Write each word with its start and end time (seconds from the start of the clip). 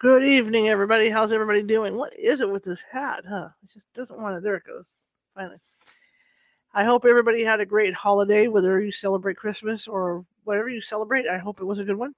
Good 0.00 0.22
evening, 0.22 0.68
everybody. 0.68 1.10
How's 1.10 1.32
everybody 1.32 1.60
doing? 1.60 1.96
What 1.96 2.16
is 2.16 2.40
it 2.40 2.48
with 2.48 2.62
this 2.62 2.82
hat, 2.82 3.24
huh? 3.28 3.48
It 3.64 3.72
just 3.72 3.92
doesn't 3.94 4.20
want 4.20 4.36
to. 4.36 4.40
There 4.40 4.54
it 4.54 4.62
goes. 4.64 4.84
Finally. 5.34 5.56
I 6.72 6.84
hope 6.84 7.04
everybody 7.04 7.42
had 7.42 7.58
a 7.58 7.66
great 7.66 7.94
holiday, 7.94 8.46
whether 8.46 8.80
you 8.80 8.92
celebrate 8.92 9.36
Christmas 9.36 9.88
or 9.88 10.24
whatever 10.44 10.68
you 10.68 10.80
celebrate. 10.80 11.26
I 11.26 11.38
hope 11.38 11.58
it 11.58 11.64
was 11.64 11.80
a 11.80 11.84
good 11.84 11.96
one. 11.96 12.14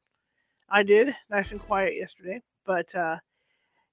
I 0.69 0.83
did. 0.83 1.16
Nice 1.30 1.53
and 1.53 1.61
quiet 1.62 1.97
yesterday, 1.97 2.43
but 2.66 2.95
uh, 2.95 3.16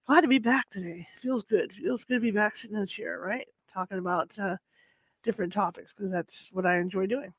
glad 0.06 0.20
to 0.20 0.28
be 0.28 0.40
back 0.40 0.70
today. 0.70 1.08
Feels 1.22 1.44
good. 1.44 1.72
Feels 1.72 2.04
good 2.04 2.16
to 2.16 2.20
be 2.20 2.32
back 2.32 2.58
sitting 2.58 2.76
in 2.76 2.82
the 2.82 2.88
chair, 2.88 3.22
right? 3.22 3.48
Talking 3.74 4.00
about 4.00 4.38
uh, 4.38 4.58
different 5.24 5.54
topics 5.54 5.94
because 5.94 6.12
that's 6.12 6.50
what 6.52 6.66
I 6.66 6.80
enjoy 6.80 7.06
doing. 7.06 7.34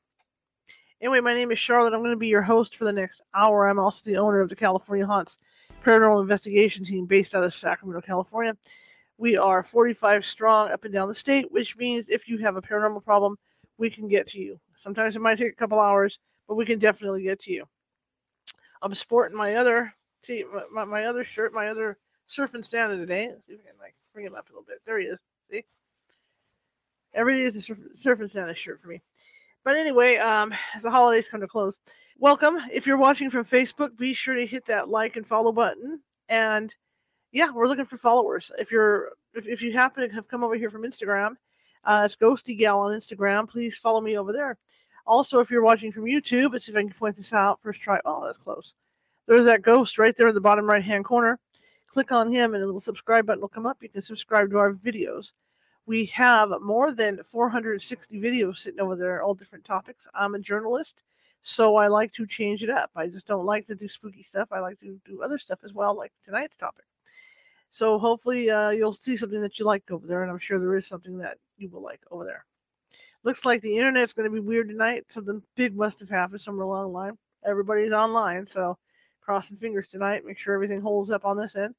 Anyway, 1.01 1.21
my 1.21 1.33
name 1.33 1.51
is 1.51 1.59
Charlotte. 1.59 1.93
I'm 1.93 2.01
going 2.01 2.11
to 2.11 2.17
be 2.17 2.27
your 2.27 2.41
host 2.41 2.75
for 2.75 2.83
the 2.83 2.91
next 2.91 3.21
hour. 3.33 3.67
I'm 3.67 3.79
also 3.79 4.01
the 4.03 4.17
owner 4.17 4.41
of 4.41 4.49
the 4.49 4.55
California 4.55 5.05
Haunts 5.05 5.37
paranormal 5.83 6.21
investigation 6.21 6.83
team 6.83 7.05
based 7.05 7.33
out 7.33 7.43
of 7.43 7.53
Sacramento, 7.53 8.01
California. 8.01 8.57
We 9.17 9.37
are 9.37 9.63
45 9.63 10.25
strong 10.25 10.71
up 10.71 10.83
and 10.83 10.93
down 10.93 11.07
the 11.07 11.15
state, 11.15 11.49
which 11.51 11.77
means 11.77 12.09
if 12.09 12.27
you 12.27 12.37
have 12.39 12.57
a 12.57 12.61
paranormal 12.61 13.05
problem, 13.05 13.37
we 13.77 13.89
can 13.89 14.09
get 14.09 14.27
to 14.29 14.39
you. 14.39 14.59
Sometimes 14.77 15.15
it 15.15 15.21
might 15.21 15.37
take 15.37 15.53
a 15.53 15.55
couple 15.55 15.79
hours, 15.79 16.19
but 16.47 16.55
we 16.55 16.65
can 16.65 16.79
definitely 16.79 17.23
get 17.23 17.39
to 17.41 17.51
you. 17.51 17.65
I'm 18.81 18.93
sporting 18.93 19.37
my 19.37 19.55
other 19.55 19.93
see 20.23 20.43
my, 20.73 20.85
my 20.85 21.05
other 21.05 21.23
shirt, 21.23 21.53
my 21.53 21.69
other 21.69 21.97
surfing 22.29 22.65
Santa 22.65 22.97
today. 22.97 23.29
Let's 23.29 23.45
see 23.47 23.53
if 23.53 23.59
I 23.61 23.69
can 23.69 23.79
like 23.79 23.95
bring 24.13 24.25
him 24.25 24.35
up 24.35 24.49
a 24.49 24.51
little 24.51 24.65
bit. 24.67 24.79
There 24.85 24.99
he 24.99 25.05
is. 25.05 25.19
See, 25.49 25.63
every 27.13 27.37
day 27.37 27.43
is 27.43 27.55
a 27.55 27.61
surf, 27.61 27.77
surfing 27.95 28.29
Santa 28.29 28.53
shirt 28.53 28.81
for 28.81 28.87
me. 28.87 29.01
But 29.69 29.77
anyway, 29.77 30.17
um, 30.17 30.51
as 30.73 30.81
the 30.81 30.89
holidays 30.89 31.29
come 31.29 31.41
to 31.41 31.47
close, 31.47 31.77
welcome. 32.17 32.57
If 32.73 32.87
you're 32.87 32.97
watching 32.97 33.29
from 33.29 33.45
Facebook, 33.45 33.95
be 33.95 34.15
sure 34.15 34.33
to 34.33 34.43
hit 34.43 34.65
that 34.65 34.89
like 34.89 35.15
and 35.15 35.27
follow 35.27 35.51
button. 35.51 36.01
And 36.27 36.73
yeah, 37.31 37.51
we're 37.51 37.67
looking 37.67 37.85
for 37.85 37.95
followers. 37.95 38.51
If 38.57 38.71
you're 38.71 39.09
if, 39.35 39.45
if 39.45 39.61
you 39.61 39.71
happen 39.71 40.09
to 40.09 40.15
have 40.15 40.27
come 40.27 40.43
over 40.43 40.55
here 40.55 40.71
from 40.71 40.81
Instagram, 40.81 41.35
uh, 41.83 42.01
it's 42.03 42.15
Ghosty 42.15 42.57
Gal 42.57 42.79
on 42.79 42.99
Instagram. 42.99 43.47
Please 43.47 43.77
follow 43.77 44.01
me 44.01 44.17
over 44.17 44.33
there. 44.33 44.57
Also, 45.05 45.39
if 45.39 45.51
you're 45.51 45.61
watching 45.61 45.91
from 45.91 46.05
YouTube, 46.05 46.51
let's 46.51 46.65
see 46.65 46.71
if 46.71 46.75
I 46.75 46.81
can 46.81 46.93
point 46.93 47.15
this 47.15 47.31
out. 47.31 47.59
First 47.61 47.79
try. 47.79 47.99
Oh, 48.05 48.25
that's 48.25 48.39
close. 48.39 48.73
There's 49.27 49.45
that 49.45 49.61
ghost 49.61 49.99
right 49.99 50.15
there 50.15 50.29
in 50.29 50.33
the 50.33 50.41
bottom 50.41 50.65
right 50.65 50.83
hand 50.83 51.05
corner. 51.05 51.37
Click 51.85 52.11
on 52.11 52.33
him, 52.33 52.55
and 52.55 52.63
a 52.63 52.65
little 52.65 52.81
subscribe 52.81 53.27
button 53.27 53.41
will 53.41 53.49
come 53.49 53.67
up. 53.67 53.77
You 53.83 53.89
can 53.89 54.01
subscribe 54.01 54.49
to 54.49 54.57
our 54.57 54.73
videos. 54.73 55.33
We 55.89 56.05
have 56.13 56.53
more 56.61 56.91
than 56.91 57.23
460 57.23 58.21
videos 58.21 58.59
sitting 58.59 58.79
over 58.79 58.95
there, 58.95 59.23
all 59.23 59.33
different 59.33 59.65
topics. 59.65 60.07
I'm 60.13 60.35
a 60.35 60.39
journalist, 60.39 61.01
so 61.41 61.77
I 61.77 61.87
like 61.87 62.13
to 62.13 62.27
change 62.27 62.61
it 62.61 62.69
up. 62.69 62.91
I 62.95 63.07
just 63.07 63.25
don't 63.25 63.47
like 63.47 63.65
to 63.65 63.73
do 63.73 63.89
spooky 63.89 64.21
stuff. 64.21 64.49
I 64.51 64.59
like 64.59 64.79
to 64.81 65.01
do 65.03 65.23
other 65.23 65.39
stuff 65.39 65.61
as 65.65 65.73
well, 65.73 65.97
like 65.97 66.11
tonight's 66.23 66.55
topic. 66.57 66.85
So 67.71 67.97
hopefully 67.97 68.51
uh, 68.51 68.69
you'll 68.69 68.93
see 68.93 69.17
something 69.17 69.41
that 69.41 69.57
you 69.57 69.65
like 69.65 69.89
over 69.89 70.05
there, 70.05 70.21
and 70.21 70.29
I'm 70.29 70.37
sure 70.37 70.59
there 70.59 70.77
is 70.77 70.85
something 70.85 71.17
that 71.17 71.39
you 71.57 71.69
will 71.69 71.81
like 71.81 72.01
over 72.11 72.23
there. 72.23 72.45
Looks 73.23 73.43
like 73.43 73.63
the 73.63 73.75
internet's 73.75 74.13
going 74.13 74.29
to 74.29 74.41
be 74.41 74.47
weird 74.47 74.69
tonight. 74.69 75.05
Something 75.09 75.41
big 75.55 75.75
must 75.75 75.99
have 76.01 76.09
happened 76.11 76.41
somewhere 76.41 76.65
along 76.65 76.83
the 76.83 76.89
line. 76.99 77.17
Everybody's 77.43 77.93
online, 77.93 78.45
so 78.45 78.77
crossing 79.21 79.57
fingers 79.57 79.87
tonight. 79.87 80.23
Make 80.23 80.37
sure 80.37 80.53
everything 80.53 80.81
holds 80.81 81.09
up 81.09 81.25
on 81.25 81.35
this 81.35 81.55
end. 81.55 81.73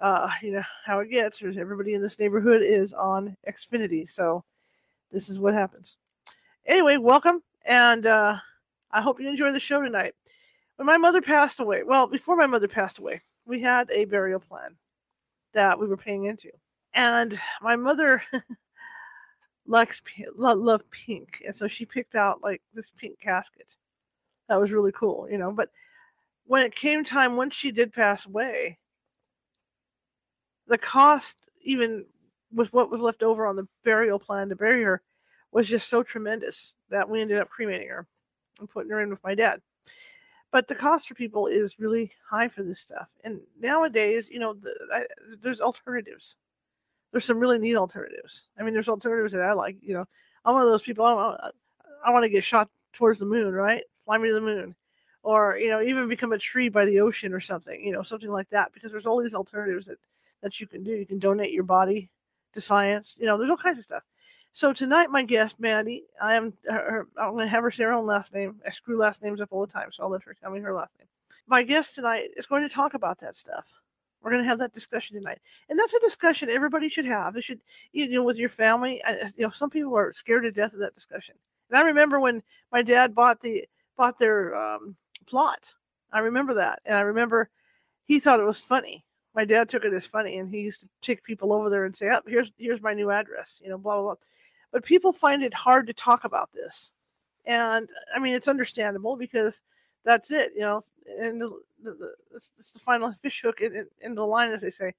Uh, 0.00 0.30
you 0.42 0.52
know 0.52 0.62
how 0.84 1.00
it 1.00 1.10
gets. 1.10 1.40
There's 1.40 1.58
everybody 1.58 1.94
in 1.94 2.02
this 2.02 2.18
neighborhood 2.18 2.62
is 2.62 2.92
on 2.92 3.36
Xfinity, 3.48 4.10
so 4.10 4.44
this 5.10 5.28
is 5.28 5.38
what 5.38 5.54
happens. 5.54 5.96
Anyway, 6.66 6.98
welcome, 6.98 7.42
and 7.64 8.06
uh, 8.06 8.36
I 8.92 9.00
hope 9.00 9.20
you 9.20 9.28
enjoy 9.28 9.50
the 9.52 9.58
show 9.58 9.82
tonight. 9.82 10.14
When 10.76 10.86
my 10.86 10.98
mother 10.98 11.20
passed 11.20 11.58
away, 11.58 11.82
well, 11.82 12.06
before 12.06 12.36
my 12.36 12.46
mother 12.46 12.68
passed 12.68 12.98
away, 12.98 13.22
we 13.44 13.60
had 13.60 13.90
a 13.90 14.04
burial 14.04 14.38
plan 14.38 14.76
that 15.52 15.78
we 15.80 15.88
were 15.88 15.96
paying 15.96 16.24
into. 16.24 16.50
And 16.94 17.38
my 17.60 17.74
mother 17.74 18.22
likes 19.66 20.00
loved 20.36 20.90
pink, 20.90 21.42
and 21.44 21.54
so 21.54 21.66
she 21.66 21.84
picked 21.84 22.14
out 22.14 22.40
like 22.42 22.62
this 22.72 22.90
pink 22.90 23.18
casket. 23.18 23.74
That 24.48 24.60
was 24.60 24.70
really 24.70 24.92
cool, 24.92 25.28
you 25.28 25.38
know. 25.38 25.50
But 25.50 25.70
when 26.46 26.62
it 26.62 26.74
came 26.74 27.02
time, 27.02 27.34
once 27.34 27.56
she 27.56 27.72
did 27.72 27.92
pass 27.92 28.26
away, 28.26 28.78
the 30.68 30.78
cost, 30.78 31.38
even 31.62 32.04
with 32.52 32.72
what 32.72 32.90
was 32.90 33.00
left 33.00 33.22
over 33.22 33.46
on 33.46 33.56
the 33.56 33.68
burial 33.84 34.18
plan 34.18 34.48
to 34.48 34.56
bury 34.56 34.82
her, 34.82 35.02
was 35.52 35.68
just 35.68 35.88
so 35.88 36.02
tremendous 36.02 36.76
that 36.90 37.08
we 37.08 37.20
ended 37.20 37.38
up 37.38 37.48
cremating 37.48 37.88
her 37.88 38.06
and 38.60 38.70
putting 38.70 38.90
her 38.90 39.00
in 39.00 39.10
with 39.10 39.22
my 39.24 39.34
dad 39.34 39.60
but 40.50 40.66
the 40.66 40.74
cost 40.74 41.08
for 41.08 41.14
people 41.14 41.46
is 41.46 41.78
really 41.78 42.12
high 42.28 42.48
for 42.48 42.62
this 42.62 42.80
stuff. 42.80 43.08
And 43.22 43.40
nowadays, 43.60 44.28
you 44.30 44.38
know, 44.38 44.54
the, 44.54 44.74
I, 44.92 45.06
there's 45.42 45.60
alternatives. 45.60 46.36
There's 47.12 47.24
some 47.24 47.38
really 47.38 47.58
neat 47.58 47.76
alternatives. 47.76 48.48
I 48.58 48.62
mean, 48.62 48.72
there's 48.72 48.88
alternatives 48.88 49.32
that 49.32 49.42
I 49.42 49.52
like. 49.52 49.76
You 49.82 49.94
know, 49.94 50.04
I'm 50.44 50.54
one 50.54 50.62
of 50.62 50.68
those 50.68 50.82
people. 50.82 51.04
I, 51.04 51.50
I 52.04 52.10
want 52.12 52.24
to 52.24 52.30
get 52.30 52.44
shot 52.44 52.70
towards 52.92 53.18
the 53.18 53.26
moon, 53.26 53.52
right? 53.52 53.82
Fly 54.04 54.18
me 54.18 54.28
to 54.28 54.34
the 54.34 54.40
moon, 54.40 54.74
or 55.22 55.58
you 55.58 55.68
know, 55.68 55.82
even 55.82 56.08
become 56.08 56.32
a 56.32 56.38
tree 56.38 56.68
by 56.68 56.84
the 56.86 57.00
ocean 57.00 57.34
or 57.34 57.40
something. 57.40 57.82
You 57.82 57.92
know, 57.92 58.02
something 58.02 58.30
like 58.30 58.48
that. 58.50 58.72
Because 58.72 58.90
there's 58.90 59.06
all 59.06 59.22
these 59.22 59.34
alternatives 59.34 59.86
that 59.86 59.98
that 60.42 60.60
you 60.60 60.66
can 60.66 60.84
do. 60.84 60.92
You 60.92 61.06
can 61.06 61.18
donate 61.18 61.52
your 61.52 61.64
body 61.64 62.10
to 62.54 62.60
science. 62.60 63.16
You 63.18 63.26
know, 63.26 63.38
there's 63.38 63.50
all 63.50 63.56
kinds 63.56 63.78
of 63.78 63.84
stuff. 63.84 64.02
So 64.52 64.72
tonight, 64.72 65.10
my 65.10 65.22
guest, 65.22 65.60
Mandy, 65.60 66.04
I 66.20 66.34
am 66.34 66.52
her, 66.68 67.06
I'm 67.16 67.32
going 67.32 67.46
to 67.46 67.50
have 67.50 67.62
her 67.62 67.70
say 67.70 67.84
her 67.84 67.92
own 67.92 68.06
last 68.06 68.34
name. 68.34 68.56
I 68.66 68.70
screw 68.70 68.98
last 68.98 69.22
names 69.22 69.40
up 69.40 69.48
all 69.52 69.64
the 69.64 69.72
time, 69.72 69.90
so 69.92 70.02
I'll 70.02 70.10
let 70.10 70.24
her 70.24 70.34
tell 70.34 70.50
me 70.50 70.60
her 70.60 70.74
last 70.74 70.92
name. 70.98 71.06
My 71.46 71.62
guest 71.62 71.94
tonight 71.94 72.30
is 72.36 72.46
going 72.46 72.66
to 72.66 72.74
talk 72.74 72.94
about 72.94 73.20
that 73.20 73.36
stuff. 73.36 73.66
We're 74.20 74.32
going 74.32 74.42
to 74.42 74.48
have 74.48 74.58
that 74.58 74.74
discussion 74.74 75.16
tonight, 75.16 75.38
and 75.68 75.78
that's 75.78 75.94
a 75.94 76.00
discussion 76.00 76.50
everybody 76.50 76.88
should 76.88 77.04
have. 77.04 77.36
It 77.36 77.44
should, 77.44 77.60
you 77.92 78.08
know, 78.08 78.24
with 78.24 78.36
your 78.36 78.48
family. 78.48 79.00
You 79.36 79.46
know, 79.46 79.50
some 79.50 79.70
people 79.70 79.96
are 79.96 80.12
scared 80.12 80.42
to 80.42 80.50
death 80.50 80.72
of 80.72 80.80
that 80.80 80.94
discussion. 80.94 81.36
And 81.70 81.78
I 81.78 81.82
remember 81.82 82.18
when 82.18 82.42
my 82.72 82.82
dad 82.82 83.14
bought 83.14 83.40
the 83.40 83.64
bought 83.96 84.18
their 84.18 84.56
um, 84.56 84.96
plot. 85.26 85.72
I 86.12 86.18
remember 86.18 86.54
that, 86.54 86.80
and 86.84 86.96
I 86.96 87.02
remember 87.02 87.48
he 88.06 88.18
thought 88.18 88.40
it 88.40 88.44
was 88.44 88.60
funny. 88.60 89.04
My 89.38 89.44
dad 89.44 89.68
took 89.68 89.84
it 89.84 89.92
as 89.92 90.04
funny, 90.04 90.38
and 90.38 90.52
he 90.52 90.62
used 90.62 90.80
to 90.80 90.88
take 91.00 91.22
people 91.22 91.52
over 91.52 91.70
there 91.70 91.84
and 91.84 91.96
say, 91.96 92.08
"Oh, 92.10 92.20
here's 92.26 92.50
here's 92.58 92.82
my 92.82 92.92
new 92.92 93.12
address," 93.12 93.60
you 93.62 93.70
know, 93.70 93.78
blah 93.78 93.94
blah 93.94 94.02
blah 94.02 94.14
but 94.72 94.84
people 94.84 95.12
find 95.12 95.42
it 95.42 95.54
hard 95.54 95.86
to 95.86 95.92
talk 95.92 96.24
about 96.24 96.52
this. 96.52 96.92
And 97.46 97.88
I 98.14 98.18
mean, 98.18 98.34
it's 98.34 98.48
understandable 98.48 99.16
because 99.16 99.62
that's 100.04 100.30
it, 100.30 100.52
you 100.54 100.62
know, 100.62 100.84
and 101.20 101.40
the, 101.40 101.48
the, 101.82 101.92
the 101.92 102.14
it's, 102.34 102.50
it's, 102.58 102.72
the 102.72 102.80
final 102.80 103.14
fish 103.22 103.40
hook 103.42 103.60
in, 103.60 103.74
in, 103.74 103.86
in, 104.02 104.14
the 104.14 104.26
line, 104.26 104.50
as 104.50 104.60
they 104.60 104.70
say. 104.70 104.92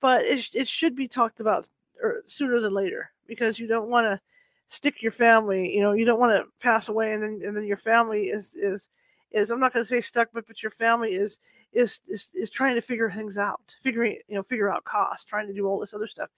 But 0.00 0.24
it, 0.24 0.50
it 0.52 0.68
should 0.68 0.94
be 0.94 1.08
talked 1.08 1.40
about 1.40 1.68
or 2.02 2.22
sooner 2.26 2.60
than 2.60 2.74
later 2.74 3.12
because 3.26 3.58
you 3.58 3.66
don't 3.66 3.88
want 3.88 4.06
to 4.06 4.20
stick 4.68 5.02
your 5.02 5.12
family, 5.12 5.74
you 5.74 5.80
know, 5.80 5.92
you 5.92 6.04
don't 6.04 6.20
want 6.20 6.36
to 6.36 6.50
pass 6.60 6.88
away 6.88 7.14
and 7.14 7.22
then, 7.22 7.40
and 7.46 7.56
then 7.56 7.64
your 7.64 7.76
family 7.76 8.24
is, 8.24 8.54
is, 8.54 8.88
is 9.32 9.50
I'm 9.50 9.60
not 9.60 9.72
going 9.72 9.84
to 9.84 9.88
say 9.88 10.00
stuck, 10.00 10.28
but 10.32 10.46
but 10.46 10.62
your 10.62 10.70
family 10.70 11.14
is, 11.14 11.40
is 11.72 12.00
is 12.08 12.30
is 12.34 12.50
trying 12.50 12.74
to 12.74 12.82
figure 12.82 13.10
things 13.10 13.38
out, 13.38 13.74
figuring 13.82 14.18
you 14.28 14.36
know 14.36 14.42
figure 14.42 14.72
out 14.72 14.84
costs, 14.84 15.24
trying 15.24 15.46
to 15.46 15.54
do 15.54 15.66
all 15.66 15.80
this 15.80 15.94
other 15.94 16.06
stuff 16.06 16.30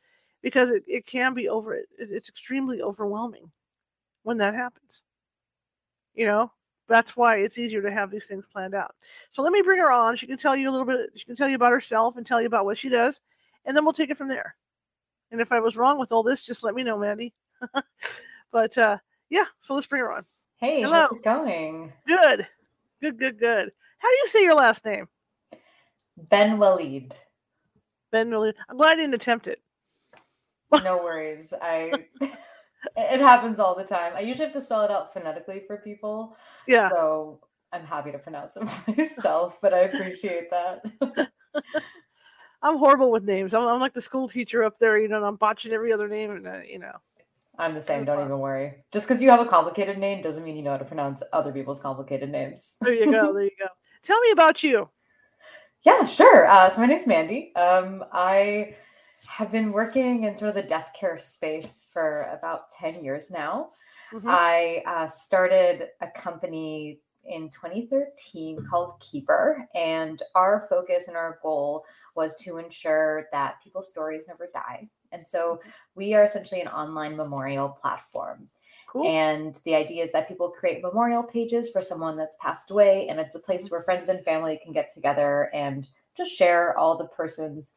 because 0.45 0.71
it, 0.71 0.85
it 0.87 1.07
can 1.07 1.35
be 1.35 1.49
over 1.49 1.75
it, 1.75 1.89
it's 1.99 2.29
extremely 2.29 2.83
overwhelming 2.83 3.51
when 4.23 4.37
that 4.39 4.55
happens. 4.55 5.03
You 6.15 6.27
know? 6.27 6.53
That's 6.87 7.17
why 7.17 7.37
it's 7.37 7.57
easier 7.57 7.81
to 7.81 7.91
have 7.91 8.11
these 8.11 8.27
things 8.27 8.45
planned 8.47 8.75
out. 8.75 8.95
So 9.31 9.43
let 9.43 9.53
me 9.55 9.63
bring 9.63 9.79
her 9.79 9.91
on. 9.91 10.17
She 10.17 10.27
can 10.27 10.37
tell 10.37 10.55
you 10.55 10.69
a 10.69 10.71
little 10.71 10.87
bit 10.87 11.11
she 11.17 11.25
can 11.25 11.35
tell 11.35 11.49
you 11.49 11.57
about 11.57 11.73
herself 11.73 12.19
and 12.19 12.27
tell 12.27 12.43
you 12.43 12.47
about 12.47 12.67
what 12.67 12.77
she 12.77 12.91
does 12.91 13.23
and 13.65 13.75
then 13.75 13.85
we'll 13.85 13.95
take 13.95 14.11
it 14.11 14.19
from 14.19 14.29
there. 14.29 14.55
And 15.31 15.41
if 15.41 15.51
i 15.51 15.59
was 15.59 15.77
wrong 15.77 15.99
with 15.99 16.13
all 16.13 16.23
this 16.23 16.43
just 16.43 16.63
let 16.63 16.75
me 16.75 16.85
know 16.85 16.99
mandy. 16.99 17.33
But 18.53 18.77
uh 18.79 18.99
yeah 19.31 19.47
so 19.63 19.75
let's 19.75 19.87
bring 19.87 20.01
her 20.03 20.13
on. 20.13 20.27
Hey 20.59 20.83
Hello. 20.83 20.93
how's 20.93 21.13
it 21.13 21.25
going? 21.25 21.93
Good 22.07 22.47
good 23.03 23.19
good 23.19 23.39
good 23.39 23.71
how 23.99 24.11
do 24.11 24.17
you 24.17 24.29
say 24.29 24.43
your 24.43 24.55
last 24.55 24.85
name 24.85 25.07
Benoualid 26.31 27.13
ben 28.13 28.31
walid 28.31 28.55
i'm 28.69 28.77
glad 28.77 28.93
i 28.93 28.97
didn't 28.97 29.15
attempt 29.15 29.47
it 29.49 29.61
no 30.83 30.97
worries. 30.97 31.53
I 31.61 32.07
it 32.97 33.21
happens 33.21 33.61
all 33.61 33.75
the 33.75 33.85
time. 33.85 34.13
I 34.17 34.21
usually 34.21 34.47
have 34.47 34.55
to 34.55 34.61
spell 34.61 34.83
it 34.83 34.91
out 34.91 35.13
phonetically 35.13 35.63
for 35.67 35.77
people. 35.79 36.37
Yeah. 36.67 36.89
So 36.91 37.41
I'm 37.73 37.85
happy 37.85 38.13
to 38.13 38.19
pronounce 38.19 38.57
it 38.57 38.65
myself, 38.99 39.59
but 39.61 39.75
I 39.75 39.81
appreciate 39.81 40.51
that. 40.51 40.85
I'm 42.63 42.79
horrible 42.79 43.11
with 43.11 43.25
names. 43.25 43.53
I'm, 43.53 43.67
I'm 43.67 43.81
like 43.81 43.93
the 43.93 44.01
school 44.01 44.27
teacher 44.27 44.65
up 44.65 44.79
there, 44.79 44.99
you 44.99 45.09
know, 45.09 45.19
and 45.19 45.27
I'm 45.27 45.37
botching 45.37 45.73
every 45.73 45.93
other 45.93 46.09
name, 46.09 46.31
and 46.31 46.47
uh, 46.47 46.61
you 46.67 46.79
know. 46.79 46.97
I'm 47.59 47.75
the 47.75 47.83
same. 47.83 48.05
Don't 48.05 48.25
even 48.25 48.39
worry. 48.39 48.85
Just 48.93 49.07
because 49.07 49.23
you 49.23 49.31
have 49.31 49.41
a 49.41 49.47
complicated 49.47 49.99
name 49.99 50.23
doesn't 50.23 50.45
mean 50.45 50.57
you 50.57 50.63
know 50.63 50.73
how 50.73 50.79
to 50.79 50.85
pronounce 50.85 51.23
other 51.33 51.53
people's 51.53 51.81
complicated 51.81 52.31
names. 52.31 52.77
There 52.81 52.95
you 52.95 53.11
go. 53.11 53.33
there 53.33 53.45
you 53.45 53.51
go. 53.59 53.67
Tell 54.03 54.21
me 54.21 54.31
about 54.33 54.63
you. 54.63 54.89
Yeah, 55.85 56.05
sure. 56.07 56.49
Uh, 56.49 56.71
so 56.71 56.81
my 56.81 56.87
name's 56.87 57.07
Mandy. 57.07 57.55
Um, 57.57 58.05
I 58.13 58.75
have 59.27 59.53
been 59.53 59.73
working 59.73 60.25
in 60.25 60.37
sort 60.37 60.51
of 60.51 60.55
the 60.55 60.63
death 60.63 60.89
care 60.99 61.19
space 61.19 61.87
for 61.93 62.29
about 62.37 62.71
10 62.79 63.03
years 63.03 63.31
now. 63.31 63.71
Mm-hmm. 64.13 64.29
I 64.29 64.83
uh, 64.87 65.07
started 65.09 65.89
a 66.01 66.09
company 66.09 67.01
in 67.27 67.49
2013 67.51 68.65
called 68.69 69.01
Keeper, 69.01 69.67
and 69.75 70.23
our 70.35 70.67
focus 70.69 71.09
and 71.09 71.17
our 71.17 71.39
goal 71.43 71.85
was 72.15 72.37
to 72.37 72.59
ensure 72.59 73.27
that 73.33 73.63
people's 73.63 73.91
stories 73.91 74.27
never 74.29 74.49
die. 74.53 74.89
And 75.15 75.25
so 75.29 75.61
we 75.95 76.13
are 76.15 76.25
essentially 76.25 76.61
an 76.61 76.69
online 76.69 77.17
memorial 77.17 77.69
platform. 77.69 78.49
Cool. 78.89 79.09
And 79.09 79.59
the 79.65 79.75
idea 79.75 80.05
is 80.05 80.13
that 80.13 80.29
people 80.29 80.51
create 80.51 80.83
memorial 80.83 81.23
pages 81.23 81.71
for 81.71 81.81
someone 81.81 82.17
that's 82.17 82.37
passed 82.41 82.71
away, 82.71 83.09
and 83.09 83.19
it's 83.19 83.35
a 83.35 83.41
place 83.41 83.69
where 83.69 83.83
friends 83.83 84.09
and 84.09 84.25
family 84.25 84.61
can 84.63 84.73
get 84.73 84.93
together 84.93 85.51
and 85.55 85.87
just 86.17 86.33
share 86.33 86.79
all 86.79 86.97
the 86.97 87.07
person's 87.07 87.75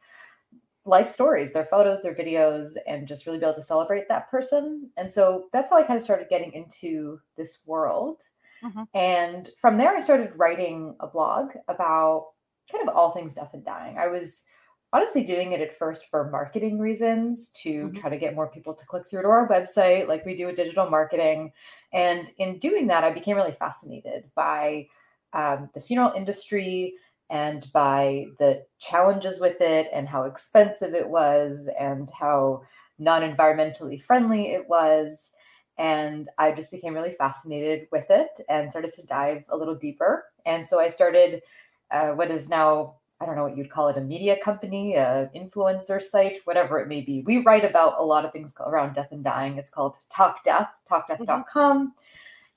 life 0.84 1.08
stories, 1.08 1.52
their 1.52 1.66
photos, 1.66 2.02
their 2.02 2.14
videos, 2.14 2.70
and 2.86 3.08
just 3.08 3.26
really 3.26 3.38
be 3.38 3.44
able 3.44 3.54
to 3.54 3.62
celebrate 3.62 4.08
that 4.08 4.30
person. 4.30 4.90
And 4.96 5.10
so 5.10 5.46
that's 5.52 5.70
how 5.70 5.76
I 5.76 5.82
kind 5.82 5.96
of 5.96 6.04
started 6.04 6.28
getting 6.28 6.52
into 6.52 7.20
this 7.36 7.58
world. 7.66 8.22
Mm-hmm. 8.64 8.84
And 8.94 9.50
from 9.60 9.76
there, 9.76 9.96
I 9.96 10.00
started 10.00 10.32
writing 10.36 10.94
a 11.00 11.06
blog 11.06 11.50
about 11.68 12.28
kind 12.70 12.88
of 12.88 12.94
all 12.94 13.10
things 13.10 13.34
death 13.34 13.50
and 13.54 13.64
dying. 13.64 13.98
I 13.98 14.06
was 14.08 14.44
honestly 14.92 15.22
doing 15.22 15.52
it 15.52 15.60
at 15.60 15.76
first 15.76 16.06
for 16.10 16.30
marketing 16.30 16.78
reasons 16.78 17.50
to 17.62 17.86
mm-hmm. 17.86 17.96
try 17.98 18.10
to 18.10 18.18
get 18.18 18.34
more 18.34 18.48
people 18.48 18.74
to 18.74 18.86
click 18.86 19.04
through 19.08 19.22
to 19.22 19.28
our 19.28 19.48
website, 19.48 20.08
like 20.08 20.24
we 20.24 20.36
do 20.36 20.46
with 20.46 20.56
digital 20.56 20.88
marketing. 20.88 21.52
And 21.92 22.30
in 22.38 22.58
doing 22.58 22.86
that, 22.88 23.04
I 23.04 23.10
became 23.10 23.36
really 23.36 23.56
fascinated 23.58 24.24
by 24.34 24.88
um, 25.32 25.68
the 25.74 25.80
funeral 25.80 26.12
industry 26.16 26.94
and 27.30 27.70
by 27.72 28.26
the 28.38 28.64
challenges 28.78 29.40
with 29.40 29.60
it 29.60 29.88
and 29.92 30.08
how 30.08 30.24
expensive 30.24 30.94
it 30.94 31.08
was 31.08 31.68
and 31.78 32.10
how 32.18 32.62
non 32.98 33.22
environmentally 33.22 34.00
friendly 34.02 34.52
it 34.52 34.68
was. 34.68 35.32
And 35.76 36.28
I 36.38 36.52
just 36.52 36.70
became 36.70 36.94
really 36.94 37.12
fascinated 37.12 37.86
with 37.92 38.06
it 38.10 38.40
and 38.48 38.70
started 38.70 38.92
to 38.94 39.02
dive 39.04 39.44
a 39.50 39.56
little 39.56 39.76
deeper. 39.76 40.24
And 40.44 40.66
so 40.66 40.80
I 40.80 40.88
started 40.88 41.42
uh, 41.90 42.08
what 42.08 42.30
is 42.30 42.48
now, 42.48 42.94
I 43.20 43.26
don't 43.26 43.34
know 43.34 43.42
what 43.42 43.56
you'd 43.56 43.70
call 43.70 43.88
it, 43.88 43.96
a 43.96 44.00
media 44.00 44.36
company, 44.42 44.94
a 44.94 45.28
influencer 45.34 46.00
site, 46.00 46.40
whatever 46.44 46.78
it 46.78 46.86
may 46.86 47.00
be. 47.00 47.22
We 47.22 47.38
write 47.38 47.64
about 47.64 47.96
a 47.98 48.04
lot 48.04 48.24
of 48.24 48.32
things 48.32 48.54
around 48.60 48.94
death 48.94 49.08
and 49.10 49.24
dying. 49.24 49.58
It's 49.58 49.70
called 49.70 49.96
Talk 50.08 50.44
Death, 50.44 50.68
talkdeath.com. 50.88 51.88
Mm-hmm. 51.88 51.88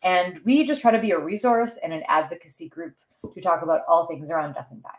And 0.04 0.40
we 0.46 0.64
just 0.64 0.82
try 0.82 0.92
to 0.92 1.00
be 1.00 1.12
a 1.12 1.20
resource 1.20 1.78
and 1.82 1.94
an 1.94 2.04
advocacy 2.08 2.70
group 2.70 2.96
to 3.34 3.42
talk 3.42 3.64
about 3.64 3.82
all 3.88 4.06
things 4.06 4.30
around 4.30 4.54
death 4.54 4.68
and 4.72 4.84
dying. 4.84 4.96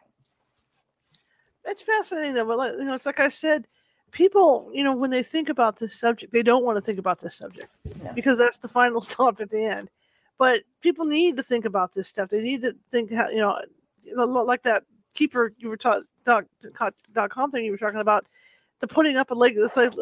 It's 1.65 1.83
fascinating 1.83 2.35
though. 2.35 2.45
But 2.45 2.79
you 2.79 2.85
know, 2.85 2.95
it's 2.95 3.07
like 3.07 3.21
I 3.21 3.29
said, 3.29 3.67
people, 4.11 4.71
you 4.73 4.83
know, 4.85 4.95
when 4.95 5.11
they 5.11 5.23
think 5.23 5.49
about 5.49 5.79
this 5.79 5.99
subject, 5.99 6.33
they 6.33 6.43
don't 6.43 6.65
want 6.65 6.77
to 6.77 6.83
think 6.83 6.99
about 6.99 7.21
this 7.21 7.37
subject 7.37 7.69
no. 8.03 8.13
because 8.15 8.39
that's 8.39 8.59
the 8.59 8.69
final 8.69 9.01
stop 9.03 9.41
at 9.41 9.51
the 9.51 9.65
end. 9.65 9.91
But 10.39 10.63
people 10.81 11.05
need 11.05 11.37
to 11.37 11.43
think 11.43 11.65
about 11.65 11.93
this 11.95 12.09
stuff. 12.09 12.31
They 12.31 12.41
need 12.41 12.63
to 12.63 12.75
think 12.91 13.13
how, 13.13 13.29
you 13.29 13.39
know, 13.39 13.61
like 14.25 14.63
that 14.65 14.85
keeper 15.15 15.53
you 15.59 15.69
were 15.69 15.77
talking 15.77 16.05
dot, 16.25 16.45
dot 17.13 17.31
com 17.31 17.51
thing 17.51 17.65
you 17.65 17.73
were 17.73 17.79
talking 17.79 18.01
about. 18.01 18.27
The 18.81 18.89
putting 18.89 19.17
up 19.17 19.31
a 19.31 19.35
like 19.35 19.57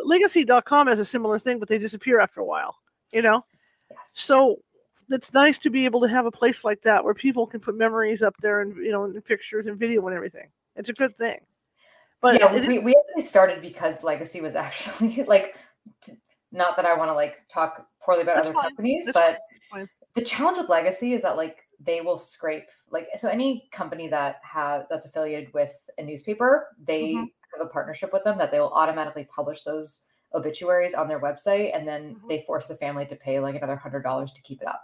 legacy.com 0.04 0.86
has 0.86 0.98
a 0.98 1.04
similar 1.04 1.38
thing, 1.38 1.58
but 1.58 1.68
they 1.68 1.78
disappear 1.78 2.18
after 2.18 2.40
a 2.40 2.44
while, 2.44 2.76
you 3.12 3.20
know? 3.20 3.44
Yes. 3.90 3.98
So 4.14 4.60
it's 5.10 5.32
nice 5.32 5.58
to 5.60 5.70
be 5.70 5.84
able 5.84 6.00
to 6.00 6.08
have 6.08 6.24
a 6.24 6.30
place 6.30 6.64
like 6.64 6.80
that 6.82 7.04
where 7.04 7.14
people 7.14 7.46
can 7.46 7.60
put 7.60 7.76
memories 7.76 8.22
up 8.22 8.34
there 8.40 8.62
and 8.62 8.76
you 8.76 8.92
know 8.92 9.04
and 9.04 9.24
pictures 9.24 9.66
and 9.66 9.78
video 9.78 10.06
and 10.06 10.16
everything. 10.16 10.48
It's 10.76 10.88
a 10.88 10.92
good 10.92 11.16
thing. 11.18 11.40
But 12.20 12.40
yeah, 12.40 12.52
we, 12.52 12.76
is... 12.76 12.84
we 12.84 12.94
actually 12.96 13.24
started 13.24 13.60
because 13.60 14.02
Legacy 14.02 14.40
was 14.40 14.54
actually 14.54 15.24
like, 15.28 15.56
not 16.52 16.76
that 16.76 16.84
I 16.84 16.96
want 16.96 17.10
to 17.10 17.14
like 17.14 17.36
talk 17.52 17.86
poorly 18.02 18.22
about 18.22 18.36
That's 18.36 18.48
other 18.48 18.54
fine. 18.54 18.64
companies, 18.64 19.04
That's 19.06 19.14
but 19.18 19.38
fine. 19.70 19.88
the 20.14 20.22
challenge 20.22 20.58
with 20.58 20.68
Legacy 20.68 21.14
is 21.14 21.22
that 21.22 21.36
like 21.36 21.58
they 21.84 22.00
will 22.00 22.18
scrape 22.18 22.66
like 22.90 23.08
so 23.16 23.28
any 23.28 23.68
company 23.72 24.08
that 24.08 24.36
have 24.42 24.86
that's 24.90 25.06
affiliated 25.06 25.52
with 25.54 25.72
a 25.98 26.02
newspaper, 26.02 26.68
they 26.84 27.14
mm-hmm. 27.14 27.24
have 27.58 27.66
a 27.66 27.70
partnership 27.70 28.12
with 28.12 28.24
them 28.24 28.36
that 28.38 28.50
they 28.50 28.60
will 28.60 28.72
automatically 28.72 29.26
publish 29.34 29.62
those 29.62 30.02
obituaries 30.34 30.94
on 30.94 31.08
their 31.08 31.20
website 31.20 31.76
and 31.76 31.86
then 31.86 32.14
mm-hmm. 32.14 32.28
they 32.28 32.44
force 32.46 32.66
the 32.66 32.76
family 32.76 33.06
to 33.06 33.16
pay 33.16 33.40
like 33.40 33.54
another 33.54 33.76
hundred 33.76 34.02
dollars 34.02 34.32
to 34.32 34.42
keep 34.42 34.60
it 34.60 34.68
up. 34.68 34.82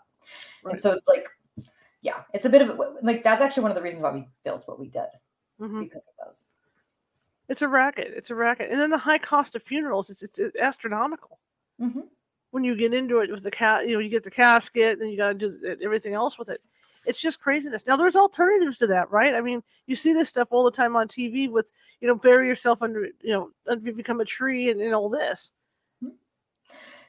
Right. 0.65 0.73
And 0.73 0.81
so 0.81 0.93
it's 0.93 1.07
like, 1.09 1.27
yeah, 2.03 2.23
it's 2.35 2.45
a 2.45 2.49
bit 2.51 2.63
of 2.63 2.71
a, 2.71 2.95
like 3.03 3.23
that's 3.23 3.43
actually 3.43 3.63
one 3.63 3.71
of 3.71 3.77
the 3.77 3.83
reasons 3.83 4.03
why 4.03 4.13
we 4.13 4.27
built 4.45 4.63
what 4.67 4.79
we 4.79 4.89
did 4.89 5.09
mm-hmm. 5.61 5.83
because 5.83 6.09
of 6.09 6.27
those. 6.27 6.49
It's 7.49 7.63
a 7.63 7.69
racket. 7.69 8.13
It's 8.17 8.31
a 8.31 8.35
racket, 8.35 8.73
and 8.73 8.81
then 8.81 8.91
the 8.91 8.99
high 8.99 9.19
cost 9.19 9.55
of 9.55 9.63
funerals. 9.63 10.11
It's 10.11 10.23
it's, 10.23 10.41
astronomical. 10.61 11.39
Mm-hmm. 11.81 12.01
When 12.51 12.65
you 12.65 12.75
get 12.75 12.93
into 12.93 13.21
it 13.21 13.31
with 13.31 13.43
the 13.43 13.51
cat, 13.51 13.87
you 13.87 13.95
know, 13.95 14.01
you 14.01 14.09
get 14.09 14.25
the 14.25 14.31
casket, 14.31 14.99
and 15.01 15.11
you 15.11 15.17
got 15.17 15.29
to 15.29 15.35
do 15.35 15.77
everything 15.83 16.15
else 16.15 16.39
with 16.39 16.49
it. 16.49 16.61
It's 17.07 17.21
just 17.21 17.41
craziness. 17.41 17.87
Now 17.87 17.97
there's 17.97 18.17
alternatives 18.17 18.79
to 18.79 18.89
that, 18.89 19.11
right? 19.11 19.35
I 19.35 19.41
mean, 19.41 19.63
you 19.87 19.97
see 19.97 20.13
this 20.13 20.29
stuff 20.29 20.49
all 20.51 20.65
the 20.65 20.71
time 20.71 20.97
on 20.97 21.09
TV 21.09 21.51
with, 21.51 21.67
you 22.01 22.09
know, 22.09 22.15
bury 22.15 22.49
yourself 22.49 22.83
under, 22.83 23.09
you 23.23 23.33
know, 23.33 23.51
become 23.79 24.21
a 24.21 24.25
tree 24.25 24.71
and, 24.71 24.81
and 24.81 24.95
all 24.95 25.09
this 25.09 25.53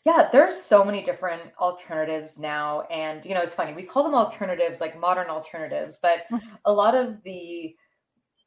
yeah 0.08 0.30
there's 0.32 0.56
so 0.56 0.86
many 0.86 1.04
different 1.04 1.42
alternatives 1.60 2.40
now 2.40 2.82
and 2.84 3.26
you 3.26 3.34
know 3.34 3.42
it's 3.42 3.54
funny 3.54 3.74
we 3.74 3.84
call 3.84 4.04
them 4.04 4.16
alternatives 4.16 4.80
like 4.80 4.98
modern 4.98 5.28
alternatives 5.28 6.00
but 6.02 6.20
mm-hmm. 6.32 6.48
a 6.64 6.72
lot 6.72 6.96
of 6.96 7.22
the 7.24 7.76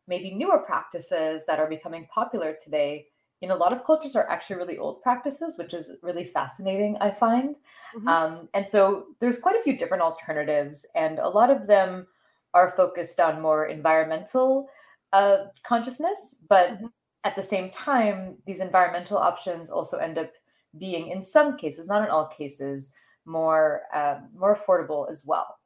maybe 0.08 0.34
newer 0.34 0.58
practices 0.58 1.42
that 1.46 1.58
are 1.58 1.68
becoming 1.68 2.08
popular 2.12 2.56
today 2.64 3.06
in 3.42 3.50
a 3.50 3.56
lot 3.56 3.72
of 3.72 3.84
cultures 3.84 4.16
are 4.16 4.28
actually 4.28 4.56
really 4.56 4.78
old 4.78 5.02
practices 5.02 5.56
which 5.56 5.74
is 5.74 5.92
really 6.02 6.24
fascinating 6.24 6.96
i 7.00 7.10
find 7.10 7.56
mm-hmm. 7.96 8.08
um, 8.08 8.48
and 8.54 8.68
so 8.68 9.06
there's 9.20 9.38
quite 9.38 9.56
a 9.56 9.62
few 9.62 9.76
different 9.76 10.02
alternatives 10.02 10.86
and 10.94 11.18
a 11.18 11.28
lot 11.28 11.50
of 11.50 11.66
them 11.66 12.06
are 12.54 12.74
focused 12.76 13.20
on 13.20 13.40
more 13.40 13.66
environmental 13.66 14.68
uh, 15.12 15.44
consciousness 15.64 16.36
but 16.48 16.74
mm-hmm. 16.74 16.86
at 17.24 17.34
the 17.36 17.42
same 17.42 17.70
time 17.70 18.36
these 18.46 18.60
environmental 18.60 19.18
options 19.18 19.70
also 19.70 19.96
end 19.98 20.18
up 20.18 20.30
being 20.78 21.08
in 21.08 21.22
some 21.22 21.56
cases, 21.56 21.86
not 21.86 22.04
in 22.04 22.10
all 22.10 22.26
cases, 22.26 22.92
more 23.26 23.82
um, 23.94 24.28
more 24.34 24.56
affordable 24.56 25.10
as 25.10 25.24
well. 25.24 25.58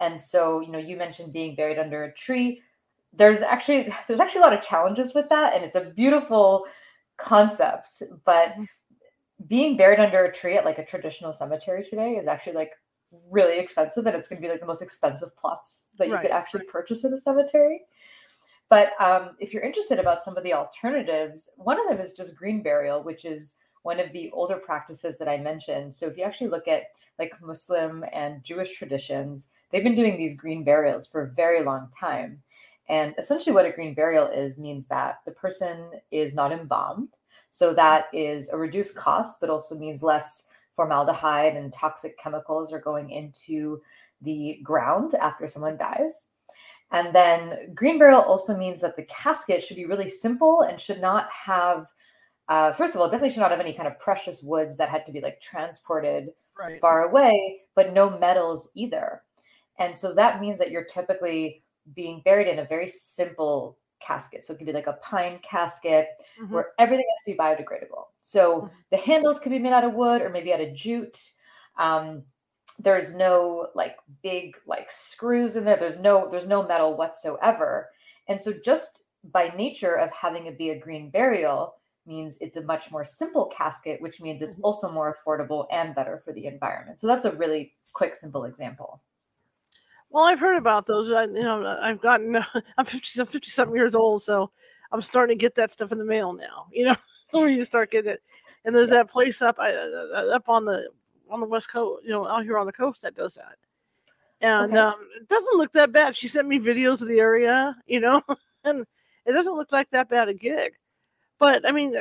And 0.00 0.20
so, 0.20 0.60
you 0.60 0.70
know, 0.70 0.78
you 0.78 0.96
mentioned 0.96 1.32
being 1.32 1.54
buried 1.54 1.78
under 1.78 2.04
a 2.04 2.14
tree. 2.14 2.62
There's 3.12 3.42
actually 3.42 3.92
there's 4.08 4.20
actually 4.20 4.40
a 4.40 4.44
lot 4.44 4.52
of 4.52 4.62
challenges 4.62 5.14
with 5.14 5.28
that, 5.28 5.54
and 5.54 5.64
it's 5.64 5.76
a 5.76 5.92
beautiful 5.96 6.66
concept. 7.16 8.02
But 8.24 8.50
mm-hmm. 8.50 8.64
being 9.46 9.76
buried 9.76 10.00
under 10.00 10.24
a 10.24 10.32
tree 10.32 10.56
at 10.56 10.64
like 10.64 10.78
a 10.78 10.84
traditional 10.84 11.32
cemetery 11.32 11.84
today 11.84 12.12
is 12.12 12.26
actually 12.26 12.54
like 12.54 12.72
really 13.30 13.58
expensive, 13.58 14.06
and 14.06 14.16
it's 14.16 14.28
going 14.28 14.40
to 14.40 14.46
be 14.46 14.50
like 14.50 14.60
the 14.60 14.66
most 14.66 14.82
expensive 14.82 15.36
plots 15.36 15.84
that 15.98 16.08
you 16.08 16.14
right, 16.14 16.22
could 16.22 16.30
actually 16.30 16.64
purchase 16.64 17.04
in 17.04 17.12
a 17.12 17.18
cemetery. 17.18 17.82
But 18.68 18.92
um, 19.00 19.36
if 19.38 19.52
you're 19.52 19.62
interested 19.62 19.98
about 19.98 20.24
some 20.24 20.36
of 20.36 20.42
the 20.42 20.54
alternatives, 20.54 21.48
one 21.56 21.78
of 21.78 21.88
them 21.88 22.04
is 22.04 22.14
just 22.14 22.36
green 22.36 22.62
burial, 22.62 23.02
which 23.02 23.24
is 23.24 23.54
one 23.82 24.00
of 24.00 24.12
the 24.12 24.30
older 24.32 24.56
practices 24.56 25.18
that 25.18 25.28
I 25.28 25.36
mentioned. 25.36 25.94
So 25.94 26.06
if 26.06 26.16
you 26.16 26.24
actually 26.24 26.48
look 26.48 26.66
at 26.66 26.84
like 27.18 27.34
Muslim 27.42 28.04
and 28.12 28.42
Jewish 28.42 28.76
traditions, 28.76 29.50
they've 29.70 29.84
been 29.84 29.94
doing 29.94 30.16
these 30.16 30.36
green 30.36 30.64
burials 30.64 31.06
for 31.06 31.22
a 31.22 31.30
very 31.34 31.62
long 31.62 31.88
time. 31.98 32.42
And 32.88 33.14
essentially, 33.18 33.52
what 33.52 33.66
a 33.66 33.72
green 33.72 33.94
burial 33.94 34.26
is 34.26 34.58
means 34.58 34.86
that 34.88 35.20
the 35.24 35.32
person 35.32 35.90
is 36.10 36.34
not 36.34 36.52
embalmed. 36.52 37.08
So 37.50 37.72
that 37.74 38.06
is 38.12 38.48
a 38.48 38.56
reduced 38.56 38.94
cost, 38.94 39.40
but 39.40 39.50
also 39.50 39.74
means 39.76 40.02
less 40.02 40.48
formaldehyde 40.76 41.56
and 41.56 41.72
toxic 41.72 42.18
chemicals 42.18 42.72
are 42.72 42.80
going 42.80 43.10
into 43.10 43.80
the 44.22 44.58
ground 44.62 45.14
after 45.14 45.46
someone 45.46 45.76
dies. 45.76 46.26
And 46.90 47.14
then 47.14 47.72
green 47.74 47.98
burial 47.98 48.20
also 48.20 48.56
means 48.56 48.80
that 48.80 48.96
the 48.96 49.04
casket 49.04 49.62
should 49.62 49.76
be 49.76 49.86
really 49.86 50.08
simple 50.08 50.62
and 50.62 50.80
should 50.80 51.00
not 51.00 51.28
have 51.30 51.86
uh, 52.48 52.72
first 52.72 52.94
of 52.94 53.00
all, 53.00 53.06
definitely 53.06 53.30
should 53.30 53.40
not 53.40 53.50
have 53.50 53.60
any 53.60 53.72
kind 53.72 53.88
of 53.88 53.98
precious 53.98 54.42
woods 54.42 54.76
that 54.76 54.88
had 54.88 55.06
to 55.06 55.12
be 55.12 55.20
like 55.20 55.40
transported 55.40 56.30
right. 56.58 56.80
far 56.80 57.08
away, 57.08 57.60
but 57.74 57.92
no 57.92 58.18
metals 58.18 58.70
either. 58.74 59.22
And 59.78 59.96
so 59.96 60.14
that 60.14 60.40
means 60.40 60.58
that 60.58 60.70
you're 60.70 60.84
typically 60.84 61.63
being 61.94 62.22
buried 62.24 62.48
in 62.48 62.60
a 62.60 62.64
very 62.64 62.88
simple 62.88 63.78
casket. 64.00 64.44
So 64.44 64.52
it 64.52 64.58
could 64.58 64.66
be 64.66 64.72
like 64.72 64.86
a 64.86 64.94
pine 64.94 65.38
casket 65.42 66.08
mm-hmm. 66.40 66.52
where 66.52 66.68
everything 66.78 67.06
has 67.10 67.24
to 67.24 67.32
be 67.32 67.38
biodegradable. 67.38 68.04
So 68.22 68.56
mm-hmm. 68.56 68.74
the 68.90 68.96
handles 68.98 69.38
could 69.38 69.52
be 69.52 69.58
made 69.58 69.72
out 69.72 69.84
of 69.84 69.94
wood 69.94 70.22
or 70.22 70.30
maybe 70.30 70.52
out 70.52 70.60
of 70.60 70.74
jute. 70.74 71.18
Um, 71.78 72.22
there's 72.78 73.14
no 73.14 73.68
like 73.74 73.96
big 74.22 74.56
like 74.66 74.90
screws 74.90 75.56
in 75.56 75.64
there. 75.64 75.76
There's 75.76 75.98
no 75.98 76.28
there's 76.30 76.48
no 76.48 76.66
metal 76.66 76.96
whatsoever. 76.96 77.90
And 78.28 78.40
so 78.40 78.52
just 78.64 79.02
by 79.32 79.52
nature 79.56 79.94
of 79.94 80.10
having 80.10 80.46
it 80.46 80.58
be 80.58 80.70
a 80.70 80.78
green 80.78 81.10
burial 81.10 81.76
means 82.06 82.36
it's 82.40 82.56
a 82.56 82.62
much 82.62 82.90
more 82.90 83.04
simple 83.04 83.46
casket, 83.56 84.00
which 84.02 84.20
means 84.20 84.42
it's 84.42 84.56
Mhm. 84.56 84.64
also 84.64 84.90
more 84.90 85.16
affordable 85.16 85.66
and 85.70 85.94
better 85.94 86.18
for 86.24 86.32
the 86.32 86.46
environment. 86.46 87.00
So 87.00 87.06
that's 87.06 87.24
a 87.24 87.32
really 87.32 87.74
quick, 87.92 88.14
simple 88.14 88.44
example. 88.44 89.00
Well, 90.14 90.22
I've 90.22 90.38
heard 90.38 90.56
about 90.56 90.86
those. 90.86 91.10
I, 91.10 91.24
you 91.24 91.42
know, 91.42 91.76
I've 91.82 92.00
gotten. 92.00 92.36
I'm 92.78 92.86
50, 92.86 93.20
I'm 93.20 93.26
50 93.26 93.50
something 93.50 93.74
years 93.74 93.96
old, 93.96 94.22
so 94.22 94.52
I'm 94.92 95.02
starting 95.02 95.36
to 95.36 95.42
get 95.42 95.56
that 95.56 95.72
stuff 95.72 95.90
in 95.90 95.98
the 95.98 96.04
mail 96.04 96.32
now. 96.32 96.66
You 96.72 96.84
know, 96.86 96.96
where 97.32 97.48
you 97.48 97.64
start 97.64 97.90
getting 97.90 98.12
it. 98.12 98.22
And 98.64 98.72
there's 98.72 98.90
that 98.90 99.10
place 99.10 99.42
up, 99.42 99.58
I, 99.58 99.74
uh, 99.74 100.28
up 100.32 100.48
on 100.48 100.66
the 100.66 100.88
on 101.28 101.40
the 101.40 101.46
west 101.46 101.68
coast. 101.68 102.04
You 102.04 102.10
know, 102.10 102.28
out 102.28 102.44
here 102.44 102.58
on 102.58 102.66
the 102.66 102.72
coast 102.72 103.02
that 103.02 103.16
does 103.16 103.34
that. 103.34 103.56
And 104.40 104.70
Okay. 104.70 104.78
um, 104.78 104.94
it 105.20 105.28
doesn't 105.28 105.56
look 105.58 105.72
that 105.72 105.90
bad. 105.90 106.14
She 106.14 106.28
sent 106.28 106.46
me 106.46 106.60
videos 106.60 107.02
of 107.02 107.08
the 107.08 107.18
area. 107.18 107.76
You 107.84 107.98
know, 107.98 108.22
and 108.64 108.86
it 109.26 109.32
doesn't 109.32 109.56
look 109.56 109.72
like 109.72 109.90
that 109.90 110.08
bad 110.08 110.28
a 110.28 110.34
gig. 110.34 110.74
But 111.40 111.66
I 111.66 111.72
mean, 111.72 111.96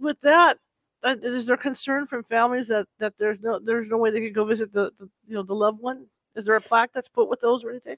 with 0.00 0.18
that, 0.22 0.56
uh, 1.02 1.14
there 1.20 1.58
concern 1.58 2.06
from 2.06 2.24
families 2.24 2.68
that 2.68 2.86
that 3.00 3.18
there's 3.18 3.42
no 3.42 3.58
there's 3.58 3.90
no 3.90 3.98
way 3.98 4.10
they 4.10 4.22
could 4.22 4.34
go 4.34 4.46
visit 4.46 4.72
the, 4.72 4.92
the 4.98 5.10
you 5.28 5.34
know 5.34 5.42
the 5.42 5.54
loved 5.54 5.80
one? 5.80 6.06
Is 6.36 6.44
there 6.44 6.56
a 6.56 6.60
plaque 6.60 6.92
that's 6.92 7.08
put 7.08 7.28
with 7.28 7.40
those 7.40 7.64
or 7.64 7.70
anything? 7.70 7.96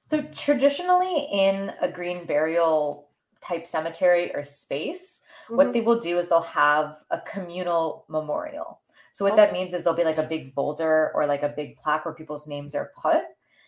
So 0.00 0.22
traditionally 0.34 1.28
in 1.32 1.72
a 1.80 1.88
green 1.90 2.26
burial 2.26 3.10
type 3.40 3.66
cemetery 3.66 4.34
or 4.34 4.42
space, 4.42 5.22
what 5.54 5.66
Mhm. 5.66 5.72
they 5.72 5.80
will 5.80 5.98
do 6.00 6.18
is 6.18 6.28
they'll 6.28 6.42
have 6.42 7.04
a 7.10 7.20
communal 7.20 8.04
memorial. 8.08 8.80
So 9.12 9.24
what 9.24 9.34
Okay. 9.34 9.36
that 9.36 9.52
means 9.52 9.74
is 9.74 9.82
there'll 9.84 9.96
be 9.96 10.04
like 10.04 10.18
a 10.18 10.22
big 10.22 10.54
boulder 10.54 11.12
or 11.14 11.26
like 11.26 11.42
a 11.42 11.48
big 11.48 11.76
plaque 11.76 12.04
where 12.04 12.14
people's 12.14 12.46
names 12.46 12.74
are 12.74 12.92
put. 12.96 13.24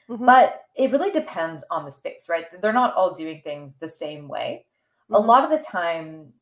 Mhm. 0.08 0.26
But 0.26 0.64
it 0.76 0.92
really 0.92 1.10
depends 1.10 1.64
on 1.70 1.84
the 1.84 1.92
space, 1.92 2.28
right? 2.28 2.46
They're 2.62 2.72
not 2.72 2.94
all 2.94 3.14
doing 3.14 3.42
things 3.42 3.76
the 3.76 3.88
same 3.88 4.28
way. 4.28 4.66
A 5.12 5.20
Mhm. 5.20 5.20
lot 5.20 5.44
of 5.44 5.50
the 5.50 5.58
time, 5.64 6.32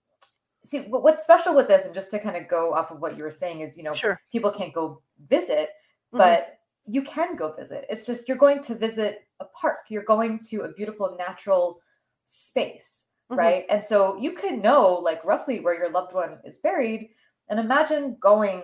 see 0.65 0.81
what's 0.83 1.23
special 1.25 1.55
with 1.55 1.69
this, 1.69 1.87
and 1.87 1.95
just 1.95 2.11
to 2.13 2.21
kind 2.21 2.37
of 2.37 2.49
go 2.49 2.75
off 2.75 2.91
of 2.93 3.01
what 3.01 3.17
you 3.19 3.25
were 3.25 3.31
saying, 3.33 3.61
is 3.63 3.77
you 3.79 3.85
know 3.85 3.95
Sure. 3.95 4.23
people 4.33 4.53
can't 4.53 4.75
go 4.75 5.03
visit, 5.29 5.71
Mhm. 6.13 6.19
but 6.19 6.59
you 6.87 7.03
can 7.03 7.37
go 7.37 7.53
visit. 7.53 7.87
It's 7.89 8.05
just 8.07 8.29
you're 8.29 8.37
going 8.37 8.63
to 8.63 8.75
visit 8.75 9.27
a 9.41 9.45
park. 9.47 9.87
You're 9.89 10.05
going 10.05 10.39
to 10.51 10.63
a 10.63 10.73
beautiful 10.73 11.17
natural 11.19 11.81
space, 12.27 13.11
Mhm. 13.31 13.37
right? 13.37 13.67
And 13.69 13.85
so 13.85 14.17
you 14.17 14.33
can 14.33 14.61
know 14.61 14.95
like 14.95 15.25
roughly 15.25 15.61
where 15.61 15.75
your 15.75 15.91
loved 15.91 16.13
one 16.15 16.41
is 16.45 16.59
buried. 16.59 17.11
And 17.49 17.61
imagine 17.61 18.17
going 18.21 18.63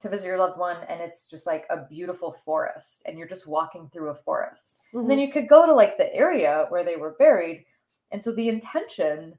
to 0.00 0.08
visit 0.08 0.26
your 0.26 0.38
loved 0.38 0.58
one 0.58 0.76
and 0.88 1.00
it's 1.00 1.26
just 1.28 1.46
like 1.46 1.64
a 1.70 1.86
beautiful 1.86 2.32
forest 2.32 3.02
and 3.06 3.18
you're 3.18 3.28
just 3.28 3.46
walking 3.46 3.88
through 3.88 4.10
a 4.10 4.14
forest. 4.14 4.78
And 5.00 5.10
then 5.10 5.18
Mhm. 5.18 5.26
you 5.26 5.32
could 5.32 5.48
go 5.48 5.66
to 5.66 5.72
like 5.74 5.96
the 5.96 6.14
area 6.14 6.66
where 6.68 6.84
they 6.84 6.96
were 6.96 7.16
buried. 7.18 7.64
And 8.12 8.22
so 8.22 8.32
the 8.32 8.48
intention 8.48 9.38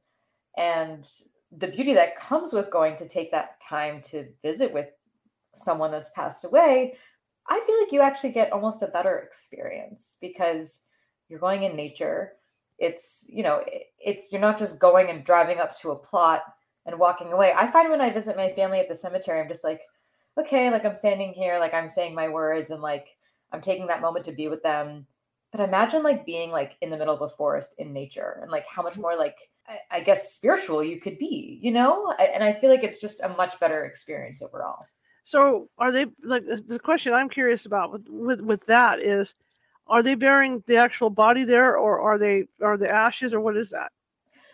and 0.58 1.10
the 1.52 1.68
beauty 1.68 1.94
that 1.94 2.20
comes 2.20 2.54
with 2.54 2.72
going 2.72 2.98
to 2.98 3.08
take 3.08 3.32
that 3.32 3.62
time 3.62 4.02
to 4.02 4.28
visit 4.42 4.74
with 4.74 4.90
someone 5.56 5.92
that's 5.92 6.10
passed 6.12 6.44
away, 6.46 6.98
I 7.50 7.64
feel 7.66 7.80
like 7.80 7.92
you 7.92 8.02
actually 8.02 8.32
get 8.32 8.52
almost 8.52 8.84
a 8.84 8.88
better 8.88 9.20
experience 9.20 10.18
because 10.22 10.82
you're 11.30 11.40
going 11.40 11.64
in 11.64 11.76
nature. 11.76 12.34
It's, 12.78 13.26
you 13.28 13.44
know, 13.44 13.64
it's 14.00 14.32
you're 14.32 14.42
not 14.42 14.60
just 14.60 14.80
going 14.80 15.10
and 15.10 15.24
driving 15.24 15.60
up 15.60 15.78
to 15.80 15.92
a 15.92 15.96
plot 15.96 16.44
and 16.86 17.00
walking 17.00 17.32
away. 17.32 17.54
I 17.56 17.72
find 17.72 17.90
when 17.90 18.02
I 18.02 18.10
visit 18.10 18.38
my 18.38 18.52
family 18.52 18.80
at 18.80 18.90
the 18.90 18.96
cemetery, 18.96 19.40
I'm 19.40 19.48
just 19.48 19.64
like, 19.64 19.82
okay, 20.38 20.70
like 20.70 20.86
I'm 20.86 20.96
standing 20.96 21.34
here, 21.34 21.60
like 21.60 21.74
I'm 21.74 21.90
saying 21.90 22.14
my 22.14 22.30
words 22.30 22.70
and 22.70 22.82
like 22.82 23.08
I'm 23.52 23.62
taking 23.62 23.88
that 23.88 24.02
moment 24.02 24.26
to 24.26 24.32
be 24.32 24.48
with 24.48 24.64
them. 24.64 25.06
But 25.52 25.62
imagine 25.62 26.04
like 26.04 26.26
being 26.26 26.52
like 26.52 26.74
in 26.82 26.90
the 26.90 26.98
middle 26.98 27.14
of 27.14 27.22
a 27.22 27.30
forest 27.30 27.76
in 27.78 27.94
nature 27.94 28.40
and 28.42 28.52
like 28.52 28.66
how 28.70 28.84
much 28.84 28.94
mm-hmm. 28.94 29.04
more 29.04 29.18
like 29.18 29.38
I, 29.68 29.98
I 29.98 30.00
guess 30.02 30.34
spiritual 30.34 30.84
you 30.84 31.00
could 31.00 31.18
be, 31.18 31.60
you 31.62 31.72
know? 31.72 32.14
And 32.20 32.44
I 32.44 32.54
feel 32.54 32.70
like 32.70 32.84
it's 32.84 33.02
just 33.02 33.22
a 33.22 33.30
much 33.30 33.60
better 33.60 33.86
experience 33.86 34.42
overall. 34.42 34.86
So 35.28 35.68
are 35.78 35.92
they 35.92 36.06
like 36.24 36.46
the 36.46 36.80
question 36.80 37.14
I'm 37.14 37.28
curious 37.28 37.66
about 37.66 37.92
with, 37.92 38.08
with 38.08 38.40
with 38.40 38.66
that 38.68 39.02
is 39.02 39.36
are 39.86 40.02
they 40.02 40.16
burying 40.16 40.64
the 40.68 40.78
actual 40.78 41.10
body 41.10 41.44
there 41.44 41.76
or 41.76 42.00
are 42.00 42.18
they 42.18 42.46
are 42.62 42.78
the 42.78 42.90
ashes 42.90 43.34
or 43.34 43.42
what 43.42 43.58
is 43.58 43.70
that? 43.72 43.92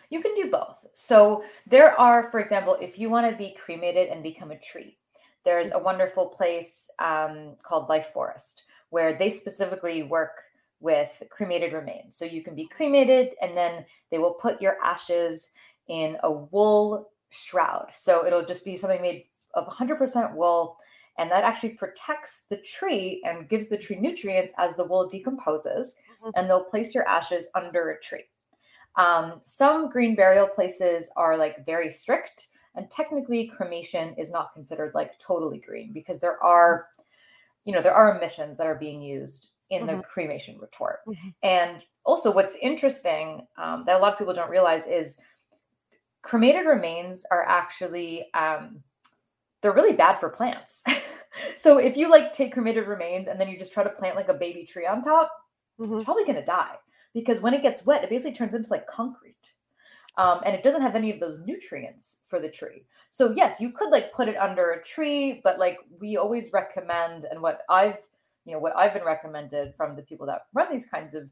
You 0.10 0.20
can 0.20 0.34
do 0.34 0.50
both. 0.50 0.84
So 0.96 1.44
there 1.68 2.00
are, 2.00 2.32
for 2.32 2.40
example, 2.40 2.76
if 2.82 2.98
you 2.98 3.08
want 3.08 3.30
to 3.30 3.38
be 3.38 3.56
cremated 3.64 4.10
and 4.10 4.24
become 4.24 4.50
a 4.50 4.58
tree, 4.58 4.98
there's 5.46 5.70
a 5.72 5.78
wonderful 5.78 6.26
place 6.26 6.90
um, 6.98 7.56
called 7.62 7.88
Life 7.88 8.08
Forest 8.12 8.64
where 8.90 9.16
they 9.16 9.30
specifically 9.30 10.02
work 10.02 10.42
with 10.80 11.12
cremated 11.30 11.74
remains. 11.74 12.18
So 12.18 12.26
you 12.26 12.42
can 12.42 12.56
be 12.56 12.66
cremated 12.66 13.36
and 13.44 13.56
then 13.56 13.86
they 14.10 14.18
will 14.18 14.34
put 14.34 14.60
your 14.60 14.78
ashes 14.84 15.52
in 15.88 16.18
a 16.24 16.32
wool 16.32 17.12
shroud. 17.30 17.92
So 17.94 18.26
it'll 18.26 18.46
just 18.46 18.66
be 18.66 18.76
something 18.76 19.04
made 19.04 19.26
of 19.54 19.68
100% 19.68 20.36
wool. 20.36 20.78
And 21.18 21.30
that 21.30 21.44
actually 21.44 21.70
protects 21.70 22.46
the 22.50 22.58
tree 22.58 23.22
and 23.24 23.48
gives 23.48 23.70
the 23.70 23.78
tree 23.78 23.98
nutrients 24.00 24.54
as 24.58 24.76
the 24.76 24.84
wool 24.86 25.08
decomposes. 25.08 25.96
Mhm. 26.24 26.32
And 26.36 26.50
they'll 26.50 26.64
place 26.64 26.96
your 26.96 27.08
ashes 27.08 27.50
under 27.54 27.92
a 27.92 28.02
tree. 28.02 28.26
Um, 28.96 29.42
some 29.46 29.90
green 29.90 30.16
burial 30.16 30.48
places 30.48 31.10
are 31.16 31.38
like 31.38 31.66
very 31.66 31.92
strict, 31.92 32.50
and 32.76 32.90
technically 32.90 33.48
cremation 33.48 34.16
is 34.18 34.32
not 34.32 34.54
considered 34.54 34.94
like 34.96 35.18
totally 35.20 35.60
green 35.60 35.94
because 35.94 36.20
there 36.20 36.42
are, 36.44 36.90
you 37.66 37.74
know, 37.74 37.82
there 37.82 37.94
are 37.94 38.16
emissions 38.18 38.58
that 38.58 38.68
are 38.68 38.76
being 38.76 39.02
used 39.02 39.50
in 39.70 39.88
the 39.88 39.94
Mhm. 39.94 40.04
cremation 40.04 40.60
retort. 40.60 41.00
Mhm. 41.08 41.34
And 41.44 41.84
also, 42.06 42.32
what's 42.32 42.56
interesting 42.58 43.48
um, 43.58 43.86
that 43.86 43.96
a 43.96 44.00
lot 44.00 44.14
of 44.14 44.20
people 44.20 44.34
don't 44.34 44.50
realize 44.50 44.88
is 44.88 45.20
cremated 46.22 46.66
remains 46.66 47.26
are 47.32 47.44
actually 47.44 48.32
um, 48.34 48.84
they're 49.64 49.74
really 49.74 49.94
bad 49.96 50.20
for 50.20 50.30
plants. 50.30 50.84
so 51.56 51.80
if 51.80 51.98
you 51.98 52.12
like 52.12 52.34
take 52.34 52.54
cremated 52.54 52.88
remains 52.88 53.28
and 53.28 53.42
then 53.42 53.50
you 53.50 53.58
just 53.58 53.74
try 53.74 53.84
to 53.84 53.90
plant 53.90 54.16
like 54.16 54.30
a 54.30 54.36
baby 54.36 54.66
tree 54.66 54.86
on 54.86 55.02
top, 55.02 55.32
Mhm. 55.80 55.96
it's 55.96 56.04
probably 56.04 56.26
going 56.26 56.36
to 56.36 56.46
die 56.46 56.76
because 57.16 57.42
when 57.42 57.56
it 57.56 57.64
gets 57.64 57.86
wet, 57.86 58.04
it 58.04 58.12
basically 58.12 58.36
turns 58.38 58.54
into 58.54 58.70
like 58.70 58.86
concrete. 58.86 59.52
Um, 60.18 60.42
and 60.46 60.54
it 60.56 60.62
doesn't 60.64 60.84
have 60.84 60.96
any 60.96 61.12
of 61.12 61.20
those 61.20 61.40
nutrients 61.40 62.20
for 62.28 62.40
the 62.40 62.50
tree. 62.50 62.86
So 63.10 63.34
yes, 63.36 63.60
you 63.60 63.72
could 63.72 63.90
like 63.90 64.14
put 64.14 64.28
it 64.28 64.38
under 64.38 64.72
a 64.74 64.84
tree, 64.84 65.42
but 65.44 65.58
like 65.58 65.80
we 66.00 66.18
always 66.18 66.54
recommend, 66.54 67.26
and 67.26 67.42
what 67.42 67.62
I've, 67.70 67.98
you 68.46 68.54
know, 68.54 68.60
what 68.60 68.76
I've 68.76 68.94
been 68.94 69.04
recommended 69.06 69.74
from 69.76 69.96
the 69.96 70.04
people 70.04 70.28
that 70.28 70.44
run 70.54 70.68
these 70.72 70.86
kinds 70.86 71.16
of 71.16 71.30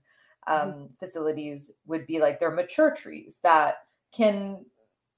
um, 0.47 0.89
facilities 1.00 1.71
would 1.85 2.07
be 2.07 2.19
like 2.19 2.39
they're 2.39 2.50
mature 2.50 2.89
trees 2.95 3.39
that 3.43 3.83
can 4.11 4.65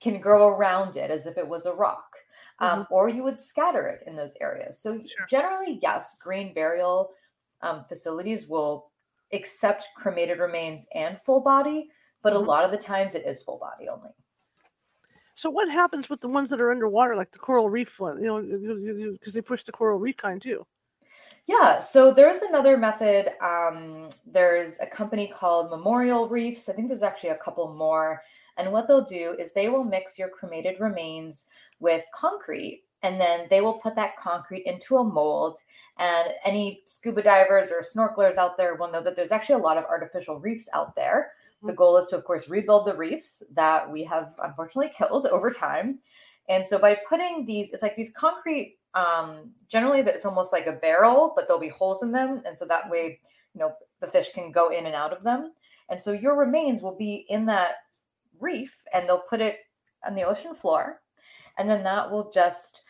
can 0.02 0.20
grow 0.20 0.50
around 0.50 0.98
it 0.98 1.10
as 1.10 1.26
if 1.26 1.38
it 1.38 1.48
was 1.48 1.66
a 1.66 1.74
rock. 1.74 2.18
Um, 2.60 2.88
or 2.92 3.10
you 3.10 3.24
would 3.24 3.38
scatter 3.38 3.88
it 3.88 4.08
in 4.08 4.16
those 4.16 4.36
areas. 4.40 4.80
So 4.80 5.00
Sure. 5.06 5.26
generally, 5.30 5.80
yes, 5.82 6.16
green 6.20 6.54
burial 6.54 7.12
um, 7.62 7.84
facilities 7.86 8.48
will 8.48 8.92
accept 9.32 9.88
cremated 9.98 10.40
remains 10.40 10.88
and 10.94 11.20
full 11.20 11.42
body, 11.42 11.90
but 12.22 12.34
Mhm. 12.34 12.38
a 12.38 12.40
lot 12.40 12.64
of 12.64 12.72
the 12.72 12.78
times 12.78 13.16
it 13.16 13.26
is 13.26 13.42
full 13.42 13.58
body 13.58 13.90
only. 13.90 14.12
So 15.36 15.50
what 15.50 15.68
happens 15.68 16.10
with 16.10 16.22
the 16.22 16.28
ones 16.30 16.50
that 16.52 16.62
are 16.62 16.72
underwater 16.72 17.16
like 17.16 17.32
the 17.32 17.40
coral 17.40 17.70
reef 17.70 18.00
one, 18.00 18.20
you 18.22 18.28
know, 18.28 19.14
because 19.14 19.34
they 19.34 19.42
push 19.42 19.64
the 19.64 19.72
coral 19.72 19.98
reef 19.98 20.16
kind 20.18 20.42
too. 20.42 20.66
Yeah, 21.48 21.80
so 21.80 22.14
there's 22.14 22.42
another 22.42 22.78
method. 22.78 23.34
Um, 23.44 24.10
there's 24.26 24.80
a 24.80 24.86
company 24.86 25.28
called 25.28 25.72
Memorial 25.72 26.30
Reefs. 26.30 26.70
I 26.70 26.74
think 26.74 26.88
there's 26.88 27.04
actually 27.04 27.32
a 27.32 27.38
couple 27.38 27.74
more. 27.74 28.22
And 28.58 28.72
what 28.72 28.88
they'll 28.88 29.04
do 29.04 29.36
is 29.40 29.52
they 29.52 29.70
will 29.70 29.84
mix 29.84 30.18
your 30.20 30.30
cremated 30.30 30.80
remains 30.80 31.48
with 31.80 32.04
concrete, 32.14 32.84
and 33.02 33.20
then 33.20 33.48
they 33.50 33.62
will 33.62 33.80
put 33.80 33.96
that 33.96 34.18
concrete 34.18 34.64
into 34.66 34.98
a 34.98 35.04
mold. 35.04 35.58
And 35.98 36.30
any 36.46 36.84
scuba 36.86 37.22
divers 37.22 37.72
or 37.72 37.82
snorkelers 37.82 38.38
out 38.38 38.58
there 38.58 38.76
will 38.76 38.92
know 38.92 39.04
that 39.04 39.16
there's 39.16 39.32
actually 39.32 39.56
a 39.56 39.64
lot 39.64 39.78
of 39.78 39.86
artificial 39.86 40.40
reefs 40.40 40.70
out 40.74 40.96
there. 40.96 41.34
The 41.66 41.74
Mhm. 41.74 41.78
goal 41.78 41.98
is 41.98 42.08
to, 42.10 42.18
of 42.18 42.24
course, 42.26 42.50
rebuild 42.50 42.86
the 42.88 42.96
reefs 42.96 43.44
that 43.52 43.90
we 43.90 44.04
have 44.06 44.34
unfortunately 44.44 44.92
killed 44.98 45.28
over 45.28 45.52
time. 45.52 46.00
And 46.50 46.66
so 46.66 46.78
by 46.78 46.96
putting 47.08 47.46
these, 47.46 47.72
it's 47.72 47.82
like 47.84 47.96
these 47.96 48.12
concrete, 48.12 48.78
um, 48.96 49.54
generally 49.70 50.02
that 50.02 50.16
it's 50.16 50.26
almost 50.26 50.52
like 50.52 50.68
a 50.68 50.74
barrel, 50.74 51.34
but 51.36 51.48
there'll 51.48 51.60
be 51.60 51.70
holes 51.70 52.04
in 52.04 52.12
them. 52.12 52.42
And 52.46 52.58
so 52.58 52.66
that 52.66 52.90
way, 52.90 53.20
you 53.54 53.60
know, 53.60 53.74
the 54.02 54.08
fish 54.08 54.32
can 54.34 54.52
go 54.52 54.70
in 54.70 54.86
and 54.86 54.96
out 54.96 55.14
of 55.14 55.24
them. 55.24 55.54
And 55.90 56.02
so 56.02 56.12
your 56.12 56.36
remains 56.36 56.82
will 56.82 56.96
be 56.96 57.26
in 57.30 57.46
that 57.48 57.76
reef 58.40 58.74
and 58.94 59.08
they'll 59.08 59.24
put 59.30 59.42
it 59.42 59.58
on 60.06 60.16
the 60.16 60.24
ocean 60.24 60.56
floor. 60.56 61.02
And 61.58 61.70
then 61.70 61.84
that 61.84 62.10
will 62.10 62.32
just 62.32 62.82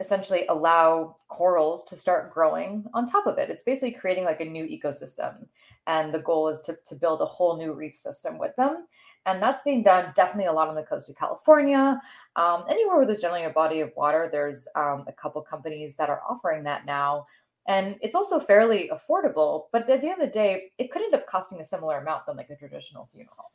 essentially 0.00 0.46
allow 0.48 1.16
corals 1.28 1.84
to 1.84 1.94
start 1.94 2.32
growing 2.32 2.84
on 2.94 3.06
top 3.06 3.26
of 3.26 3.38
it. 3.38 3.50
It's 3.50 3.62
basically 3.62 3.92
creating 3.92 4.24
like 4.24 4.40
a 4.40 4.44
new 4.44 4.64
ecosystem. 4.64 5.46
And 5.86 6.12
the 6.12 6.20
goal 6.20 6.48
is 6.48 6.62
to, 6.62 6.78
to 6.86 6.94
build 6.94 7.20
a 7.20 7.26
whole 7.26 7.56
new 7.56 7.72
reef 7.72 7.96
system 7.96 8.38
with 8.38 8.56
them. 8.56 8.86
And 9.26 9.42
that's 9.42 9.60
being 9.62 9.82
done 9.82 10.12
definitely 10.16 10.46
a 10.46 10.52
lot 10.52 10.68
on 10.68 10.74
the 10.74 10.82
coast 10.82 11.10
of 11.10 11.16
California. 11.16 12.00
Um, 12.36 12.64
anywhere 12.70 12.96
where 12.96 13.06
there's 13.06 13.20
generally 13.20 13.44
a 13.44 13.50
body 13.50 13.80
of 13.80 13.92
water, 13.94 14.28
there's 14.32 14.66
um, 14.74 15.04
a 15.06 15.12
couple 15.12 15.42
companies 15.42 15.96
that 15.96 16.08
are 16.08 16.22
offering 16.28 16.64
that 16.64 16.86
now. 16.86 17.26
And 17.68 17.96
it's 18.00 18.14
also 18.14 18.40
fairly 18.40 18.90
affordable, 18.92 19.64
but 19.70 19.88
at 19.88 20.00
the 20.00 20.08
end 20.08 20.22
of 20.22 20.28
the 20.28 20.32
day, 20.32 20.72
it 20.78 20.90
could 20.90 21.02
end 21.02 21.14
up 21.14 21.26
costing 21.28 21.60
a 21.60 21.64
similar 21.64 21.98
amount 21.98 22.24
than 22.26 22.36
like 22.36 22.48
a 22.48 22.56
traditional 22.56 23.08
funeral. 23.12 23.52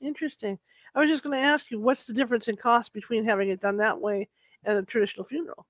Interesting. 0.00 0.58
I 0.94 1.00
was 1.00 1.10
just 1.10 1.22
going 1.22 1.38
to 1.38 1.44
ask 1.44 1.70
you, 1.70 1.80
what's 1.80 2.06
the 2.06 2.12
difference 2.12 2.48
in 2.48 2.56
cost 2.56 2.92
between 2.92 3.24
having 3.24 3.48
it 3.48 3.60
done 3.60 3.76
that 3.78 4.00
way 4.00 4.28
and 4.64 4.78
a 4.78 4.82
traditional 4.82 5.24
funeral? 5.24 5.66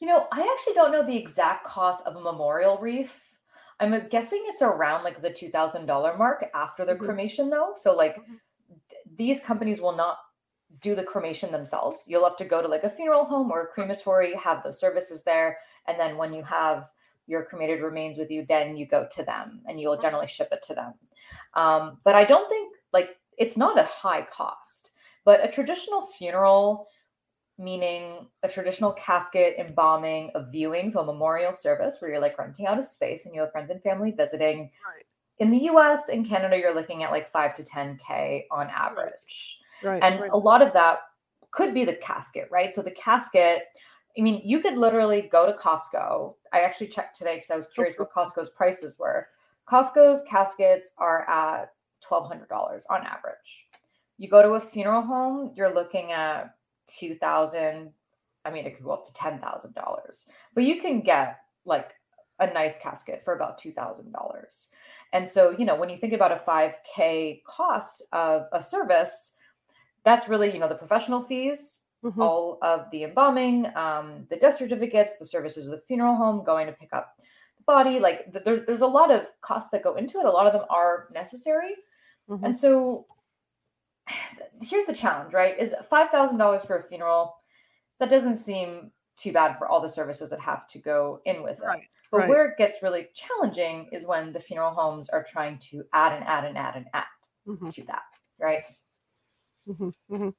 You 0.00 0.06
know, 0.06 0.26
I 0.32 0.40
actually 0.40 0.74
don't 0.74 0.92
know 0.92 1.04
the 1.04 1.16
exact 1.16 1.64
cost 1.64 2.06
of 2.06 2.16
a 2.16 2.20
memorial 2.20 2.78
reef. 2.78 3.20
I'm 3.80 4.08
guessing 4.08 4.42
it's 4.46 4.62
around 4.62 5.04
like 5.04 5.22
the 5.22 5.30
two 5.30 5.50
thousand 5.50 5.86
dollar 5.86 6.16
mark 6.16 6.44
after 6.54 6.84
the 6.84 6.94
Mhm. 6.94 7.04
cremation, 7.04 7.50
though. 7.50 7.72
So 7.74 7.94
like, 7.94 8.16
Mhm. 8.16 8.40
these 9.16 9.40
companies 9.40 9.80
will 9.80 9.96
not 9.96 10.18
do 10.80 10.94
the 10.94 11.02
cremation 11.02 11.50
themselves. 11.50 12.04
You'll 12.06 12.24
have 12.24 12.36
to 12.36 12.44
go 12.44 12.60
to 12.60 12.68
like 12.68 12.84
a 12.84 12.90
funeral 12.90 13.24
home 13.24 13.50
or 13.50 13.62
a 13.62 13.66
crematory, 13.66 14.34
have 14.34 14.62
those 14.62 14.78
services 14.78 15.22
there, 15.22 15.58
and 15.86 15.98
then 15.98 16.16
when 16.16 16.32
you 16.32 16.42
have 16.44 16.90
your 17.26 17.44
cremated 17.44 17.82
remains 17.82 18.18
with 18.18 18.30
you, 18.30 18.46
then 18.46 18.76
you 18.76 18.86
go 18.86 19.06
to 19.12 19.22
them, 19.22 19.62
and 19.66 19.80
you'll 19.80 20.00
generally 20.00 20.26
ship 20.26 20.48
it 20.52 20.62
to 20.62 20.74
them. 20.74 20.94
Um, 21.54 22.00
but 22.04 22.14
I 22.14 22.24
don't 22.24 22.48
think 22.48 22.74
like 22.92 23.17
it's 23.38 23.56
not 23.56 23.78
a 23.78 23.84
high 23.84 24.26
cost. 24.32 24.90
But 25.24 25.44
a 25.44 25.50
traditional 25.50 26.06
funeral 26.06 26.88
meaning 27.58 28.28
a 28.44 28.48
traditional 28.48 28.92
casket, 28.92 29.56
embalming, 29.58 30.30
a 30.34 30.48
viewing, 30.48 30.90
so 30.90 31.00
a 31.00 31.04
memorial 31.04 31.54
service 31.54 31.96
where 31.98 32.10
you're 32.10 32.20
like 32.20 32.38
renting 32.38 32.66
out 32.66 32.78
a 32.78 32.82
space 32.82 33.26
and 33.26 33.34
you 33.34 33.40
have 33.40 33.50
friends 33.50 33.70
and 33.70 33.82
family 33.82 34.12
visiting. 34.12 34.70
Right. 34.86 35.04
In 35.38 35.50
the 35.50 35.64
US 35.72 36.08
and 36.08 36.26
Canada, 36.26 36.56
you're 36.56 36.74
looking 36.74 37.02
at 37.02 37.10
like 37.10 37.30
five 37.30 37.54
to 37.54 37.64
10K 37.64 38.44
on 38.50 38.68
average. 38.70 39.58
Right. 39.82 40.02
And 40.02 40.20
right. 40.20 40.30
a 40.32 40.38
lot 40.38 40.62
of 40.62 40.72
that 40.72 41.00
could 41.50 41.74
be 41.74 41.84
the 41.84 41.94
casket, 41.94 42.48
right? 42.50 42.72
So 42.72 42.80
the 42.80 42.92
casket, 42.92 43.64
I 44.16 44.22
mean, 44.22 44.40
you 44.44 44.60
could 44.60 44.76
literally 44.76 45.28
go 45.30 45.46
to 45.46 45.52
Costco. 45.58 46.34
I 46.52 46.60
actually 46.60 46.88
checked 46.88 47.18
today 47.18 47.36
because 47.36 47.50
I 47.50 47.56
was 47.56 47.66
curious 47.68 47.96
what 47.98 48.12
Costco's 48.12 48.50
prices 48.50 48.98
were. 48.98 49.28
Costco's 49.68 50.22
caskets 50.28 50.90
are 50.98 51.28
at 51.28 51.72
$1,200 52.00 52.84
on 52.90 53.04
average. 53.06 53.66
You 54.18 54.28
go 54.28 54.42
to 54.42 54.54
a 54.54 54.60
funeral 54.60 55.02
home, 55.02 55.52
you're 55.56 55.72
looking 55.74 56.12
at 56.12 56.54
2000 56.88 57.92
I 58.44 58.50
mean, 58.50 58.64
it 58.66 58.76
could 58.76 58.84
go 58.84 58.92
up 58.92 59.04
to 59.06 59.12
$10,000, 59.12 60.26
but 60.54 60.64
you 60.64 60.80
can 60.80 61.00
get 61.02 61.40
like 61.64 61.92
a 62.40 62.46
nice 62.52 62.78
casket 62.78 63.22
for 63.24 63.34
about 63.34 63.58
$2,000. 63.58 64.70
And 65.12 65.28
so, 65.28 65.50
you 65.50 65.64
know, 65.64 65.74
when 65.74 65.88
you 65.90 65.98
think 65.98 66.12
about 66.12 66.32
a 66.32 66.36
5K 66.38 67.42
cost 67.46 68.02
of 68.12 68.46
a 68.52 68.62
service, 68.62 69.34
that's 70.04 70.28
really, 70.28 70.52
you 70.52 70.58
know, 70.58 70.68
the 70.68 70.74
professional 70.74 71.22
fees, 71.22 71.78
Mhm. 72.04 72.22
all 72.22 72.58
of 72.62 72.88
the 72.92 73.04
embalming, 73.04 73.66
um, 73.76 74.26
the 74.30 74.36
death 74.36 74.56
certificates, 74.56 75.18
the 75.18 75.26
services 75.26 75.66
of 75.66 75.72
the 75.72 75.80
funeral 75.86 76.14
home, 76.14 76.44
going 76.44 76.66
to 76.66 76.72
pick 76.72 76.92
up 76.92 77.16
the 77.56 77.64
body. 77.64 77.98
Like 77.98 78.30
th- 78.32 78.44
there's 78.44 78.64
there's 78.66 78.82
a 78.82 78.86
lot 78.86 79.10
of 79.10 79.26
costs 79.40 79.70
that 79.72 79.82
go 79.82 79.96
into 79.96 80.18
it. 80.20 80.26
A 80.26 80.30
lot 80.30 80.46
of 80.46 80.52
them 80.52 80.64
are 80.70 81.08
necessary. 81.12 81.74
Mhm. 82.28 82.40
And 82.44 82.56
so 82.56 83.06
here's 84.62 84.86
the 84.86 84.92
challenge, 84.94 85.32
right? 85.32 85.58
Is 85.58 85.74
five 85.88 86.10
thousand 86.10 86.38
dollars 86.38 86.64
for 86.64 86.76
a 86.76 86.82
funeral, 86.82 87.36
that 88.00 88.10
doesn't 88.10 88.36
seem 88.36 88.92
too 89.16 89.32
bad 89.32 89.58
for 89.58 89.68
all 89.68 89.80
the 89.80 89.88
services 89.88 90.30
that 90.30 90.40
have 90.40 90.66
to 90.68 90.78
go 90.78 91.20
in 91.24 91.42
with 91.42 91.58
it. 91.58 91.64
Right. 91.64 91.82
But 92.10 92.18
right. 92.18 92.28
where 92.28 92.46
it 92.46 92.56
gets 92.56 92.82
really 92.82 93.08
challenging 93.14 93.88
is 93.92 94.06
when 94.06 94.32
the 94.32 94.40
funeral 94.40 94.70
homes 94.70 95.08
are 95.08 95.24
trying 95.24 95.58
to 95.70 95.84
add 95.92 96.12
and 96.12 96.24
add 96.24 96.44
and 96.44 96.56
add 96.56 96.76
and 96.76 96.86
add 96.94 97.04
Mhm. 97.46 97.72
to 97.74 97.82
that, 97.84 98.02
right? 98.38 98.64
Mhm, 99.68 99.92
mhm. 100.10 100.34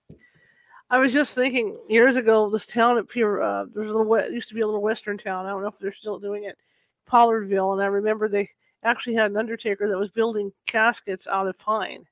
I 0.89 0.97
was 0.97 1.13
just 1.13 1.35
thinking 1.35 1.77
years 1.87 2.15
ago, 2.15 2.49
this 2.49 2.65
town 2.65 2.97
up 2.97 3.11
here, 3.11 3.43
uh, 3.43 3.65
there's 3.65 3.91
a 3.91 3.93
little, 3.93 4.11
it 4.15 4.31
used 4.31 4.49
to 4.49 4.55
be 4.55 4.61
a 4.61 4.65
little 4.65 4.81
western 4.81 5.17
town. 5.19 5.45
I 5.45 5.49
don't 5.49 5.61
know 5.61 5.67
if 5.67 5.77
they're 5.77 5.93
still 5.93 6.17
doing 6.17 6.45
it, 6.45 6.57
Pollardville. 7.07 7.73
And 7.73 7.81
I 7.81 7.85
remember 7.85 8.27
they 8.27 8.49
actually 8.83 9.15
had 9.15 9.31
an 9.31 9.37
undertaker 9.37 9.87
that 9.89 9.97
was 9.97 10.09
building 10.09 10.51
caskets 10.65 11.27
out 11.27 11.47
of 11.47 11.57
pine. 11.57 12.05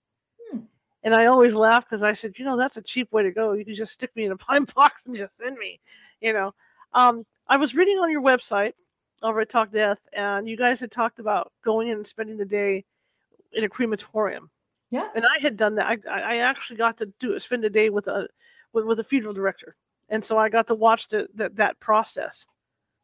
Hmm. 0.52 0.60
And 1.04 1.16
I 1.16 1.26
always 1.28 1.56
laughed 1.56 1.90
because 1.90 2.04
I 2.04 2.14
said, 2.14 2.34
you 2.38 2.46
know, 2.46 2.58
that's 2.58 2.78
a 2.78 2.82
cheap 2.82 3.12
way 3.12 3.24
to 3.24 3.32
go. 3.32 3.54
You 3.54 3.66
can 3.66 3.76
just 3.76 3.94
stick 3.94 4.16
me 4.16 4.26
in 4.26 4.32
a 4.32 4.38
pine 4.38 4.66
box 4.76 5.04
and 5.06 5.16
just 5.16 5.38
send 5.38 5.58
me, 5.58 5.80
you 6.22 6.34
know. 6.34 6.54
Um, 6.94 7.26
I 7.48 7.58
was 7.58 7.76
reading 7.76 7.98
on 8.00 8.12
your 8.12 8.22
website 8.22 8.74
over 9.24 9.40
at 9.42 9.50
Talk 9.50 9.72
Death, 9.72 10.00
and 10.14 10.48
you 10.48 10.58
guys 10.58 10.80
had 10.80 10.92
talked 10.92 11.20
about 11.20 11.52
going 11.64 11.88
in 11.90 11.98
and 11.98 12.08
spending 12.08 12.38
the 12.38 12.46
day 12.46 12.84
in 13.54 13.64
a 13.64 13.70
crematorium 13.70 14.50
Yeah. 14.92 15.08
and 15.16 15.26
I 15.26 15.40
had 15.40 15.56
done 15.58 15.76
that. 15.76 16.00
I, 16.10 16.20
I 16.22 16.38
actually 16.38 16.76
got 16.78 16.98
to 16.98 17.06
do 17.20 17.38
spend 17.40 17.64
a 17.66 17.70
day 17.70 17.90
with 17.90 18.08
a 18.08 18.28
with, 18.74 18.86
with 18.86 19.00
a 19.00 19.04
funeral 19.04 19.34
director, 19.34 19.76
and 20.10 20.24
so 20.24 20.38
I 20.38 20.50
got 20.50 20.68
to 20.68 20.76
watch 20.76 21.08
the, 21.08 21.28
that 21.36 21.56
that 21.56 21.80
process, 21.80 22.46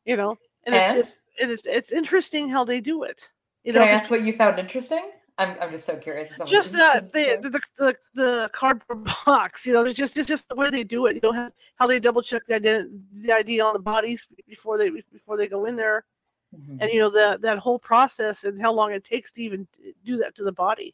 you 0.05 0.17
know. 0.17 0.37
And, 0.65 0.75
And? 0.75 0.99
it's 0.99 1.07
just, 1.07 1.17
and 1.41 1.51
it's 1.51 1.65
it's 1.65 1.91
interesting 1.93 2.49
how 2.49 2.63
they 2.65 2.79
do 2.81 3.03
it. 3.03 3.29
Can 3.65 3.77
I 3.77 3.87
ask 3.87 4.09
what 4.09 4.21
you 4.23 4.33
found 4.33 4.59
interesting? 4.59 5.11
I'm, 5.37 5.57
I'm 5.59 5.71
just 5.71 5.85
so 5.85 5.95
curious. 5.95 6.37
just 6.45 6.73
that 6.73 7.11
the, 7.11 7.39
the 7.41 7.59
the 7.77 7.97
the 8.13 8.49
cardboard 8.53 9.09
box, 9.25 9.65
you 9.65 9.73
know, 9.73 9.83
it's 9.83 9.97
just 9.97 10.15
it's 10.17 10.27
just 10.27 10.47
the 10.47 10.55
way 10.55 10.69
they 10.69 10.83
do 10.83 11.07
it. 11.07 11.15
You 11.15 11.21
know 11.23 11.31
how, 11.31 11.49
how 11.75 11.87
they 11.87 11.99
double 11.99 12.21
check 12.21 12.43
the 12.47 12.55
ident- 12.55 12.91
the 13.15 13.31
ID 13.31 13.59
on 13.59 13.73
the 13.73 13.79
bodies 13.79 14.27
before 14.47 14.77
they 14.77 14.91
before 15.11 15.37
they 15.37 15.47
go 15.47 15.65
in 15.65 15.75
there, 15.75 16.05
Mhm. 16.55 16.77
and 16.81 16.91
you 16.91 16.99
know 16.99 17.09
that 17.09 17.41
that 17.41 17.57
whole 17.57 17.79
process 17.79 18.43
and 18.43 18.61
how 18.61 18.71
long 18.71 18.91
it 18.91 19.03
takes 19.03 19.31
to 19.33 19.41
even 19.41 19.67
do 20.05 20.17
that 20.17 20.35
to 20.35 20.43
the 20.43 20.51
body. 20.51 20.93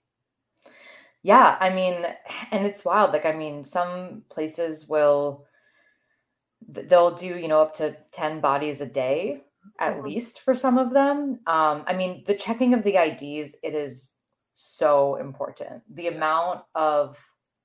Yeah, 1.22 1.58
I 1.60 1.70
mean, 1.70 2.06
and 2.52 2.66
it's 2.66 2.86
wild. 2.86 3.12
Like, 3.12 3.26
I 3.26 3.34
mean, 3.34 3.66
some 3.66 4.24
places 4.30 4.88
will 4.88 5.46
they'll 6.66 7.16
do, 7.16 7.28
you 7.28 7.48
know, 7.50 7.62
up 7.62 7.76
to 7.78 7.96
10 8.12 8.40
bodies 8.40 8.80
a 8.80 8.86
day 8.86 9.44
at 9.80 10.02
Mhm. 10.02 10.04
least 10.04 10.42
for 10.42 10.56
some 10.56 10.78
of 10.78 10.92
them. 10.94 11.40
Um, 11.48 11.84
I 11.88 11.94
mean, 11.94 12.24
the 12.28 12.36
checking 12.36 12.74
of 12.74 12.84
the 12.84 12.98
IDs, 12.98 13.56
it 13.64 13.74
is 13.74 14.14
so 14.54 15.16
important. 15.18 15.84
The 15.96 16.08
Yes. 16.08 16.18
amount 16.18 16.64
of 16.76 17.18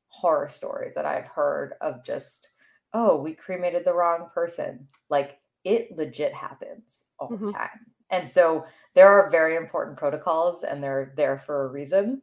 horror 0.08 0.48
stories 0.48 0.94
that 0.94 1.06
I've 1.06 1.26
heard 1.26 1.74
of 1.80 2.04
just, 2.04 2.50
oh, 2.92 3.20
we 3.20 3.34
cremated 3.34 3.84
the 3.84 3.94
wrong 3.94 4.28
person. 4.32 4.86
Like, 5.08 5.38
it 5.64 5.96
legit 5.96 6.32
happens 6.34 7.08
all 7.18 7.36
the 7.40 7.46
Mhm. 7.46 7.52
time. 7.52 7.86
And 8.10 8.28
so 8.28 8.64
there 8.94 9.08
are 9.08 9.30
very 9.30 9.56
important 9.56 9.96
protocols 9.98 10.62
and 10.62 10.82
they're 10.82 11.12
there 11.16 11.38
for 11.46 11.64
a 11.64 11.68
reason 11.68 12.22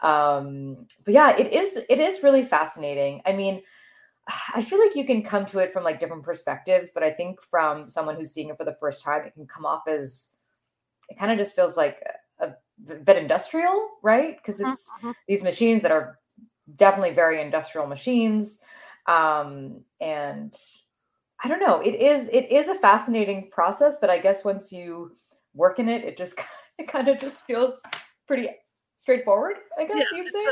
um 0.00 0.86
but 1.04 1.14
yeah 1.14 1.36
it 1.36 1.52
is 1.52 1.76
it 1.88 2.00
is 2.00 2.22
really 2.22 2.42
fascinating 2.42 3.22
i 3.26 3.32
mean 3.32 3.62
i 4.54 4.62
feel 4.62 4.78
like 4.78 4.96
you 4.96 5.04
can 5.04 5.22
come 5.22 5.46
to 5.46 5.58
it 5.58 5.72
from 5.72 5.84
like 5.84 6.00
different 6.00 6.22
perspectives 6.22 6.90
but 6.92 7.02
i 7.02 7.10
think 7.10 7.40
from 7.42 7.88
someone 7.88 8.16
who's 8.16 8.32
seeing 8.32 8.48
it 8.48 8.56
for 8.56 8.64
the 8.64 8.76
first 8.80 9.02
time 9.02 9.24
it 9.24 9.34
can 9.34 9.46
come 9.46 9.66
off 9.66 9.86
as 9.88 10.30
it 11.08 11.18
kind 11.18 11.32
of 11.32 11.38
just 11.38 11.54
feels 11.54 11.76
like 11.76 12.02
a, 12.40 12.46
a 12.48 12.94
bit 13.04 13.16
industrial 13.16 13.90
right 14.02 14.36
because 14.36 14.60
Mhm, 14.60 14.70
it's 14.70 14.88
mhm. 15.02 15.14
these 15.28 15.42
machines 15.42 15.82
that 15.82 15.90
are 15.90 16.18
definitely 16.76 17.14
very 17.14 17.40
industrial 17.40 17.86
machines 17.86 18.60
um 19.06 19.80
and 20.00 20.56
i 21.42 21.48
don't 21.48 21.60
know 21.60 21.80
it 21.80 21.94
is 21.96 22.28
it 22.28 22.50
is 22.50 22.68
a 22.68 22.74
fascinating 22.76 23.50
process 23.50 23.96
but 24.00 24.08
i 24.10 24.18
guess 24.18 24.44
once 24.44 24.72
you 24.72 25.10
work 25.54 25.78
in 25.78 25.88
it 25.88 26.04
it 26.04 26.16
just 26.16 26.34
it 26.78 26.88
kind 26.88 27.08
of 27.08 27.18
just 27.18 27.44
feels 27.44 27.80
pretty 28.26 28.48
straightforward 28.96 29.56
i 29.78 29.84
guess 29.84 30.06
you'd 30.14 30.28
say 30.28 30.46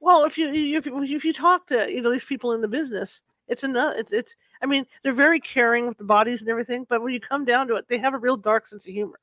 well, 0.00 0.24
if 0.24 0.38
you 0.38 0.48
if 0.76 0.86
you, 0.86 1.02
if 1.02 1.24
you 1.24 1.32
talk 1.32 1.66
to 1.68 1.90
you 1.90 2.02
know 2.02 2.10
these 2.12 2.24
people 2.24 2.52
in 2.52 2.60
the 2.60 2.68
business, 2.68 3.22
it's 3.48 3.64
enough. 3.64 3.94
It's 3.96 4.12
it's. 4.12 4.36
I 4.62 4.66
mean, 4.66 4.86
they're 5.02 5.12
very 5.12 5.40
caring 5.40 5.86
with 5.86 5.98
the 5.98 6.04
bodies 6.04 6.40
and 6.40 6.50
everything, 6.50 6.86
but 6.88 7.02
when 7.02 7.12
you 7.12 7.20
come 7.20 7.44
down 7.44 7.68
to 7.68 7.76
it, 7.76 7.86
they 7.88 7.98
have 7.98 8.14
a 8.14 8.18
real 8.18 8.36
dark 8.36 8.66
sense 8.66 8.86
of 8.86 8.92
humor, 8.92 9.20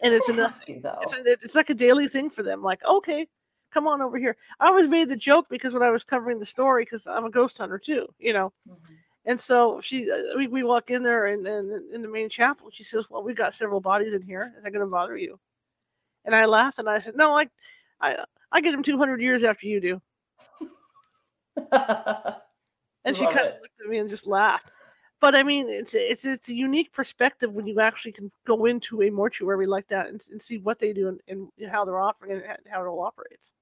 and 0.00 0.14
it's 0.14 0.28
enough. 0.28 0.60
to, 0.66 0.80
though 0.80 0.98
It's 1.02 1.14
a, 1.14 1.22
it's 1.44 1.54
like 1.54 1.70
a 1.70 1.74
daily 1.74 2.08
thing 2.08 2.30
for 2.30 2.42
them. 2.42 2.62
Like, 2.62 2.84
okay, 2.84 3.26
come 3.72 3.86
on 3.86 4.00
over 4.02 4.18
here. 4.18 4.36
I 4.60 4.68
always 4.68 4.88
made 4.88 5.08
the 5.08 5.16
joke 5.16 5.46
because 5.48 5.72
when 5.72 5.82
I 5.82 5.90
was 5.90 6.04
covering 6.04 6.38
the 6.38 6.46
story, 6.46 6.84
because 6.84 7.06
I'm 7.06 7.24
a 7.24 7.30
ghost 7.30 7.58
hunter 7.58 7.78
too, 7.78 8.06
you 8.18 8.32
know. 8.32 8.52
Mhm. 8.68 8.96
And 9.26 9.40
so 9.40 9.80
she, 9.80 10.10
uh, 10.10 10.36
we, 10.36 10.46
we 10.46 10.62
walk 10.62 10.90
in 10.90 11.02
there 11.02 11.26
and, 11.26 11.46
and 11.46 11.92
in 11.92 12.00
the 12.00 12.08
main 12.08 12.28
chapel. 12.28 12.70
She 12.70 12.84
says, 12.84 13.10
"Well, 13.10 13.22
we 13.24 13.34
got 13.34 13.54
several 13.54 13.80
bodies 13.80 14.14
in 14.14 14.22
here. 14.22 14.54
Is 14.56 14.62
that 14.62 14.72
going 14.72 14.84
to 14.86 14.90
bother 14.90 15.16
you?" 15.16 15.38
And 16.24 16.34
I 16.34 16.44
laughed 16.46 16.78
and 16.78 16.88
I 16.88 17.00
said, 17.00 17.16
"No, 17.16 17.36
I, 17.36 17.48
I, 18.00 18.24
I 18.52 18.60
get 18.60 18.72
them 18.72 18.82
200 18.82 19.20
years 19.20 19.44
after 19.44 19.66
you 19.66 19.80
do." 19.80 20.00
And 23.06 23.16
she 23.16 23.24
kind 23.24 23.38
of 23.38 23.54
looked 23.62 23.80
at 23.82 23.88
me 23.88 23.98
and 23.98 24.10
just 24.10 24.26
laughed. 24.26 24.70
But 25.20 25.34
I 25.34 25.42
mean, 25.42 25.68
it's 25.70 25.94
it's 25.94 26.24
it's 26.26 26.48
a 26.50 26.54
unique 26.54 26.92
perspective 26.92 27.52
when 27.52 27.66
you 27.66 27.80
actually 27.80 28.12
can 28.12 28.30
go 28.46 28.66
into 28.66 29.02
a 29.02 29.10
mortuary 29.10 29.66
like 29.66 29.88
that 29.88 30.08
and, 30.08 30.22
and 30.30 30.42
see 30.42 30.58
what 30.58 30.78
they 30.78 30.92
do 30.92 31.08
and, 31.08 31.20
and 31.28 31.70
how 31.70 31.84
they're 31.84 32.00
offering 32.00 32.32
and 32.32 32.42
how 32.68 32.82
it 32.82 32.88
all 32.88 33.00
operates. 33.00 33.54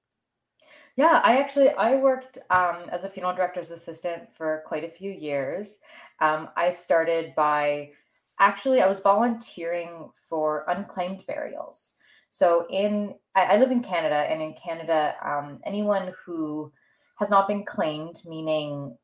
Yeah, 0.97 1.21
I 1.23 1.37
actually 1.37 1.69
I 1.69 1.95
worked 1.95 2.39
um, 2.49 2.89
as 2.91 3.03
a 3.03 3.09
funeral 3.09 3.35
director's 3.35 3.71
assistant 3.71 4.33
for 4.35 4.63
quite 4.65 4.83
a 4.83 4.89
few 4.89 5.11
years. 5.11 5.77
Um, 6.19 6.49
I 6.57 6.71
started 6.71 7.33
by 7.35 7.91
actually 8.39 8.81
I 8.81 8.87
was 8.87 8.99
volunteering 8.99 10.09
for 10.27 10.65
unclaimed 10.67 11.23
burials. 11.25 11.94
So 12.35 12.67
in 12.69 13.15
I, 13.33 13.43
I 13.43 13.57
live 13.57 13.71
in 13.71 13.81
Canada, 13.81 14.15
and 14.29 14.41
in 14.41 14.53
Canada, 14.61 15.15
um, 15.23 15.61
anyone 15.65 16.11
who 16.25 16.69
has 17.17 17.29
not 17.29 17.47
been 17.47 17.63
claimed, 17.63 18.21
meaning 18.25 18.97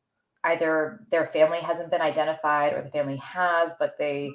either 0.44 1.00
their 1.10 1.28
family 1.28 1.60
hasn't 1.60 1.90
been 1.90 2.02
identified 2.02 2.74
or 2.74 2.82
the 2.82 2.90
family 2.90 3.16
has, 3.16 3.72
but 3.78 3.94
they 3.98 4.32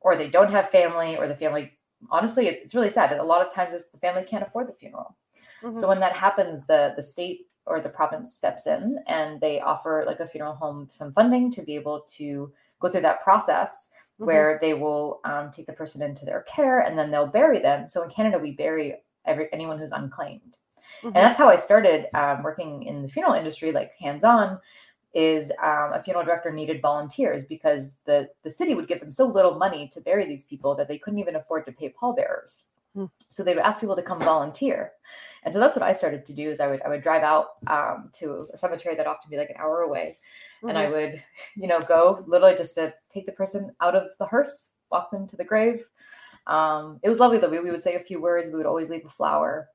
or 0.00 0.16
they 0.16 0.28
don't 0.28 0.50
have 0.50 0.68
family 0.70 1.16
or 1.16 1.28
the 1.28 1.36
family 1.36 1.78
honestly 2.10 2.48
it's 2.48 2.60
it's 2.62 2.74
really 2.74 2.90
sad. 2.90 3.12
A 3.12 3.22
lot 3.22 3.44
of 3.46 3.54
times 3.54 3.72
it's 3.72 3.90
the 3.90 3.98
family 3.98 4.24
can't 4.24 4.42
afford 4.42 4.66
the 4.66 4.72
funeral. 4.80 5.16
Mhm. 5.62 5.76
So 5.76 5.86
when 5.86 6.00
that 6.00 6.14
happens, 6.14 6.66
the 6.66 6.94
the 6.96 7.02
state 7.02 7.46
or 7.66 7.80
the 7.80 7.88
province 7.88 8.34
steps 8.34 8.66
in 8.66 8.98
and 9.06 9.40
they 9.40 9.60
offer 9.60 10.02
like 10.10 10.18
a 10.18 10.26
funeral 10.26 10.56
home 10.56 10.88
some 10.90 11.12
funding 11.12 11.52
to 11.52 11.62
be 11.62 11.76
able 11.76 12.00
to 12.18 12.52
go 12.80 12.88
through 12.88 13.02
that 13.02 13.22
process 13.22 13.90
mm-hmm. 14.18 14.26
where 14.26 14.58
they 14.60 14.74
will 14.74 15.20
um, 15.24 15.52
take 15.54 15.66
the 15.66 15.72
person 15.72 16.02
into 16.02 16.24
their 16.24 16.42
care 16.42 16.80
and 16.80 16.98
then 16.98 17.10
they'll 17.10 17.26
bury 17.26 17.60
them. 17.60 17.88
So 17.88 18.02
in 18.02 18.10
Canada, 18.10 18.38
we 18.38 18.52
bury 18.52 18.96
every 19.24 19.48
anyone 19.52 19.78
who's 19.78 19.92
unclaimed. 19.92 20.58
Mm-hmm. 20.98 21.06
And 21.08 21.16
that's 21.16 21.38
how 21.38 21.48
I 21.48 21.56
started 21.56 22.06
um, 22.14 22.42
working 22.42 22.82
in 22.82 23.02
the 23.02 23.08
funeral 23.08 23.34
industry, 23.34 23.72
like 23.72 23.92
hands 23.98 24.24
on. 24.24 24.58
Is 25.14 25.50
um, 25.62 25.94
a 25.94 26.02
funeral 26.04 26.24
director 26.24 26.52
needed 26.52 26.82
volunteers 26.82 27.42
because 27.44 27.94
the 28.04 28.28
the 28.44 28.50
city 28.50 28.74
would 28.74 28.86
give 28.86 29.00
them 29.00 29.10
so 29.10 29.26
little 29.26 29.54
money 29.54 29.88
to 29.88 30.02
bury 30.02 30.26
these 30.26 30.44
people 30.44 30.74
that 30.74 30.86
they 30.86 30.98
couldn't 30.98 31.18
even 31.18 31.36
afford 31.36 31.64
to 31.64 31.72
pay 31.72 31.88
pallbearers. 31.88 32.64
Mm. 32.94 33.10
So 33.30 33.42
they 33.42 33.54
would 33.54 33.64
ask 33.64 33.80
people 33.80 33.96
to 33.96 34.02
come 34.02 34.20
volunteer, 34.20 34.92
and 35.44 35.52
so 35.52 35.60
that's 35.60 35.74
what 35.74 35.82
I 35.82 35.92
started 35.92 36.26
to 36.26 36.34
do. 36.34 36.50
Is 36.50 36.60
I 36.60 36.66
would 36.66 36.82
I 36.82 36.88
would 36.88 37.02
drive 37.02 37.22
out 37.22 37.52
um, 37.68 38.10
to 38.18 38.48
a 38.52 38.56
cemetery 38.56 38.96
that 38.96 39.06
often 39.06 39.30
be 39.30 39.38
like 39.38 39.48
an 39.48 39.56
hour 39.58 39.80
away, 39.80 40.18
mm-hmm. 40.58 40.68
and 40.68 40.78
I 40.78 40.84
mm-hmm. 40.84 40.92
would 40.92 41.22
you 41.56 41.68
know 41.68 41.80
go 41.80 42.24
literally 42.26 42.56
just 42.56 42.74
to 42.76 42.92
take 43.12 43.26
the 43.26 43.32
person 43.32 43.72
out 43.80 43.94
of 43.94 44.08
the 44.18 44.26
hearse, 44.26 44.70
walk 44.90 45.10
them 45.10 45.26
to 45.28 45.36
the 45.36 45.44
grave. 45.44 45.84
Um, 46.46 46.98
it 47.02 47.08
was 47.08 47.20
lovely 47.20 47.38
though. 47.38 47.48
We, 47.48 47.60
we 47.60 47.70
would 47.70 47.82
say 47.82 47.96
a 47.96 48.00
few 48.00 48.20
words. 48.20 48.50
We 48.50 48.56
would 48.56 48.66
always 48.66 48.90
leave 48.90 49.04
a 49.04 49.10
flower 49.10 49.68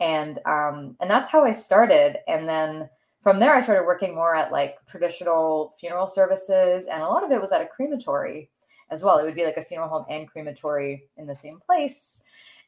and 0.00 0.38
um, 0.46 0.96
and 1.00 1.08
that's 1.08 1.28
how 1.28 1.44
I 1.44 1.52
started. 1.52 2.16
And 2.26 2.48
then 2.48 2.88
from 3.22 3.38
there, 3.38 3.54
I 3.54 3.60
started 3.60 3.84
working 3.84 4.14
more 4.14 4.34
at 4.34 4.50
like 4.50 4.76
traditional 4.86 5.74
funeral 5.78 6.06
services, 6.06 6.86
and 6.86 7.02
a 7.02 7.06
lot 7.06 7.22
of 7.22 7.30
it 7.30 7.40
was 7.40 7.52
at 7.52 7.60
a 7.60 7.66
crematory 7.66 8.50
as 8.90 9.02
well. 9.02 9.18
It 9.18 9.24
would 9.24 9.34
be 9.34 9.44
like 9.44 9.58
a 9.58 9.64
funeral 9.64 9.88
home 9.88 10.06
and 10.08 10.26
crematory 10.26 11.04
in 11.18 11.26
the 11.26 11.34
same 11.34 11.60
place, 11.60 12.18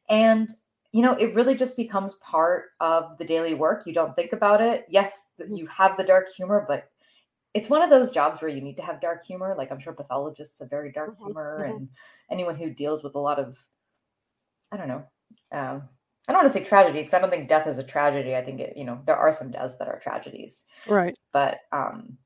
and 0.08 0.50
you 0.92 1.00
know, 1.00 1.14
it 1.14 1.34
really 1.34 1.54
just 1.54 1.74
becomes 1.74 2.16
part 2.16 2.72
of 2.80 3.16
the 3.16 3.24
daily 3.24 3.54
work. 3.54 3.86
You 3.86 3.94
don't 3.94 4.14
think 4.14 4.34
about 4.34 4.60
it. 4.60 4.84
Yes, 4.90 5.28
you 5.48 5.66
have 5.66 5.96
the 5.96 6.04
dark 6.04 6.26
humor, 6.36 6.66
but 6.68 6.90
it's 7.54 7.68
one 7.68 7.82
of 7.82 7.90
those 7.90 8.10
jobs 8.10 8.40
where 8.40 8.50
you 8.50 8.60
need 8.60 8.76
to 8.76 8.82
have 8.82 9.00
dark 9.00 9.26
humor. 9.26 9.54
Like 9.56 9.70
I'm 9.70 9.80
sure 9.80 9.92
pathologists 9.92 10.58
have 10.60 10.70
very 10.70 10.92
dark 10.92 11.14
mm-hmm, 11.14 11.26
humor, 11.26 11.60
mm-hmm. 11.62 11.76
and 11.76 11.88
anyone 12.30 12.56
who 12.56 12.70
deals 12.70 13.02
with 13.02 13.14
a 13.14 13.18
lot 13.18 13.38
of, 13.38 13.58
I 14.70 14.76
don't 14.76 14.88
know, 14.88 15.04
um, 15.52 15.88
I 16.28 16.32
don't 16.32 16.42
want 16.42 16.52
to 16.52 16.58
say 16.58 16.64
tragedy 16.64 17.00
because 17.00 17.14
I 17.14 17.18
don't 17.18 17.30
think 17.30 17.48
death 17.48 17.66
is 17.66 17.78
a 17.78 17.84
tragedy. 17.84 18.36
I 18.36 18.42
think 18.42 18.60
it, 18.60 18.76
you 18.76 18.84
know, 18.84 19.00
there 19.06 19.16
are 19.16 19.32
some 19.32 19.50
deaths 19.50 19.76
that 19.76 19.88
are 19.88 19.98
tragedies. 19.98 20.64
Right. 20.86 21.16
But 21.32 21.58
um 21.72 22.16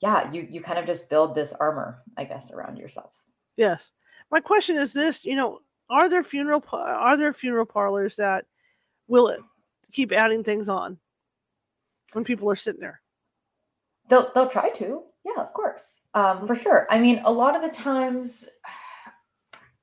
yeah, 0.00 0.30
you 0.32 0.46
you 0.50 0.60
kind 0.60 0.78
of 0.78 0.86
just 0.86 1.08
build 1.08 1.34
this 1.34 1.52
armor, 1.52 2.02
I 2.16 2.24
guess, 2.24 2.50
around 2.50 2.78
yourself. 2.78 3.12
Yes. 3.56 3.92
My 4.30 4.40
question 4.40 4.76
is 4.76 4.92
this, 4.92 5.24
you 5.24 5.36
know, 5.36 5.60
are 5.88 6.08
there 6.08 6.24
funeral 6.24 6.64
are 6.72 7.16
there 7.16 7.32
funeral 7.32 7.66
parlors 7.66 8.16
that 8.16 8.44
will 9.06 9.28
it 9.28 9.40
keep 9.92 10.12
adding 10.12 10.42
things 10.42 10.68
on 10.68 10.98
when 12.12 12.24
people 12.24 12.50
are 12.50 12.56
sitting 12.56 12.80
there? 12.80 13.00
They'll 14.08 14.30
they'll 14.34 14.48
try 14.48 14.70
to. 14.70 15.02
Yeah, 15.24 15.42
of 15.42 15.52
course. 15.52 16.00
Um 16.14 16.46
for 16.46 16.54
sure. 16.54 16.86
I 16.90 16.98
mean, 16.98 17.20
a 17.24 17.32
lot 17.32 17.56
of 17.56 17.62
the 17.62 17.68
times 17.68 18.48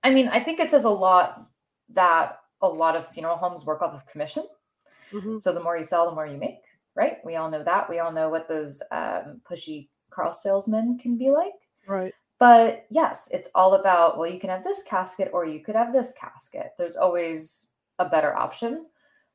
I 0.03 0.11
mean, 0.11 0.27
I 0.27 0.39
think 0.39 0.59
it 0.59 0.69
says 0.69 0.83
a 0.83 0.89
lot 0.89 1.47
that 1.93 2.37
a 2.61 2.67
lot 2.67 2.95
of 2.95 3.07
funeral 3.09 3.37
homes 3.37 3.65
work 3.65 3.81
off 3.81 3.93
of 3.93 4.05
commission. 4.07 4.45
Mm-hmm. 5.11 5.39
So 5.39 5.53
the 5.53 5.59
more 5.59 5.77
you 5.77 5.83
sell, 5.83 6.05
the 6.09 6.15
more 6.15 6.27
you 6.27 6.37
make, 6.37 6.61
right? 6.95 7.17
We 7.23 7.35
all 7.35 7.49
know 7.49 7.63
that. 7.63 7.89
We 7.89 7.99
all 7.99 8.11
know 8.11 8.29
what 8.29 8.47
those 8.47 8.81
um, 8.91 9.41
pushy 9.49 9.89
car 10.11 10.33
salesmen 10.33 10.99
can 11.01 11.17
be 11.17 11.31
like. 11.31 11.53
Right. 11.87 12.13
But 12.39 12.85
yes, 12.89 13.29
it's 13.31 13.49
all 13.55 13.75
about, 13.75 14.17
well, 14.17 14.29
you 14.29 14.39
can 14.39 14.49
have 14.49 14.63
this 14.63 14.83
casket 14.83 15.29
or 15.31 15.45
you 15.45 15.61
could 15.61 15.75
have 15.75 15.93
this 15.93 16.13
casket. 16.19 16.73
There's 16.77 16.95
always 16.95 17.67
a 17.99 18.05
better 18.05 18.35
option. 18.35 18.85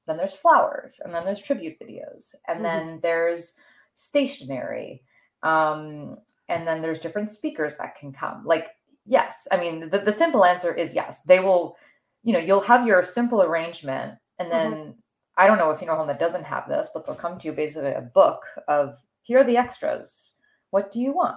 Then 0.06 0.16
there's 0.16 0.34
flowers, 0.34 1.00
and 1.04 1.14
then 1.14 1.24
there's 1.24 1.40
tribute 1.40 1.78
videos, 1.78 2.34
and 2.48 2.56
mm-hmm. 2.56 2.62
then 2.64 3.00
there's 3.02 3.52
stationery. 4.00 5.02
Um, 5.42 6.16
and 6.48 6.66
then 6.66 6.82
there's 6.82 7.00
different 7.00 7.30
speakers 7.30 7.76
that 7.76 7.96
can 7.96 8.12
come. 8.12 8.44
Like, 8.44 8.68
yes, 9.06 9.46
I 9.52 9.56
mean, 9.56 9.88
the, 9.90 9.98
the 9.98 10.12
simple 10.12 10.44
answer 10.44 10.74
is 10.74 10.94
yes. 10.94 11.22
They 11.22 11.40
will 11.40 11.76
you 12.22 12.32
know, 12.32 12.38
you'll 12.38 12.60
have 12.60 12.86
your 12.86 13.02
simple 13.02 13.42
arrangement, 13.42 14.14
and 14.38 14.50
mm-hmm. 14.50 14.70
then 14.70 14.72
mm-hmm. 14.72 14.90
I 15.36 15.46
don't 15.46 15.58
know 15.58 15.70
if 15.70 15.80
you 15.80 15.86
know 15.86 15.96
home 15.96 16.08
that 16.08 16.20
doesn't 16.20 16.44
have 16.44 16.68
this, 16.68 16.90
but 16.92 17.06
they'll 17.06 17.14
come 17.14 17.38
to 17.38 17.46
you 17.46 17.52
basically 17.52 17.92
a 17.92 18.10
book 18.14 18.42
of 18.68 18.98
here 19.22 19.40
are 19.40 19.44
the 19.44 19.56
extras. 19.56 20.32
What 20.70 20.92
do 20.92 21.00
you 21.00 21.12
want? 21.12 21.36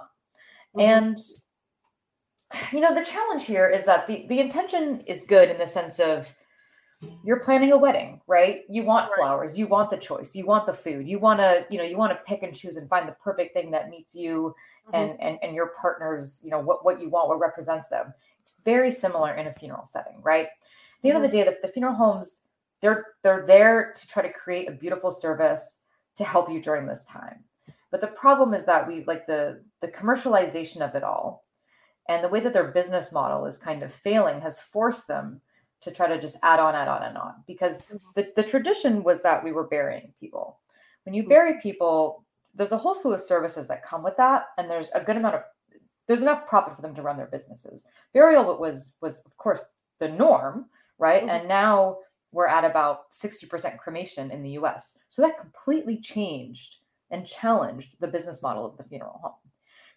Mm-hmm. 0.76 0.80
And 0.80 1.18
you 2.72 2.80
know, 2.80 2.94
the 2.94 3.04
challenge 3.04 3.44
here 3.44 3.68
is 3.68 3.84
that 3.84 4.06
the 4.06 4.26
the 4.28 4.40
intention 4.40 5.00
is 5.06 5.24
good 5.24 5.50
in 5.50 5.58
the 5.58 5.66
sense 5.66 5.98
of 5.98 6.32
you're 7.24 7.40
planning 7.40 7.72
a 7.72 7.76
wedding, 7.76 8.20
right? 8.26 8.62
You 8.68 8.84
want 8.84 9.10
right. 9.10 9.18
flowers, 9.18 9.56
you 9.58 9.66
want 9.66 9.90
the 9.90 9.96
choice, 9.96 10.34
you 10.34 10.44
want 10.44 10.66
the 10.66 10.72
food, 10.72 11.08
you 11.08 11.18
want 11.18 11.40
to, 11.40 11.64
you 11.70 11.78
know, 11.78 11.84
you 11.84 11.96
want 11.96 12.12
to 12.12 12.18
pick 12.26 12.42
and 12.42 12.54
choose 12.54 12.76
and 12.76 12.88
find 12.88 13.08
the 13.08 13.16
perfect 13.22 13.54
thing 13.54 13.70
that 13.70 13.90
meets 13.90 14.14
you 14.14 14.54
mm-hmm. 14.86 14.94
and, 14.94 15.20
and 15.20 15.38
and 15.42 15.54
your 15.54 15.72
partners, 15.80 16.40
you 16.42 16.50
know, 16.50 16.60
what 16.60 16.84
what 16.84 17.00
you 17.00 17.08
want, 17.08 17.28
what 17.28 17.40
represents 17.40 17.88
them. 17.88 18.12
It's 18.40 18.54
very 18.64 18.90
similar 18.92 19.34
in 19.34 19.46
a 19.46 19.54
funeral 19.54 19.86
setting, 19.86 20.20
right? 20.22 20.46
At 20.46 21.02
the 21.02 21.08
end 21.10 21.24
of 21.24 21.30
the 21.30 21.36
day, 21.36 21.44
the, 21.44 21.56
the 21.62 21.72
funeral 21.72 21.94
homes 21.94 22.42
they're 22.80 23.06
they're 23.22 23.46
there 23.46 23.94
to 23.96 24.06
try 24.08 24.22
to 24.22 24.32
create 24.32 24.68
a 24.68 24.72
beautiful 24.72 25.10
service 25.10 25.78
to 26.16 26.24
help 26.24 26.50
you 26.50 26.60
during 26.60 26.86
this 26.86 27.04
time. 27.06 27.42
But 27.90 28.00
the 28.00 28.08
problem 28.08 28.54
is 28.54 28.64
that 28.66 28.86
we 28.86 29.04
like 29.06 29.26
the 29.26 29.62
the 29.80 29.88
commercialization 29.88 30.80
of 30.80 30.94
it 30.94 31.02
all 31.02 31.44
and 32.08 32.22
the 32.22 32.28
way 32.28 32.40
that 32.40 32.52
their 32.52 32.68
business 32.72 33.12
model 33.12 33.46
is 33.46 33.56
kind 33.56 33.82
of 33.82 33.92
failing 33.92 34.40
has 34.40 34.60
forced 34.60 35.08
them 35.08 35.40
to 35.84 35.90
try 35.90 36.08
to 36.08 36.20
just 36.20 36.36
add 36.42 36.60
on, 36.60 36.74
add 36.74 36.88
on, 36.88 37.02
and 37.02 37.16
on. 37.16 37.34
Because 37.46 37.78
mm-hmm. 37.78 37.96
the, 38.16 38.32
the 38.36 38.42
tradition 38.42 39.02
was 39.02 39.22
that 39.22 39.44
we 39.44 39.52
were 39.52 39.64
burying 39.64 40.12
people. 40.18 40.58
When 41.04 41.14
you 41.14 41.22
mm-hmm. 41.22 41.30
bury 41.30 41.60
people, 41.62 42.24
there's 42.54 42.72
a 42.72 42.78
whole 42.78 42.94
slew 42.94 43.14
of 43.14 43.20
services 43.20 43.68
that 43.68 43.84
come 43.84 44.02
with 44.02 44.16
that, 44.16 44.46
and 44.58 44.70
there's 44.70 44.88
a 44.94 45.02
good 45.02 45.16
amount 45.16 45.36
of 45.36 45.42
there's 46.06 46.22
enough 46.22 46.46
profit 46.46 46.76
for 46.76 46.82
them 46.82 46.94
to 46.94 47.02
run 47.02 47.16
their 47.16 47.26
businesses. 47.26 47.84
Burial 48.12 48.58
was 48.58 48.94
was 49.00 49.22
of 49.24 49.36
course 49.36 49.64
the 50.00 50.08
norm, 50.08 50.66
right? 50.98 51.22
Mm-hmm. 51.22 51.30
And 51.30 51.48
now 51.48 51.98
we're 52.32 52.48
at 52.48 52.64
about 52.64 53.12
60% 53.12 53.78
cremation 53.78 54.32
in 54.32 54.42
the 54.42 54.50
US. 54.50 54.98
So 55.08 55.22
that 55.22 55.38
completely 55.40 56.00
changed 56.00 56.76
and 57.10 57.26
challenged 57.26 57.96
the 58.00 58.08
business 58.08 58.42
model 58.42 58.66
of 58.66 58.76
the 58.76 58.82
funeral 58.82 59.20
home. 59.22 59.32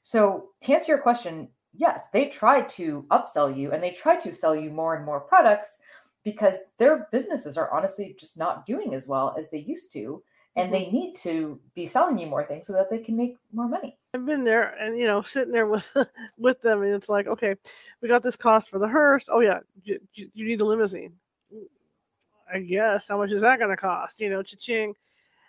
So 0.03 0.49
to 0.61 0.73
answer 0.73 0.91
your 0.91 1.01
question, 1.01 1.49
yes, 1.77 2.09
they 2.11 2.25
try 2.25 2.61
to 2.61 3.05
upsell 3.11 3.55
you 3.55 3.71
and 3.71 3.81
they 3.81 3.91
try 3.91 4.19
to 4.19 4.33
sell 4.33 4.55
you 4.55 4.69
more 4.69 4.95
and 4.95 5.05
more 5.05 5.19
products 5.19 5.79
because 6.23 6.57
their 6.77 7.07
businesses 7.11 7.57
are 7.57 7.71
honestly 7.71 8.15
just 8.19 8.37
not 8.37 8.65
doing 8.65 8.93
as 8.93 9.07
well 9.07 9.33
as 9.37 9.49
they 9.49 9.59
used 9.59 9.93
to 9.93 10.21
and 10.57 10.73
they 10.73 10.81
mm-hmm. 10.81 10.95
need 10.95 11.15
to 11.15 11.59
be 11.75 11.85
selling 11.85 12.17
you 12.17 12.27
more 12.27 12.43
things 12.43 12.67
so 12.67 12.73
that 12.73 12.89
they 12.89 12.97
can 12.97 13.15
make 13.15 13.37
more 13.53 13.69
money. 13.69 13.95
I've 14.13 14.25
been 14.25 14.43
there 14.43 14.75
and 14.79 14.97
you 14.97 15.05
know 15.05 15.21
sitting 15.21 15.53
there 15.53 15.67
with 15.67 15.95
with 16.37 16.61
them 16.61 16.81
and 16.81 16.93
it's 16.93 17.09
like 17.09 17.27
okay 17.27 17.55
we 18.01 18.09
got 18.09 18.23
this 18.23 18.35
cost 18.35 18.69
for 18.69 18.79
the 18.79 18.87
hearse. 18.87 19.25
Oh 19.29 19.39
yeah 19.39 19.59
you, 19.83 19.99
you 20.13 20.45
need 20.45 20.59
a 20.59 20.65
limousine. 20.65 21.13
I 22.51 22.59
guess 22.59 23.07
how 23.07 23.17
much 23.17 23.31
is 23.31 23.41
that 23.41 23.59
going 23.59 23.69
to 23.69 23.77
cost? 23.77 24.19
You 24.19 24.29
know 24.29 24.41
cha-ching. 24.41 24.95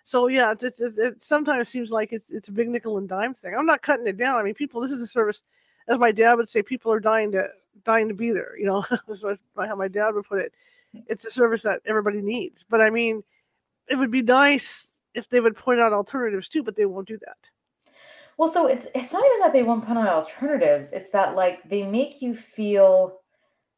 So 0.05 0.29
yeah 0.29 0.53
it, 0.53 0.63
it, 0.63 0.99
it, 0.99 1.23
sometimes 1.23 1.71
seems 1.71 1.91
like 1.91 2.13
it's 2.13 2.31
it's 2.31 2.51
a 2.51 2.53
big 2.53 2.69
nickel 2.69 2.99
and 2.99 3.09
dime 3.09 3.35
thing. 3.35 3.55
I'm 3.59 3.67
not 3.67 3.83
cutting 3.83 4.07
it 4.07 4.19
down. 4.19 4.39
I 4.39 4.43
mean 4.43 4.55
people 4.55 4.81
this 4.83 4.93
is 4.93 5.03
a 5.03 5.07
service 5.07 5.43
as 5.89 5.99
my 5.99 6.13
dad 6.13 6.35
would 6.35 6.49
say 6.49 6.63
people 6.63 6.93
are 6.93 7.01
dying 7.01 7.33
to 7.33 7.49
dying 7.85 8.09
to 8.09 8.15
be 8.15 8.31
there 8.31 8.59
you 8.59 8.67
know 8.67 8.85
that's 9.07 9.23
what, 9.23 9.39
how 9.57 9.77
my 9.77 9.89
dad 9.89 10.15
would 10.15 10.27
put 10.27 10.41
it 10.41 10.53
it's 11.07 11.25
a 11.25 11.31
service 11.31 11.63
that 11.63 11.81
everybody 11.87 12.21
needs 12.21 12.65
but 12.69 12.81
I 12.81 12.91
mean 12.91 13.23
it 13.89 13.97
would 13.97 14.11
be 14.11 14.23
nice 14.23 14.89
if 15.15 15.29
they 15.29 15.41
would 15.41 15.57
point 15.57 15.81
out 15.81 15.93
alternatives 15.93 16.49
too 16.49 16.63
but 16.63 16.77
they 16.77 16.87
won't 16.87 17.09
do 17.09 17.19
that 17.19 17.51
well, 18.39 18.49
so 18.49 18.69
it's 18.69 18.87
it's 18.95 19.13
not 19.13 19.25
even 19.27 19.41
that 19.41 19.53
they 19.53 19.65
won't 19.65 19.85
point 19.85 19.99
out 19.99 20.07
alternatives. 20.07 20.93
It's 20.93 21.11
that 21.11 21.35
like 21.35 21.69
they 21.69 21.83
make 21.83 22.23
you 22.23 22.37
feel 22.37 23.19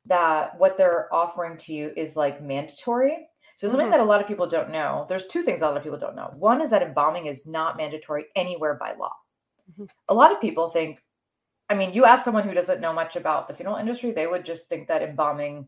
that 0.04 0.58
what 0.58 0.76
they're 0.76 1.12
offering 1.12 1.56
to 1.58 1.72
you 1.72 1.92
is 1.96 2.14
like 2.14 2.42
mandatory. 2.42 3.26
So 3.56 3.68
something 3.68 3.86
mm-hmm. 3.86 3.92
that 3.92 4.00
a 4.00 4.04
lot 4.04 4.20
of 4.20 4.28
people 4.28 4.46
don't 4.46 4.70
know. 4.70 5.06
There's 5.08 5.26
two 5.26 5.42
things 5.42 5.62
a 5.62 5.66
lot 5.66 5.76
of 5.76 5.82
people 5.82 5.98
don't 5.98 6.16
know. 6.16 6.32
One 6.36 6.60
is 6.60 6.70
that 6.70 6.82
embalming 6.82 7.26
is 7.26 7.46
not 7.46 7.76
mandatory 7.78 8.26
anywhere 8.36 8.74
by 8.74 8.94
law. 8.98 9.12
Mm-hmm. 9.72 9.84
A 10.08 10.14
lot 10.14 10.32
of 10.32 10.40
people 10.40 10.68
think, 10.68 10.98
I 11.70 11.74
mean, 11.74 11.94
you 11.94 12.04
ask 12.04 12.24
someone 12.24 12.46
who 12.46 12.52
doesn't 12.52 12.80
know 12.80 12.92
much 12.92 13.16
about 13.16 13.48
the 13.48 13.54
funeral 13.54 13.76
industry, 13.76 14.10
they 14.10 14.26
would 14.26 14.44
just 14.44 14.68
think 14.68 14.88
that 14.88 15.02
embalming 15.02 15.66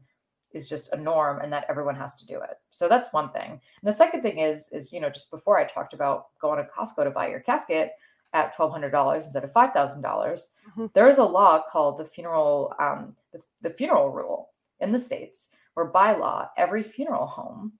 is 0.53 0.69
just 0.69 0.93
a 0.93 0.97
norm 0.97 1.41
and 1.41 1.51
that 1.53 1.65
everyone 1.69 1.95
has 1.95 2.17
to 2.17 2.27
do 2.27 2.43
it. 2.43 2.59
So 2.71 2.89
that's 2.89 3.13
one 3.13 3.31
thing. 3.31 3.53
And 3.53 3.61
the 3.85 3.93
second 3.93 4.21
thing 4.21 4.39
is, 4.39 4.69
is 4.73 4.93
you 4.93 5.01
know, 5.01 5.09
just 5.09 5.31
before 5.31 5.59
I 5.59 5.65
talked 5.65 5.95
about 5.95 6.27
going 6.41 6.59
to 6.59 6.69
Costco 6.71 7.05
to 7.05 7.11
buy 7.11 7.29
your 7.29 7.41
casket, 7.41 7.93
at 8.35 8.57
$1,200 8.57 9.17
instead 9.25 9.45
of 9.45 9.53
$5,000, 9.53 10.03
dollars 10.03 10.49
mm-hmm. 10.71 10.87
there 10.95 11.09
is 11.09 11.19
a 11.19 11.25
law 11.25 11.63
called 11.71 11.99
the 11.99 12.05
funeral 12.05 12.73
um, 12.81 13.15
the, 13.33 13.41
the 13.61 13.71
funeral 13.71 14.11
rule 14.11 14.51
in 14.81 14.93
the 14.93 14.99
states, 14.99 15.51
where 15.75 15.87
by 15.87 16.17
law, 16.17 16.49
every 16.57 16.83
funeral 16.83 17.27
home, 17.27 17.73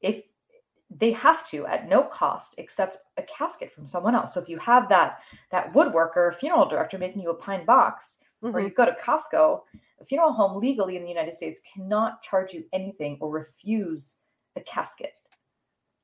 if 0.00 0.22
they 0.98 1.12
have 1.12 1.46
to 1.48 1.66
at 1.66 1.88
no 1.88 2.02
cost 2.02 2.54
accept 2.58 2.98
a 3.16 3.22
casket 3.22 3.72
from 3.72 3.86
someone 3.86 4.14
else. 4.14 4.34
So 4.34 4.40
if 4.40 4.48
you 4.48 4.58
have 4.58 4.88
that 4.88 5.18
that 5.50 5.72
woodworker, 5.72 6.34
funeral 6.34 6.68
director 6.68 6.98
making 6.98 7.22
you 7.22 7.30
a 7.30 7.34
pine 7.34 7.64
box, 7.64 8.18
mm-hmm. 8.42 8.54
or 8.54 8.60
you 8.60 8.70
go 8.70 8.84
to 8.84 8.96
Costco, 9.02 9.60
a 10.00 10.04
funeral 10.04 10.32
home 10.32 10.60
legally 10.60 10.96
in 10.96 11.02
the 11.02 11.08
United 11.08 11.34
States 11.34 11.60
cannot 11.74 12.22
charge 12.22 12.52
you 12.52 12.64
anything 12.72 13.18
or 13.20 13.30
refuse 13.30 14.16
a 14.56 14.60
casket. 14.60 15.14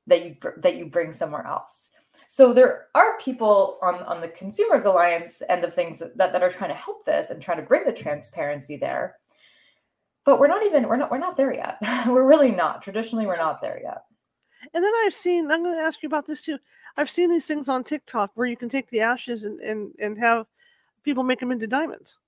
that 0.07 0.25
you 0.25 0.35
that 0.57 0.75
you 0.75 0.85
bring 0.87 1.11
somewhere 1.11 1.45
else. 1.45 1.91
So 2.27 2.53
there 2.53 2.87
are 2.95 3.19
people 3.19 3.77
on, 3.81 3.95
on 4.03 4.21
the 4.21 4.29
Consumers 4.29 4.85
Alliance 4.85 5.41
end 5.49 5.65
of 5.65 5.75
things 5.75 5.99
that, 5.99 6.17
that 6.17 6.41
are 6.41 6.49
trying 6.49 6.69
to 6.69 6.75
help 6.75 7.05
this 7.05 7.29
and 7.29 7.41
trying 7.41 7.57
to 7.57 7.63
bring 7.63 7.83
the 7.83 7.91
transparency 7.91 8.77
there. 8.77 9.17
But 10.23 10.39
we're 10.39 10.47
not 10.47 10.65
even 10.65 10.87
we're 10.87 10.97
not 10.97 11.11
we're 11.11 11.17
not 11.17 11.35
there 11.35 11.53
yet. 11.53 11.77
we're 12.07 12.27
really 12.27 12.51
not. 12.51 12.83
Traditionally, 12.83 13.25
we're 13.25 13.37
not 13.37 13.61
there 13.61 13.79
yet. 13.83 14.03
And 14.73 14.83
then 14.83 14.91
I've 15.03 15.13
seen, 15.13 15.51
I'm 15.51 15.63
going 15.63 15.75
to 15.75 15.81
ask 15.81 16.01
you 16.03 16.07
about 16.07 16.27
this 16.27 16.41
too. 16.41 16.57
I've 16.97 17.09
seen 17.09 17.29
these 17.29 17.45
things 17.45 17.69
on 17.69 17.83
TikTok 17.83 18.31
where 18.35 18.47
you 18.47 18.57
can 18.57 18.69
take 18.69 18.89
the 18.89 19.01
ashes 19.01 19.43
and, 19.43 19.59
and, 19.61 19.91
and 19.99 20.17
have 20.17 20.45
people 21.03 21.23
make 21.23 21.39
them 21.39 21.51
into 21.51 21.67
diamonds. 21.67 22.19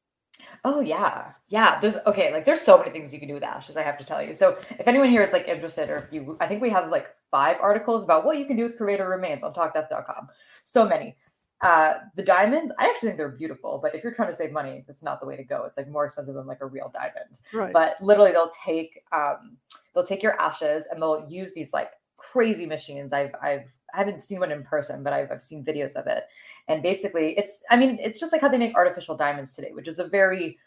Oh 0.65 0.79
yeah. 0.79 1.31
Yeah. 1.49 1.79
There's 1.79 1.97
okay, 2.07 2.31
like 2.31 2.45
there's 2.45 2.61
so 2.61 2.77
many 2.77 2.91
things 2.91 3.13
you 3.13 3.19
can 3.19 3.27
do 3.27 3.33
with 3.33 3.43
ashes, 3.43 3.77
I 3.77 3.83
have 3.83 3.97
to 3.97 4.05
tell 4.05 4.23
you. 4.23 4.33
So 4.33 4.57
if 4.71 4.87
anyone 4.87 5.09
here 5.09 5.21
is 5.21 5.33
like 5.33 5.47
interested, 5.47 5.89
or 5.89 5.97
if 5.97 6.13
you 6.13 6.37
I 6.39 6.47
think 6.47 6.61
we 6.61 6.69
have 6.69 6.89
like 6.89 7.07
five 7.31 7.57
articles 7.61 8.03
about 8.03 8.25
what 8.25 8.37
you 8.37 8.45
can 8.45 8.55
do 8.55 8.63
with 8.63 8.77
cremated 8.77 9.05
remains 9.05 9.43
on 9.43 9.53
talkdeath.com. 9.53 10.29
So 10.63 10.87
many. 10.87 11.17
Uh, 11.61 11.99
the 12.15 12.23
diamonds, 12.23 12.73
I 12.77 12.89
actually 12.89 13.09
think 13.09 13.17
they're 13.17 13.29
beautiful, 13.29 13.79
but 13.81 13.95
if 13.95 14.03
you're 14.03 14.13
trying 14.13 14.29
to 14.29 14.35
save 14.35 14.51
money, 14.51 14.83
that's 14.85 15.01
not 15.01 15.21
the 15.21 15.25
way 15.25 15.37
to 15.37 15.45
go. 15.45 15.63
It's 15.63 15.77
like 15.77 15.87
more 15.87 16.03
expensive 16.03 16.35
than 16.35 16.45
like 16.45 16.59
a 16.59 16.65
real 16.65 16.91
diamond. 16.93 17.37
Right. 17.53 17.71
But 17.71 17.95
literally 18.01 18.31
they'll 18.31 18.51
take 18.65 19.03
um 19.11 19.57
they'll 19.93 20.05
take 20.05 20.23
your 20.23 20.39
ashes 20.39 20.87
and 20.91 21.01
they'll 21.01 21.25
use 21.29 21.53
these 21.53 21.71
like 21.71 21.91
crazy 22.31 22.65
machines. 22.65 23.13
I've 23.13 23.33
I've 23.41 23.71
I 23.93 23.99
haven't 23.99 24.23
seen 24.23 24.39
one 24.39 24.51
in 24.51 24.63
person, 24.63 25.03
but 25.03 25.13
I've, 25.13 25.31
I've 25.31 25.43
seen 25.43 25.63
videos 25.63 25.95
of 25.95 26.07
it. 26.07 26.23
And 26.67 26.81
basically, 26.81 27.37
it's 27.37 27.61
I 27.69 27.75
mean, 27.75 27.99
it's 28.01 28.19
just 28.19 28.31
like 28.31 28.41
how 28.41 28.49
they 28.49 28.57
make 28.57 28.75
artificial 28.75 29.17
diamonds 29.17 29.53
today, 29.53 29.71
which 29.73 29.87
is 29.87 29.99
a 29.99 30.07
very 30.07 30.57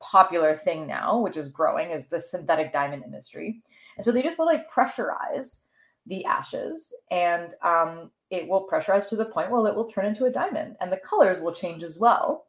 popular 0.00 0.56
thing 0.56 0.86
now, 0.86 1.20
which 1.20 1.36
is 1.36 1.48
growing, 1.48 1.90
is 1.90 2.08
the 2.08 2.20
synthetic 2.20 2.72
diamond 2.72 3.04
industry. 3.04 3.62
And 3.96 4.04
so 4.04 4.10
they 4.10 4.22
just 4.22 4.38
literally 4.38 4.62
pressurize 4.74 5.60
the 6.06 6.24
ashes, 6.24 6.94
and 7.10 7.54
um, 7.62 8.10
it 8.30 8.48
will 8.48 8.66
pressurize 8.66 9.08
to 9.08 9.16
the 9.16 9.26
point 9.26 9.50
where 9.50 9.66
it 9.68 9.76
will 9.76 9.88
turn 9.88 10.06
into 10.06 10.24
a 10.24 10.30
diamond, 10.30 10.76
and 10.80 10.90
the 10.90 10.96
colors 10.96 11.40
will 11.40 11.52
change 11.52 11.82
as 11.82 11.98
well. 11.98 12.46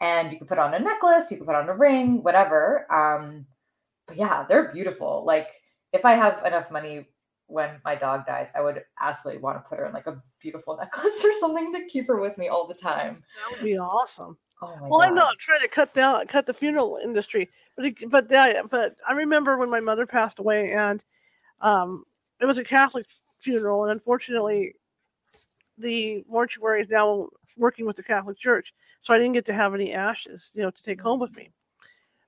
And 0.00 0.32
you 0.32 0.38
can 0.38 0.46
put 0.46 0.58
on 0.58 0.74
a 0.74 0.78
necklace, 0.78 1.30
you 1.30 1.36
can 1.36 1.46
put 1.46 1.54
on 1.54 1.68
a 1.68 1.76
ring, 1.76 2.22
whatever. 2.22 2.90
Um, 2.90 3.44
but 4.06 4.16
yeah, 4.16 4.44
they're 4.48 4.72
beautiful. 4.72 5.22
Like 5.26 5.48
if 5.92 6.04
I 6.04 6.14
have 6.14 6.44
enough 6.46 6.70
money 6.70 7.06
when 7.50 7.80
my 7.84 7.94
dog 7.94 8.26
dies, 8.26 8.52
I 8.54 8.60
would 8.60 8.82
absolutely 9.00 9.42
want 9.42 9.58
to 9.58 9.68
put 9.68 9.78
her 9.78 9.86
in 9.86 9.92
like 9.92 10.06
a 10.06 10.22
beautiful 10.40 10.76
necklace 10.76 11.20
or 11.24 11.34
something 11.38 11.72
to 11.72 11.86
keep 11.86 12.06
her 12.06 12.20
with 12.20 12.38
me 12.38 12.48
all 12.48 12.66
the 12.66 12.74
time. 12.74 13.22
That 13.36 13.56
would 13.56 13.64
be 13.64 13.78
awesome. 13.78 14.38
Oh 14.62 14.76
my 14.80 14.88
well, 14.88 15.00
God. 15.00 15.08
I'm 15.08 15.14
not 15.14 15.38
trying 15.38 15.60
to 15.60 15.68
cut 15.68 15.94
down, 15.94 16.26
cut 16.26 16.46
the 16.46 16.54
funeral 16.54 16.98
industry, 17.02 17.48
but 17.76 17.86
it, 17.86 18.10
but 18.10 18.28
the, 18.28 18.62
but 18.70 18.96
I 19.08 19.12
remember 19.12 19.56
when 19.56 19.70
my 19.70 19.80
mother 19.80 20.06
passed 20.06 20.38
away, 20.38 20.72
and 20.72 21.02
um, 21.60 22.04
it 22.40 22.46
was 22.46 22.58
a 22.58 22.64
Catholic 22.64 23.06
funeral, 23.38 23.84
and 23.84 23.92
unfortunately, 23.92 24.74
the 25.78 26.24
mortuary 26.28 26.82
is 26.82 26.90
now 26.90 27.28
working 27.56 27.86
with 27.86 27.96
the 27.96 28.02
Catholic 28.02 28.38
Church, 28.38 28.74
so 29.00 29.14
I 29.14 29.18
didn't 29.18 29.32
get 29.32 29.46
to 29.46 29.54
have 29.54 29.74
any 29.74 29.92
ashes, 29.92 30.50
you 30.54 30.62
know, 30.62 30.70
to 30.70 30.82
take 30.82 31.00
home 31.00 31.20
with 31.20 31.34
me. 31.34 31.50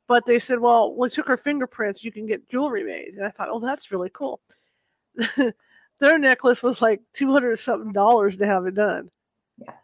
But 0.09 0.27
they 0.27 0.39
said, 0.39 0.59
well, 0.59 0.95
we 0.95 1.11
took 1.11 1.29
her 1.29 1.37
fingerprints, 1.37 2.03
you 2.03 2.13
can 2.13 2.27
get 2.27 2.49
jewelry 2.49 2.83
made, 2.83 3.15
and 3.17 3.27
I 3.27 3.31
thought, 3.31 3.49
oh, 3.51 3.61
that's 3.61 3.93
really 3.93 4.11
cool. 4.11 4.41
Their 6.01 6.19
necklace 6.19 6.63
was 6.63 6.83
like 6.83 7.01
two 7.13 7.33
hundred 7.33 7.59
something 7.59 7.93
dollars 7.93 8.37
to 8.39 8.47
have 8.47 8.67
it 8.67 8.75
done. 8.75 9.11
Yeah. 9.59 9.75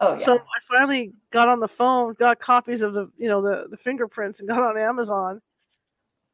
Oh 0.00 0.12
yeah. 0.12 0.18
So 0.18 0.38
I 0.38 0.78
finally 0.78 1.12
got 1.30 1.48
on 1.48 1.60
the 1.60 1.68
phone, 1.68 2.14
got 2.14 2.40
copies 2.40 2.82
of 2.82 2.94
the 2.94 3.10
you 3.18 3.28
know 3.28 3.42
the 3.42 3.66
the 3.70 3.76
fingerprints, 3.76 4.40
and 4.40 4.48
got 4.48 4.62
on 4.62 4.78
Amazon, 4.78 5.40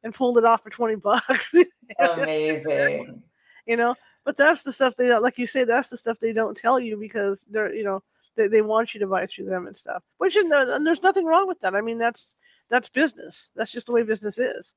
and 0.03 0.13
pulled 0.13 0.37
it 0.37 0.45
off 0.45 0.63
for 0.63 0.69
twenty 0.69 0.95
bucks. 0.95 1.53
Amazing. 1.99 3.21
you 3.65 3.77
know, 3.77 3.95
but 4.23 4.37
that's 4.37 4.63
the 4.63 4.71
stuff 4.71 4.95
they 4.95 5.07
don't 5.07 5.23
like. 5.23 5.37
You 5.37 5.47
say 5.47 5.63
that's 5.63 5.89
the 5.89 5.97
stuff 5.97 6.19
they 6.19 6.33
don't 6.33 6.55
tell 6.57 6.79
you 6.79 6.97
because 6.97 7.45
they're 7.49 7.73
you 7.73 7.83
know 7.83 8.01
they, 8.35 8.47
they 8.47 8.61
want 8.61 8.93
you 8.93 8.99
to 9.01 9.07
buy 9.07 9.25
through 9.25 9.45
them 9.45 9.67
and 9.67 9.75
stuff. 9.75 10.03
Which 10.17 10.35
and 10.35 10.51
there's 10.51 11.03
nothing 11.03 11.25
wrong 11.25 11.47
with 11.47 11.59
that. 11.61 11.75
I 11.75 11.81
mean 11.81 11.97
that's 11.97 12.35
that's 12.69 12.89
business. 12.89 13.49
That's 13.55 13.71
just 13.71 13.87
the 13.87 13.93
way 13.93 14.03
business 14.03 14.37
is. 14.37 14.73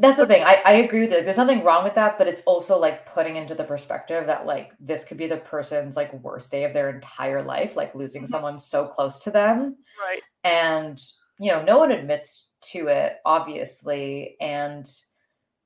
That's 0.00 0.16
the 0.16 0.26
thing. 0.26 0.44
I, 0.44 0.62
I 0.64 0.72
agree 0.74 1.00
with 1.00 1.12
it. 1.12 1.24
There's 1.24 1.36
nothing 1.36 1.64
wrong 1.64 1.82
with 1.82 1.96
that, 1.96 2.18
but 2.18 2.28
it's 2.28 2.42
also 2.42 2.78
like 2.78 3.04
putting 3.12 3.34
into 3.34 3.56
the 3.56 3.64
perspective 3.64 4.26
that 4.26 4.46
like 4.46 4.70
this 4.78 5.02
could 5.04 5.16
be 5.16 5.26
the 5.26 5.38
person's 5.38 5.96
like 5.96 6.12
worst 6.22 6.52
day 6.52 6.62
of 6.62 6.72
their 6.72 6.88
entire 6.90 7.42
life, 7.42 7.74
like 7.74 7.94
losing 7.96 8.22
Mhm. 8.22 8.28
someone 8.28 8.60
so 8.60 8.86
close 8.86 9.18
to 9.20 9.32
them. 9.32 9.76
Right. 10.00 10.22
And, 10.44 11.02
you 11.40 11.50
know, 11.50 11.62
no 11.62 11.78
one 11.78 11.90
admits 11.90 12.46
to 12.72 12.86
it, 12.86 13.16
obviously. 13.24 14.36
And, 14.40 14.88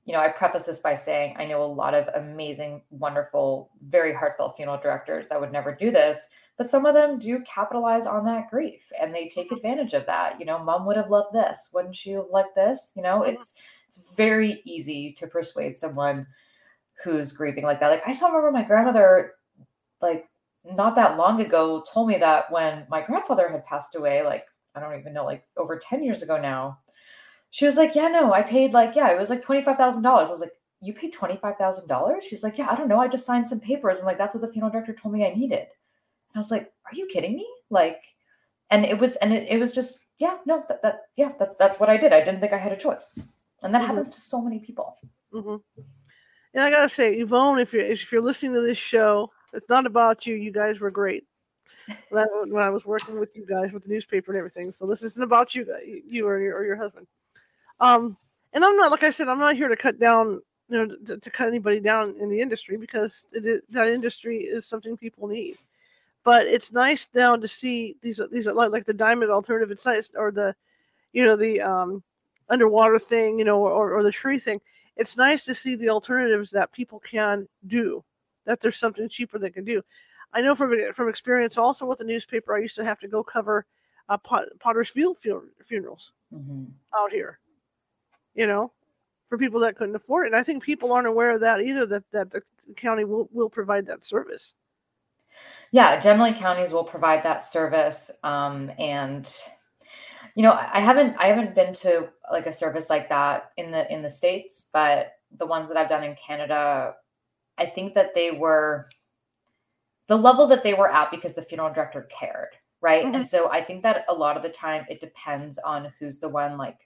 you 0.06 0.14
know, 0.14 0.20
I 0.20 0.28
preface 0.28 0.64
this 0.64 0.80
by 0.80 0.94
saying 0.94 1.36
I 1.38 1.44
know 1.44 1.62
a 1.62 1.66
lot 1.66 1.92
of 1.92 2.08
amazing, 2.14 2.82
wonderful, 2.88 3.70
very 3.86 4.14
heartfelt 4.14 4.56
funeral 4.56 4.78
directors 4.78 5.28
that 5.28 5.40
would 5.40 5.52
never 5.52 5.74
do 5.74 5.90
this, 5.90 6.26
but 6.56 6.68
some 6.70 6.86
of 6.86 6.94
them 6.94 7.18
do 7.18 7.40
capitalize 7.40 8.06
on 8.06 8.24
that 8.24 8.48
grief 8.48 8.80
and 8.98 9.14
they 9.14 9.28
take 9.28 9.52
advantage 9.52 9.92
of 9.92 10.06
that. 10.06 10.40
You 10.40 10.46
know, 10.46 10.58
mom 10.58 10.86
would 10.86 10.96
have 10.96 11.10
loved 11.10 11.34
this. 11.34 11.68
Wouldn't 11.74 11.96
she 11.96 12.12
have 12.12 12.26
liked 12.32 12.54
this? 12.54 12.92
You 12.96 13.02
know, 13.02 13.20
Mhm. 13.20 13.34
it's 13.34 13.54
it's 13.96 14.08
very 14.16 14.62
easy 14.64 15.12
to 15.18 15.26
persuade 15.26 15.76
someone 15.76 16.26
who's 17.04 17.32
grieving 17.32 17.64
like 17.64 17.80
that. 17.80 17.88
Like 17.88 18.02
I 18.06 18.12
still 18.12 18.28
remember 18.28 18.50
my 18.50 18.62
grandmother, 18.62 19.34
like 20.00 20.28
not 20.64 20.94
that 20.94 21.16
long 21.16 21.40
ago, 21.40 21.84
told 21.92 22.08
me 22.08 22.18
that 22.18 22.50
when 22.50 22.86
my 22.88 23.02
grandfather 23.02 23.48
had 23.48 23.66
passed 23.66 23.94
away, 23.94 24.22
like 24.22 24.46
I 24.74 24.80
don't 24.80 24.98
even 24.98 25.12
know, 25.12 25.24
like 25.24 25.44
over 25.56 25.78
10 25.78 26.02
years 26.02 26.22
ago 26.22 26.40
now, 26.40 26.78
she 27.50 27.66
was 27.66 27.76
like, 27.76 27.94
Yeah, 27.94 28.08
no, 28.08 28.32
I 28.32 28.42
paid 28.42 28.72
like, 28.72 28.94
yeah, 28.94 29.10
it 29.12 29.20
was 29.20 29.30
like 29.30 29.44
$25,000. 29.44 30.04
I 30.06 30.30
was 30.30 30.40
like, 30.40 30.52
You 30.80 30.94
paid 30.94 31.12
$25,000? 31.12 32.22
She's 32.22 32.42
like, 32.42 32.56
Yeah, 32.56 32.68
I 32.70 32.76
don't 32.76 32.88
know. 32.88 33.00
I 33.00 33.08
just 33.08 33.26
signed 33.26 33.48
some 33.48 33.60
papers 33.60 33.98
and 33.98 34.06
like 34.06 34.18
that's 34.18 34.34
what 34.34 34.40
the 34.40 34.52
funeral 34.52 34.72
director 34.72 34.94
told 34.94 35.14
me 35.14 35.26
I 35.26 35.34
needed. 35.34 35.58
And 35.60 36.36
I 36.36 36.38
was 36.38 36.50
like, 36.50 36.72
Are 36.86 36.94
you 36.94 37.06
kidding 37.12 37.34
me? 37.34 37.46
Like, 37.68 38.00
and 38.70 38.86
it 38.86 38.98
was, 38.98 39.16
and 39.16 39.34
it, 39.34 39.48
it 39.50 39.58
was 39.58 39.70
just, 39.72 39.98
yeah, 40.18 40.38
no, 40.46 40.64
that, 40.68 40.80
that 40.82 41.00
yeah, 41.16 41.32
that, 41.38 41.58
that's 41.58 41.78
what 41.78 41.90
I 41.90 41.98
did. 41.98 42.12
I 42.12 42.20
didn't 42.20 42.40
think 42.40 42.52
I 42.52 42.58
had 42.58 42.72
a 42.72 42.76
choice. 42.76 43.18
And 43.62 43.74
that 43.74 43.82
Mhm. 43.82 43.86
happens 43.86 44.10
to 44.10 44.20
so 44.20 44.40
many 44.40 44.58
people. 44.58 44.98
hmm 45.32 45.56
And 46.54 46.62
I 46.62 46.70
gotta 46.70 46.88
say, 46.88 47.14
Yvonne, 47.14 47.58
if 47.58 47.72
you're 47.72 47.84
if 47.84 48.12
you're 48.12 48.20
listening 48.20 48.54
to 48.54 48.60
this 48.60 48.78
show, 48.78 49.30
it's 49.52 49.68
not 49.68 49.86
about 49.86 50.26
you. 50.26 50.34
You 50.34 50.52
guys 50.52 50.80
were 50.80 50.90
great. 50.90 51.26
When 52.10 52.22
I, 52.22 52.26
when 52.46 52.62
I 52.62 52.68
was 52.70 52.84
working 52.84 53.18
with 53.18 53.34
you 53.36 53.46
guys 53.46 53.72
with 53.72 53.84
the 53.84 53.88
newspaper 53.88 54.32
and 54.32 54.38
everything, 54.38 54.70
so 54.72 54.86
this 54.86 55.02
isn't 55.02 55.22
about 55.22 55.54
you 55.54 55.64
guys, 55.64 55.82
you 55.86 56.26
or 56.26 56.38
your 56.40 56.56
or 56.58 56.64
your 56.64 56.76
husband. 56.76 57.06
Um, 57.80 58.16
and 58.52 58.64
I'm 58.64 58.76
not 58.76 58.90
like 58.90 59.02
I 59.02 59.10
said, 59.10 59.28
I'm 59.28 59.38
not 59.38 59.56
here 59.56 59.68
to 59.68 59.76
cut 59.76 59.98
down, 59.98 60.42
you 60.68 60.76
know, 60.86 60.96
to, 61.06 61.16
to 61.18 61.30
cut 61.30 61.48
anybody 61.48 61.80
down 61.80 62.14
in 62.20 62.28
the 62.28 62.40
industry 62.40 62.76
because 62.76 63.24
it, 63.32 63.64
that 63.72 63.88
industry 63.88 64.38
is 64.38 64.66
something 64.66 64.96
people 64.96 65.26
need. 65.26 65.56
But 66.24 66.46
it's 66.46 66.70
nice 66.72 67.08
now 67.14 67.36
to 67.36 67.48
see 67.48 67.96
these 68.02 68.20
these 68.30 68.46
like 68.46 68.70
like 68.70 68.84
the 68.84 68.92
diamond 68.94 69.30
alternative. 69.30 69.70
It's 69.70 69.86
nice 69.86 70.10
or 70.14 70.30
the, 70.30 70.54
you 71.12 71.24
know, 71.24 71.36
the 71.36 71.62
um 71.62 72.02
underwater 72.52 72.98
thing, 72.98 73.38
you 73.38 73.44
know, 73.44 73.58
or, 73.66 73.92
or 73.92 74.02
the 74.02 74.12
tree 74.12 74.38
thing 74.38 74.60
it's 74.96 75.16
nice 75.16 75.44
to 75.44 75.54
see 75.54 75.74
the 75.74 75.88
alternatives 75.88 76.50
that 76.50 76.72
people 76.72 77.00
can 77.00 77.48
do 77.66 78.04
that 78.44 78.60
there's 78.60 78.78
something 78.78 79.08
cheaper 79.08 79.38
they 79.38 79.50
can 79.50 79.64
do. 79.64 79.82
I 80.32 80.40
know 80.40 80.54
from 80.54 80.74
from 80.94 81.08
experience 81.08 81.58
also 81.58 81.86
with 81.86 81.98
the 81.98 82.04
newspaper 82.04 82.54
i 82.54 82.58
used 82.60 82.76
to 82.76 82.84
have 82.84 82.98
to 83.00 83.08
go 83.08 83.22
cover 83.22 83.66
uh, 84.08 84.16
Pot, 84.16 84.44
potter's 84.58 84.88
field 84.88 85.18
fu- 85.18 85.50
funerals 85.66 86.12
out 86.98 87.12
here 87.12 87.38
you 88.34 88.46
know 88.46 88.72
for 89.28 89.36
people 89.38 89.60
that 89.60 89.76
couldn't 89.76 89.94
afford 89.94 90.26
it. 90.26 90.32
And 90.32 90.36
i 90.36 90.42
think 90.42 90.62
people 90.62 90.92
aren't 90.92 91.06
aware 91.06 91.32
of 91.32 91.40
that 91.40 91.60
either 91.60 91.84
that 91.86 92.04
that 92.12 92.30
the 92.30 92.42
county 92.76 93.04
will, 93.04 93.28
will 93.32 93.50
provide 93.50 93.86
that 93.86 94.04
service. 94.04 94.54
Yeah, 95.70 96.00
generally 96.00 96.34
counties 96.34 96.72
will 96.72 96.84
provide 96.84 97.22
that 97.24 97.44
service. 97.44 98.10
Um, 98.22 98.70
and 98.78 99.34
you 100.34 100.42
know, 100.42 100.52
I 100.52 100.80
haven't 100.80 101.16
I 101.18 101.26
haven't 101.26 101.54
been 101.54 101.74
to 101.74 102.08
like 102.30 102.46
a 102.46 102.52
service 102.52 102.88
like 102.90 103.08
that 103.10 103.52
in 103.56 103.70
the 103.70 103.90
in 103.92 104.02
the 104.02 104.10
states, 104.10 104.68
but 104.72 105.14
the 105.38 105.46
ones 105.46 105.68
that 105.68 105.76
I've 105.78 105.88
done 105.88 106.04
in 106.04 106.14
Canada, 106.16 106.94
I 107.58 107.66
think 107.66 107.94
that 107.94 108.14
they 108.14 108.32
were 108.32 108.88
the 110.08 110.16
level 110.16 110.46
that 110.48 110.62
they 110.62 110.74
were 110.74 110.90
at 110.92 111.10
because 111.10 111.34
the 111.34 111.42
funeral 111.42 111.72
director 111.72 112.02
cared, 112.10 112.56
right? 112.80 113.06
Mhm. 113.06 113.14
And 113.16 113.28
so 113.28 113.50
I 113.50 113.62
think 113.64 113.82
that 113.82 114.04
a 114.08 114.14
lot 114.14 114.36
of 114.36 114.42
the 114.42 114.48
time 114.50 114.86
it 114.88 115.00
depends 115.00 115.58
on 115.58 115.86
who's 115.98 116.18
the 116.20 116.28
one 116.28 116.58
like 116.58 116.78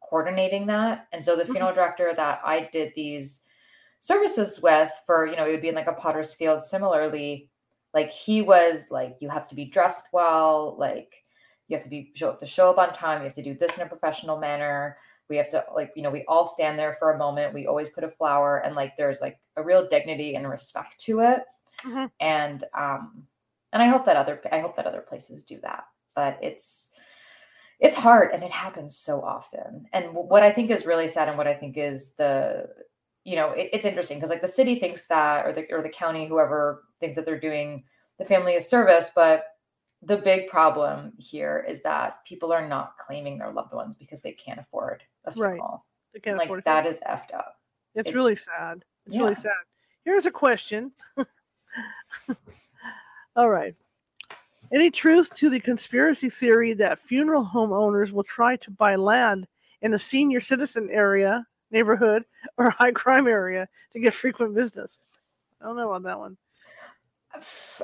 coordinating 0.00 0.66
that. 0.66 1.08
And 1.12 1.24
so 1.24 1.36
the 1.36 1.44
Mhm. 1.44 1.52
funeral 1.52 1.74
director 1.74 2.14
that 2.14 2.40
I 2.44 2.62
did 2.72 2.94
these 2.94 3.44
services 4.00 4.62
with 4.62 4.92
for, 5.06 5.26
you 5.26 5.36
know, 5.36 5.46
it 5.46 5.52
would 5.52 5.62
be 5.62 5.70
in 5.70 5.74
like 5.76 5.88
a 5.88 5.94
Potter's 5.94 6.34
Field 6.34 6.62
similarly, 6.62 7.50
like 7.94 8.10
he 8.10 8.42
was 8.42 8.90
like, 8.90 9.16
you 9.20 9.28
have 9.30 9.48
to 9.48 9.54
be 9.56 9.64
dressed 9.66 10.08
well, 10.12 10.76
like 10.78 11.23
you 11.74 11.78
have 11.78 11.84
to 11.84 11.90
be 11.90 12.12
show 12.14 12.30
up 12.30 12.40
to 12.40 12.46
show 12.46 12.70
up 12.70 12.78
on 12.78 12.92
time, 12.94 13.20
you 13.20 13.24
have 13.24 13.34
to 13.34 13.42
do 13.42 13.54
this 13.54 13.76
in 13.76 13.82
a 13.82 13.88
professional 13.88 14.38
manner. 14.38 14.96
We 15.28 15.36
have 15.36 15.50
to 15.50 15.64
like, 15.74 15.92
you 15.96 16.02
know, 16.02 16.10
we 16.10 16.24
all 16.28 16.46
stand 16.46 16.78
there 16.78 16.96
for 16.98 17.12
a 17.12 17.18
moment. 17.18 17.54
We 17.54 17.66
always 17.66 17.88
put 17.88 18.04
a 18.04 18.10
flower 18.10 18.58
and 18.58 18.74
like 18.74 18.96
there's 18.96 19.20
like 19.20 19.38
a 19.56 19.62
real 19.62 19.88
dignity 19.88 20.34
and 20.34 20.48
respect 20.48 21.00
to 21.02 21.20
it. 21.20 21.42
Mhm. 21.82 22.10
And 22.20 22.64
um 22.78 23.26
and 23.72 23.82
I 23.82 23.88
hope 23.88 24.04
that 24.06 24.16
other 24.16 24.40
I 24.52 24.60
hope 24.60 24.76
that 24.76 24.86
other 24.86 25.00
places 25.00 25.42
do 25.44 25.58
that. 25.62 25.84
But 26.14 26.38
it's 26.42 26.90
it's 27.80 27.96
hard 27.96 28.32
and 28.32 28.42
it 28.42 28.52
happens 28.52 28.96
so 28.96 29.22
often. 29.22 29.86
And 29.92 30.14
what 30.14 30.42
I 30.42 30.52
think 30.52 30.70
is 30.70 30.86
really 30.86 31.08
sad 31.08 31.28
and 31.28 31.36
what 31.36 31.48
I 31.48 31.54
think 31.54 31.76
is 31.76 32.14
the 32.14 32.68
you 33.24 33.36
know, 33.36 33.50
it, 33.52 33.70
it's 33.72 33.86
interesting 33.86 34.18
because 34.18 34.30
like 34.30 34.42
the 34.42 34.48
city 34.48 34.78
thinks 34.78 35.06
that, 35.08 35.46
or 35.46 35.52
the 35.52 35.66
or 35.72 35.82
the 35.82 35.88
county, 35.88 36.28
whoever 36.28 36.84
thinks 37.00 37.16
that 37.16 37.24
they're 37.24 37.40
doing 37.40 37.84
the 38.18 38.24
family 38.24 38.56
a 38.56 38.60
service, 38.60 39.10
but 39.14 39.46
the 40.06 40.16
big 40.18 40.48
problem 40.48 41.12
here 41.18 41.64
is 41.68 41.82
that 41.82 42.24
people 42.26 42.52
are 42.52 42.66
not 42.66 42.96
claiming 42.98 43.38
their 43.38 43.52
loved 43.52 43.72
ones 43.72 43.96
because 43.96 44.20
they 44.20 44.32
can't 44.32 44.60
afford 44.60 45.02
a 45.24 45.32
funeral. 45.32 45.84
They 46.12 46.20
can't 46.20 46.38
like 46.38 46.46
afford 46.46 46.64
that 46.64 46.86
is 46.86 47.00
effed 47.08 47.34
up. 47.34 47.56
It's, 47.94 48.08
it's- 48.08 48.14
really 48.14 48.36
sad. 48.36 48.84
It's 49.06 49.16
yeah. 49.16 49.22
really 49.22 49.36
sad. 49.36 49.52
Here's 50.04 50.26
a 50.26 50.30
question. 50.30 50.92
All 53.36 53.50
right. 53.50 53.74
Any 54.72 54.90
truth 54.90 55.32
to 55.34 55.50
the 55.50 55.60
conspiracy 55.60 56.30
theory 56.30 56.72
that 56.74 56.98
funeral 56.98 57.44
home 57.44 57.72
owners 57.72 58.12
will 58.12 58.24
try 58.24 58.56
to 58.56 58.70
buy 58.70 58.96
land 58.96 59.46
in 59.82 59.94
a 59.94 59.98
senior 59.98 60.40
citizen 60.40 60.88
area, 60.90 61.46
neighborhood, 61.70 62.24
or 62.56 62.70
high 62.78 62.92
crime 62.92 63.26
area 63.26 63.68
to 63.92 64.00
get 64.00 64.14
frequent 64.14 64.54
business? 64.54 64.98
I 65.60 65.66
don't 65.66 65.76
know 65.76 65.90
about 65.90 66.02
that 66.04 66.18
one. 66.18 66.36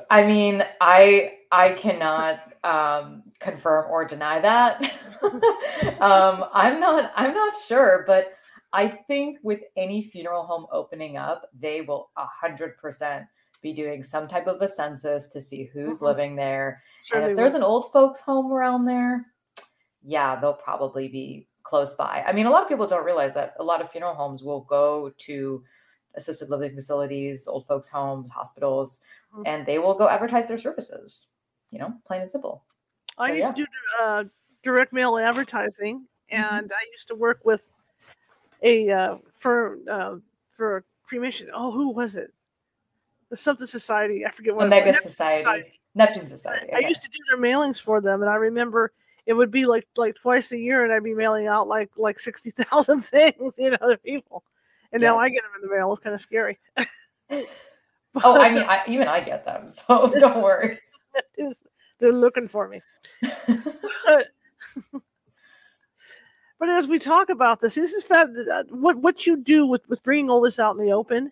I 0.09 0.23
mean, 0.25 0.63
I 0.79 1.33
I 1.51 1.73
cannot 1.73 2.39
um, 2.63 3.23
confirm 3.39 3.91
or 3.91 4.05
deny 4.05 4.39
that. 4.39 4.81
um, 6.01 6.45
I'm 6.53 6.79
not 6.79 7.11
I'm 7.15 7.33
not 7.33 7.53
sure, 7.67 8.03
but 8.07 8.33
I 8.73 8.87
think 9.07 9.39
with 9.43 9.61
any 9.75 10.03
funeral 10.03 10.43
home 10.43 10.65
opening 10.71 11.17
up, 11.17 11.49
they 11.59 11.81
will 11.81 12.09
a 12.17 12.25
hundred 12.25 12.77
percent 12.77 13.25
be 13.61 13.73
doing 13.73 14.01
some 14.01 14.27
type 14.27 14.47
of 14.47 14.61
a 14.61 14.67
census 14.67 15.29
to 15.29 15.41
see 15.41 15.65
who's 15.65 15.99
Mhm. 15.99 16.01
living 16.01 16.35
there. 16.35 16.81
Sure, 17.03 17.19
and 17.19 17.31
if 17.31 17.37
there's 17.37 17.53
will. 17.53 17.59
an 17.59 17.63
old 17.65 17.91
folks 17.91 18.19
home 18.19 18.51
around 18.51 18.85
there, 18.85 19.25
yeah, 20.03 20.39
they'll 20.39 20.53
probably 20.53 21.07
be 21.07 21.47
close 21.63 21.93
by. 21.93 22.23
I 22.25 22.33
mean, 22.33 22.47
a 22.47 22.49
lot 22.49 22.63
of 22.63 22.69
people 22.69 22.87
don't 22.87 23.05
realize 23.05 23.33
that 23.35 23.53
a 23.59 23.63
lot 23.63 23.81
of 23.81 23.91
funeral 23.91 24.15
homes 24.15 24.41
will 24.41 24.61
go 24.61 25.11
to 25.19 25.63
assisted 26.15 26.49
living 26.49 26.75
facilities, 26.75 27.47
old 27.47 27.65
folks' 27.67 27.87
homes, 27.87 28.29
hospitals, 28.29 29.01
Mhm. 29.33 29.43
and 29.45 29.65
they 29.65 29.79
will 29.79 29.93
go 29.93 30.09
advertise 30.09 30.47
their 30.47 30.57
services. 30.57 31.27
You 31.69 31.79
know, 31.79 31.93
plain 32.05 32.21
and 32.21 32.29
simple. 32.29 32.63
I 33.17 33.29
so, 33.29 33.33
used 33.33 33.43
yeah. 33.43 33.51
to 33.51 33.55
do 33.55 33.67
uh, 34.03 34.23
direct 34.63 34.93
mail 34.93 35.17
advertising, 35.17 36.05
and 36.29 36.71
I 36.71 36.85
used 36.91 37.07
to 37.09 37.15
work 37.15 37.39
with 37.43 37.67
a 38.61 38.89
uh, 38.89 39.17
for 39.39 39.79
uh, 39.89 40.15
for 40.51 40.83
cremation. 41.03 41.49
Oh, 41.53 41.71
who 41.71 41.89
was 41.89 42.15
it? 42.15 42.33
The 43.29 43.37
something 43.37 43.67
society. 43.67 44.25
I 44.25 44.31
forget 44.31 44.53
what. 44.55 44.65
it 44.65 44.69
was. 44.69 44.73
Omega 44.73 44.91
Neptune 44.91 45.09
Society, 45.09 45.79
Neptune 45.95 46.27
Society. 46.27 46.73
I 46.73 46.79
used 46.79 47.01
to 47.03 47.09
do 47.09 47.19
their 47.29 47.41
mailings 47.41 47.81
for 47.81 48.01
them, 48.01 48.21
and 48.21 48.29
I 48.29 48.35
remember 48.35 48.91
it 49.25 49.33
would 49.33 49.51
be 49.51 49.65
like 49.65 49.87
like 49.95 50.15
twice 50.15 50.51
a 50.51 50.57
year, 50.57 50.83
and 50.83 50.91
I'd 50.93 51.03
be 51.03 51.13
mailing 51.13 51.47
out 51.47 51.67
like 51.67 51.89
like 51.95 52.19
sixty 52.19 52.51
thousand 52.51 53.01
things, 53.05 53.55
you 53.57 53.71
know, 53.71 53.77
to 53.77 53.97
people. 53.97 54.43
And 54.91 55.01
now 55.01 55.17
I 55.17 55.29
get 55.29 55.43
them 55.43 55.51
in 55.55 55.67
the 55.67 55.73
mail. 55.73 55.91
It's 55.93 56.01
kind 56.01 56.13
of 56.13 56.21
scary. 56.21 56.59
oh, 58.23 58.39
I 58.41 58.49
mean, 58.49 58.63
I, 58.63 58.81
even 58.87 59.07
I 59.07 59.21
get 59.21 59.45
them, 59.45 59.69
so 59.87 60.11
don't 60.19 60.41
worry. 60.41 60.79
They're 61.99 62.11
looking 62.11 62.47
for 62.47 62.67
me. 62.67 62.81
but, 63.21 64.27
but 66.59 66.69
as 66.69 66.87
we 66.87 66.99
talk 66.99 67.29
about 67.29 67.61
this, 67.61 67.75
this 67.75 67.93
is 67.93 68.09
uh, 68.09 68.63
what 68.69 68.97
what 68.97 69.25
you 69.25 69.37
do 69.37 69.65
with 69.65 69.87
with 69.87 70.03
bringing 70.03 70.29
all 70.29 70.41
this 70.41 70.59
out 70.59 70.75
in 70.75 70.85
the 70.85 70.91
open 70.91 71.31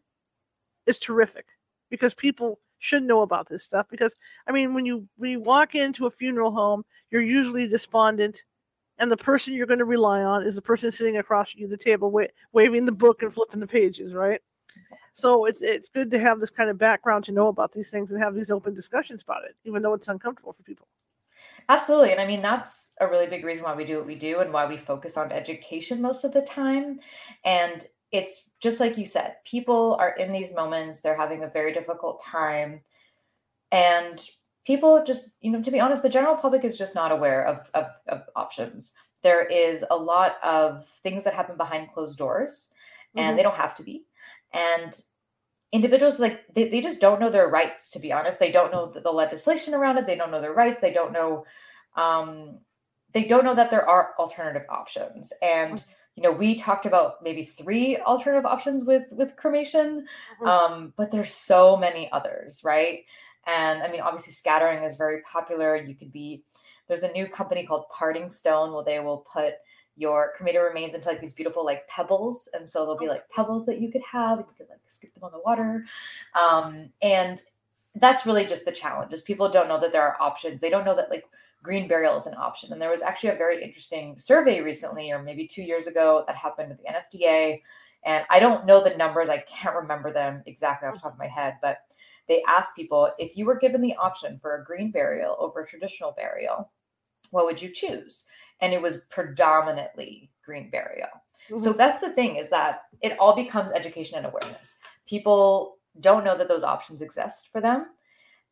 is 0.85 0.99
terrific 0.99 1.47
because 1.89 2.13
people 2.13 2.59
should 2.77 3.03
know 3.03 3.21
about 3.23 3.49
this 3.49 3.63
stuff. 3.63 3.87
Because 3.89 4.15
I 4.47 4.51
mean, 4.51 4.73
when 4.73 4.85
you 4.85 5.07
when 5.17 5.31
you 5.31 5.41
walk 5.41 5.75
into 5.75 6.05
a 6.05 6.11
funeral 6.11 6.51
home, 6.51 6.85
you're 7.11 7.21
usually 7.21 7.67
despondent, 7.67 8.43
and 8.99 9.11
the 9.11 9.17
person 9.17 9.53
you're 9.53 9.65
going 9.65 9.79
to 9.79 9.85
rely 9.85 10.23
on 10.23 10.45
is 10.45 10.55
the 10.55 10.61
person 10.61 10.91
sitting 10.91 11.17
across 11.17 11.55
you, 11.55 11.67
the 11.67 11.77
table, 11.77 12.11
wa- 12.11 12.27
waving 12.51 12.85
the 12.85 12.91
book 12.91 13.23
and 13.23 13.33
flipping 13.33 13.59
the 13.59 13.67
pages, 13.67 14.13
right? 14.13 14.41
So 15.13 15.45
it's 15.45 15.61
it's 15.61 15.89
good 15.89 16.11
to 16.11 16.19
have 16.19 16.39
this 16.39 16.49
kind 16.49 16.69
of 16.69 16.77
background 16.77 17.25
to 17.25 17.31
know 17.31 17.47
about 17.47 17.73
these 17.73 17.89
things 17.89 18.11
and 18.11 18.21
have 18.21 18.35
these 18.35 18.51
open 18.51 18.73
discussions 18.73 19.21
about 19.21 19.43
it, 19.43 19.55
even 19.65 19.81
though 19.81 19.93
it's 19.93 20.07
uncomfortable 20.07 20.53
for 20.53 20.63
people. 20.63 20.87
Absolutely. 21.67 22.11
And 22.11 22.19
I 22.19 22.25
mean, 22.25 22.41
that's 22.41 22.91
a 22.99 23.07
really 23.07 23.27
big 23.27 23.43
reason 23.43 23.63
why 23.63 23.75
we 23.75 23.85
do 23.85 23.97
what 23.97 24.07
we 24.07 24.15
do 24.15 24.39
and 24.39 24.51
why 24.51 24.65
we 24.65 24.77
focus 24.77 25.17
on 25.17 25.31
education 25.31 26.01
most 26.01 26.23
of 26.23 26.33
the 26.33 26.41
time. 26.41 26.99
And 27.45 27.85
it's 28.11 28.45
just 28.59 28.79
like 28.79 28.97
you 28.97 29.05
said, 29.05 29.35
people 29.45 29.95
are 29.99 30.15
in 30.15 30.31
these 30.31 30.53
moments, 30.53 31.01
they're 31.01 31.15
having 31.15 31.43
a 31.43 31.49
very 31.49 31.73
difficult 31.73 32.23
time. 32.23 32.81
And 33.71 34.23
people 34.69 35.03
just, 35.03 35.23
you 35.41 35.49
know, 35.51 35.59
to 35.63 35.71
be 35.71 35.79
honest, 35.79 36.03
the 36.03 36.15
general 36.17 36.35
public 36.35 36.63
is 36.63 36.77
just 36.77 36.93
not 36.93 37.11
aware 37.11 37.41
of, 37.51 37.57
of, 37.73 37.87
of 38.07 38.21
options. 38.35 38.93
There 39.23 39.43
is 39.43 39.83
a 39.89 39.95
lot 39.97 40.35
of 40.43 40.85
things 41.01 41.23
that 41.23 41.33
happen 41.33 41.57
behind 41.57 41.91
closed 41.91 42.19
doors, 42.19 42.69
and 43.15 43.33
Mhm. 43.33 43.37
they 43.37 43.43
don't 43.43 43.55
have 43.65 43.73
to 43.75 43.83
be. 43.83 44.05
And 44.53 44.91
individuals 45.71 46.19
like 46.19 46.37
they, 46.53 46.69
they 46.69 46.81
just 46.81 47.01
don't 47.01 47.19
know 47.19 47.31
their 47.31 47.47
rights 47.47 47.91
to 47.91 47.99
be 47.99 48.11
honest 48.11 48.39
they 48.39 48.51
don't 48.51 48.71
know 48.71 48.85
the, 48.91 49.01
the 49.01 49.11
legislation 49.23 49.75
around 49.75 49.99
it 49.99 50.05
they 50.07 50.15
don't 50.15 50.31
know 50.31 50.41
their 50.41 50.59
rights 50.63 50.79
they 50.79 50.91
don't 50.99 51.13
know 51.13 51.45
um 51.95 52.57
they 53.13 53.25
don't 53.31 53.45
know 53.45 53.53
that 53.53 53.69
there 53.69 53.87
are 53.87 54.13
alternative 54.17 54.65
options 54.67 55.31
and 55.43 55.85
you 56.15 56.23
know 56.23 56.31
we 56.31 56.55
talked 56.55 56.87
about 56.87 57.21
maybe 57.21 57.43
three 57.43 57.97
alternative 57.97 58.47
options 58.47 58.83
with 58.83 59.05
with 59.11 59.35
cremation 59.35 60.07
Mhm. 60.41 60.47
um 60.47 60.93
but 60.97 61.11
there's 61.11 61.35
so 61.51 61.77
many 61.77 62.11
others 62.11 62.63
right 62.63 63.05
and 63.49 63.81
i 63.81 63.91
mean 63.91 64.01
obviously 64.01 64.33
scattering 64.33 64.83
is 64.83 64.95
very 64.95 65.21
popular. 65.21 65.75
You 65.75 65.95
could 65.95 66.11
be 66.11 66.43
there's 66.87 67.03
a 67.03 67.11
new 67.11 67.27
company 67.27 67.65
called 67.65 67.85
parting 67.89 68.29
stone 68.29 68.73
where 68.73 68.83
they 68.83 68.99
will 68.99 69.25
put 69.31 69.53
your 69.95 70.31
cremated 70.35 70.61
remains 70.61 70.93
into 70.93 71.09
like 71.09 71.21
these 71.21 71.33
beautiful 71.33 71.63
like 71.65 71.87
pebbles. 71.87 72.49
And 72.53 72.67
so 72.67 72.79
there'll 72.79 72.97
be 72.97 73.07
like 73.07 73.29
pebbles 73.29 73.65
that 73.65 73.81
you 73.81 73.91
could 73.91 74.01
have 74.11 74.39
and 74.39 74.47
you 74.47 74.53
could 74.57 74.69
like 74.69 74.79
skip 74.87 75.13
them 75.13 75.23
on 75.23 75.31
the 75.31 75.41
water. 75.45 75.85
Um 76.39 76.89
and 77.01 77.41
that's 77.95 78.25
really 78.25 78.45
just 78.45 78.65
the 78.65 78.71
challenge 78.71 79.13
is 79.13 79.21
people 79.21 79.49
don't 79.49 79.67
know 79.67 79.79
that 79.79 79.91
there 79.91 80.03
are 80.03 80.21
options. 80.21 80.61
They 80.61 80.69
don't 80.69 80.85
know 80.85 80.95
that 80.95 81.09
like 81.09 81.25
green 81.61 81.87
burial 81.87 82.17
is 82.17 82.27
an 82.27 82.35
option. 82.35 82.71
And 82.71 82.81
there 82.81 82.89
was 82.89 83.01
actually 83.01 83.31
a 83.31 83.35
very 83.35 83.61
interesting 83.63 84.17
survey 84.17 84.61
recently 84.61 85.11
or 85.11 85.21
maybe 85.21 85.45
two 85.45 85.63
years 85.63 85.87
ago 85.87 86.23
that 86.27 86.35
happened 86.35 86.69
with 86.69 86.79
the 86.79 87.17
nfda 87.17 87.61
and 88.05 88.23
i 88.29 88.39
don't 88.39 88.65
know 88.65 88.81
the 88.81 88.95
numbers. 88.95 89.29
I 89.29 89.39
can't 89.39 89.75
remember 89.75 90.13
them 90.13 90.41
exactly 90.45 90.87
off 90.87 90.95
the 90.95 91.01
top 91.01 91.13
of 91.13 91.19
my 91.19 91.27
head 91.27 91.57
but 91.61 91.79
they 92.29 92.41
asked 92.47 92.75
people 92.77 93.11
if 93.19 93.35
you 93.35 93.45
were 93.45 93.59
given 93.59 93.81
the 93.81 93.95
option 93.95 94.39
for 94.41 94.55
a 94.55 94.63
green 94.63 94.91
burial 94.91 95.35
over 95.39 95.63
a 95.63 95.67
traditional 95.67 96.13
burial 96.13 96.71
what 97.31 97.45
would 97.45 97.61
you 97.61 97.69
choose? 97.71 98.25
And 98.61 98.73
it 98.73 98.81
was 98.81 99.01
predominantly 99.11 100.31
green 100.43 100.69
burial. 100.71 101.09
So 101.57 101.73
that's 101.73 101.99
the 101.99 102.11
thing 102.13 102.37
is 102.37 102.49
that 102.49 102.83
it 103.01 103.17
all 103.19 103.35
becomes 103.35 103.71
education 103.71 104.17
and 104.17 104.25
awareness. 104.25 104.77
People 105.07 105.77
don't 105.99 106.23
know 106.23 106.35
that 106.37 106.47
those 106.47 106.63
options 106.63 107.01
exist 107.03 107.49
for 107.51 107.61
them 107.61 107.87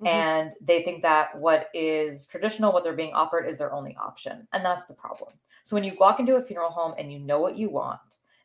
Mhm. 0.02 0.08
and 0.08 0.56
they 0.62 0.84
think 0.84 1.02
that 1.02 1.36
what 1.40 1.70
is 1.74 2.28
traditional 2.28 2.72
what 2.72 2.84
they're 2.84 2.94
being 2.94 3.14
offered 3.14 3.46
is 3.48 3.58
their 3.58 3.74
only 3.74 3.96
option 3.98 4.48
and 4.54 4.64
that's 4.64 4.86
the 4.86 4.94
problem. 4.94 5.34
So 5.64 5.76
when 5.76 5.84
you 5.84 5.96
walk 6.00 6.20
into 6.20 6.36
a 6.36 6.44
funeral 6.44 6.70
home 6.70 6.94
and 7.00 7.12
you 7.12 7.18
know 7.20 7.40
what 7.40 7.58
you 7.58 7.70
want 7.70 8.00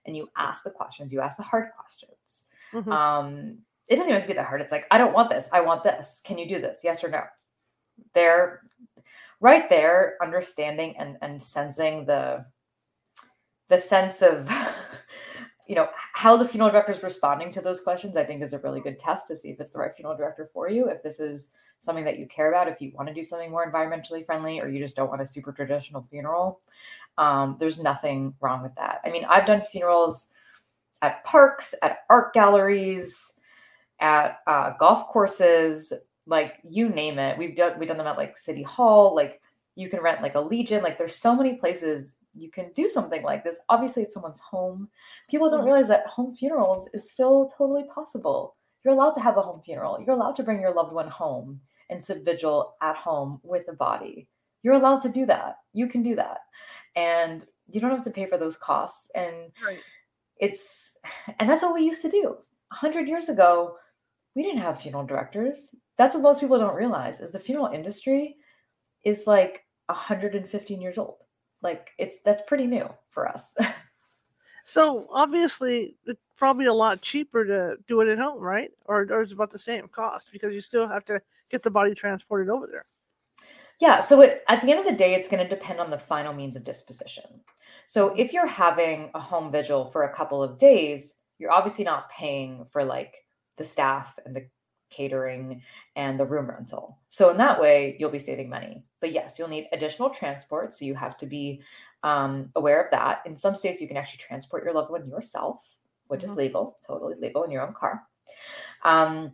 and 0.07 0.17
you 0.17 0.31
ask 0.37 0.65
the 0.65 0.71
questions 0.71 1.13
you 1.13 1.21
ask 1.21 1.37
the 1.37 1.43
hard 1.43 1.71
questions 1.77 2.49
Mhm. 2.73 2.91
um 2.93 3.59
it 3.89 3.97
doesn't 3.97 4.09
even 4.09 4.15
have 4.15 4.23
to 4.23 4.29
be 4.29 4.35
that 4.35 4.47
hard. 4.47 4.61
It's 4.61 4.73
like 4.73 4.87
i 4.91 4.99
don't 4.99 5.13
want 5.13 5.31
this. 5.31 5.49
I 5.53 5.61
want 5.61 5.83
this. 5.83 6.23
Can 6.25 6.39
you 6.39 6.49
do 6.49 6.61
this? 6.61 6.81
Yes 6.83 7.03
or 7.03 7.09
no? 7.09 7.23
They're 8.15 8.63
right 9.41 9.69
there 9.69 10.17
understanding 10.23 10.95
and 10.99 11.17
and 11.21 11.43
sensing 11.43 12.07
the 12.07 12.45
the 13.69 13.77
sense 13.77 14.23
of 14.23 14.51
you 15.67 15.75
know 15.75 15.89
how 16.13 16.37
the 16.37 16.49
funeral 16.49 16.71
director 16.71 16.93
is 16.93 17.03
responding 17.03 17.53
to 17.53 17.61
those 17.61 17.81
questions 17.81 18.17
i 18.17 18.25
think 18.25 18.41
is 18.41 18.53
a 18.53 18.59
really 18.61 18.81
good 18.81 18.99
test 18.99 19.27
to 19.27 19.37
see 19.37 19.51
if 19.51 19.61
it's 19.61 19.73
the 19.73 19.79
right 19.79 19.97
funeral 19.97 20.17
director 20.17 20.49
for 20.53 20.71
you 20.71 20.89
if 20.89 21.03
this 21.03 21.19
is 21.19 21.53
something 21.83 22.05
that 22.05 22.19
you 22.19 22.27
care 22.27 22.49
about 22.49 22.69
if 22.69 22.81
you 22.81 22.93
want 22.95 23.09
to 23.09 23.15
do 23.15 23.25
something 23.25 23.51
more 23.51 23.71
environmentally 23.71 24.25
friendly 24.25 24.61
or 24.61 24.69
you 24.69 24.79
just 24.79 24.97
don't 24.97 25.09
want 25.09 25.21
a 25.21 25.27
super 25.27 25.53
traditional 25.53 26.07
funeral. 26.09 26.61
Um, 27.19 27.57
there's 27.59 27.81
nothing 27.81 28.35
wrong 28.41 28.63
with 28.63 28.75
that. 28.77 29.01
I 29.05 29.11
mean 29.11 29.25
i've 29.25 29.47
done 29.47 29.63
funerals 29.71 30.29
at 31.03 31.25
parks 31.25 31.75
at 31.83 32.05
art 32.09 32.33
galleries 32.33 33.41
at 34.03 34.41
uh, 34.47 34.75
golf 34.79 35.09
courses 35.09 35.93
like 36.27 36.55
you 36.63 36.89
name 36.89 37.19
it. 37.19 37.39
We've 37.39 37.57
done 37.57 37.79
we've 37.79 37.89
done 37.89 37.97
them 37.99 38.07
at 38.07 38.19
like 38.19 38.37
city 38.37 38.63
hall 38.63 39.15
like 39.15 39.41
you 39.77 39.89
can 39.89 40.01
rent 40.01 40.21
like 40.23 40.35
a 40.35 40.41
legion. 40.41 40.83
Like 40.83 40.99
there's 40.99 41.17
so 41.17 41.35
many 41.35 41.55
places 41.55 42.15
you 42.35 42.51
can 42.51 42.71
do 42.75 42.89
something 42.89 43.23
like 43.23 43.43
this. 43.45 43.59
Obviously 43.71 44.03
it's 44.03 44.15
someone's 44.15 44.41
home. 44.41 44.89
People 45.31 45.49
don't 45.51 45.63
Mhm. 45.63 45.67
realize 45.67 45.89
that 45.89 46.07
home 46.07 46.35
funerals 46.37 46.89
is 46.95 47.11
still 47.11 47.51
totally 47.57 47.85
possible. 47.85 48.57
You're 48.85 48.95
allowed 48.95 49.13
to 49.15 49.21
have 49.21 49.37
a 49.39 49.43
home 49.43 49.63
funeral. 49.65 50.01
You're 50.01 50.15
allowed 50.17 50.37
to 50.37 50.43
bring 50.43 50.61
your 50.61 50.75
loved 50.75 50.93
one 50.93 51.09
home 51.09 51.61
and 51.91 52.03
sit 52.03 52.25
vigil 52.25 52.75
at 52.83 52.97
home 52.97 53.41
with 53.43 53.69
a 53.69 53.73
body. 53.73 54.29
You're 54.63 54.75
allowed 54.75 55.01
to 55.03 55.09
do 55.09 55.27
that. 55.27 55.59
You 55.73 55.89
can 55.89 56.03
do 56.03 56.15
that. 56.17 56.39
And 56.97 57.47
you 57.69 57.81
don't 57.81 57.91
have 57.91 58.05
to 58.05 58.11
pay 58.11 58.27
for 58.27 58.39
those 58.39 58.57
costs. 58.57 59.11
And 59.15 59.53
Right. 59.65 59.81
it's 60.39 60.97
and 61.39 61.49
that's 61.49 61.63
what 61.63 61.75
we 61.75 61.83
used 61.85 62.03
to 62.03 62.11
do. 62.11 62.37
100 62.71 63.07
years 63.09 63.29
ago 63.29 63.77
we 64.35 64.43
didn't 64.43 64.63
have 64.63 64.81
funeral 64.81 65.05
directors 65.05 65.75
that's 65.99 66.15
what 66.15 66.23
most 66.23 66.41
people 66.41 66.59
don't 66.59 66.75
realize 66.75 67.21
is 67.21 67.33
the 67.33 67.39
funeral 67.39 67.71
industry 67.73 68.37
is 69.05 69.27
like 69.27 69.65
115 69.87 70.81
years 70.81 70.99
old 70.99 71.17
like 71.63 71.91
it's 71.99 72.19
that's 72.25 72.43
pretty 72.47 72.67
new 72.67 72.89
for 73.11 73.29
us 73.29 73.55
So 74.65 75.07
obviously, 75.11 75.97
it's 76.07 76.21
probably 76.37 76.67
a 76.67 76.73
lot 76.73 77.03
cheaper 77.03 77.45
to 77.45 77.77
do 77.89 78.01
it 78.01 78.09
at 78.09 78.19
home, 78.19 78.41
right? 78.41 78.71
Or, 78.85 79.07
or 79.11 79.23
it's 79.23 79.33
about 79.33 79.51
the 79.51 79.59
same 79.59 79.89
cost 79.89 80.31
because 80.33 80.55
you 80.55 80.61
still 80.61 80.87
have 80.87 81.05
to 81.07 81.21
get 81.51 81.63
the 81.63 81.71
body 81.71 81.95
transported 81.95 82.49
over 82.49 82.67
there. 82.67 82.85
Yeah. 83.81 84.01
So 84.01 84.21
it, 84.21 84.45
at 84.49 84.63
the 84.63 84.71
end 84.71 84.81
of 84.81 84.87
the 84.87 84.93
day, 84.93 85.15
it's 85.15 85.29
going 85.29 85.43
to 85.43 85.49
depend 85.49 85.81
on 85.81 85.91
the 85.91 85.99
final 85.99 86.33
means 86.33 86.55
of 86.55 86.63
disposition. 86.63 87.25
So 87.87 88.15
if 88.15 88.33
you're 88.33 88.47
having 88.47 89.11
a 89.15 89.21
home 89.21 89.51
vigil 89.51 89.91
for 89.91 90.05
a 90.05 90.15
couple 90.15 90.43
of 90.43 90.59
days, 90.59 91.19
you're 91.39 91.51
obviously 91.51 91.85
not 91.85 92.09
paying 92.11 92.65
for 92.71 92.85
like 92.85 93.17
the 93.59 93.65
staff 93.65 94.19
and 94.25 94.35
the 94.35 94.47
catering 94.91 95.63
and 95.97 96.21
the 96.21 96.25
room 96.25 96.51
rental. 96.51 96.99
So 97.11 97.31
in 97.31 97.37
that 97.39 97.61
way, 97.61 97.97
you'll 97.99 98.11
be 98.11 98.19
saving 98.19 98.49
money. 98.49 98.85
But 99.01 99.13
yes, 99.13 99.39
you'll 99.39 99.49
need 99.49 99.69
additional 99.73 100.11
transport. 100.11 100.75
So 100.75 100.85
you 100.85 100.95
have 100.95 101.17
to 101.19 101.27
be 101.27 101.63
um, 102.03 102.51
aware 102.57 102.83
of 102.83 102.91
that. 102.91 103.23
In 103.27 103.37
some 103.37 103.57
states, 103.57 103.81
you 103.81 103.89
can 103.89 103.97
actually 103.97 104.23
transport 104.27 104.65
your 104.65 104.75
loved 104.75 104.91
one 104.91 105.09
yourself, 105.09 105.61
which 106.09 106.21
mm-hmm. 106.21 106.31
is 106.31 106.37
legal, 106.37 106.79
totally 106.87 107.15
legal 107.19 107.45
in 107.45 107.51
your 107.51 107.67
own 107.67 107.75
car. 107.75 108.03
Um, 108.85 109.33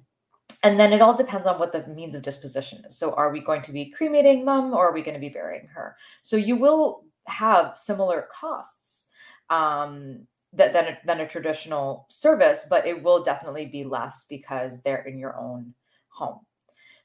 and 0.63 0.79
then 0.79 0.93
it 0.93 1.01
all 1.01 1.17
depends 1.17 1.47
on 1.47 1.59
what 1.59 1.73
the 1.73 1.87
means 1.89 2.15
of 2.15 2.23
disposition 2.23 2.85
is. 2.87 2.97
So 2.97 3.13
are 3.13 3.31
we 3.31 3.41
going 3.41 3.63
to 3.63 3.73
be 3.73 3.91
cremating 3.91 4.45
mom 4.45 4.73
or 4.73 4.89
are 4.89 4.95
we 4.95 5.03
going 5.03 5.15
to 5.15 5.21
be 5.21 5.29
burying 5.29 5.69
her? 5.69 5.97
So 6.23 6.37
you 6.37 6.57
will 6.57 7.05
have 7.27 7.77
similar 7.77 8.29
costs 8.33 9.07
um, 9.51 10.27
that, 10.53 10.73
than, 10.73 10.87
a, 10.87 10.99
than 11.05 11.21
a 11.21 11.29
traditional 11.29 12.07
service, 12.09 12.67
but 12.69 12.87
it 12.87 13.03
will 13.03 13.23
definitely 13.23 13.67
be 13.67 13.85
less 13.85 14.27
because 14.29 14.83
they're 14.83 15.05
in 15.07 15.19
your 15.19 15.39
own 15.39 15.75
home. 16.09 16.41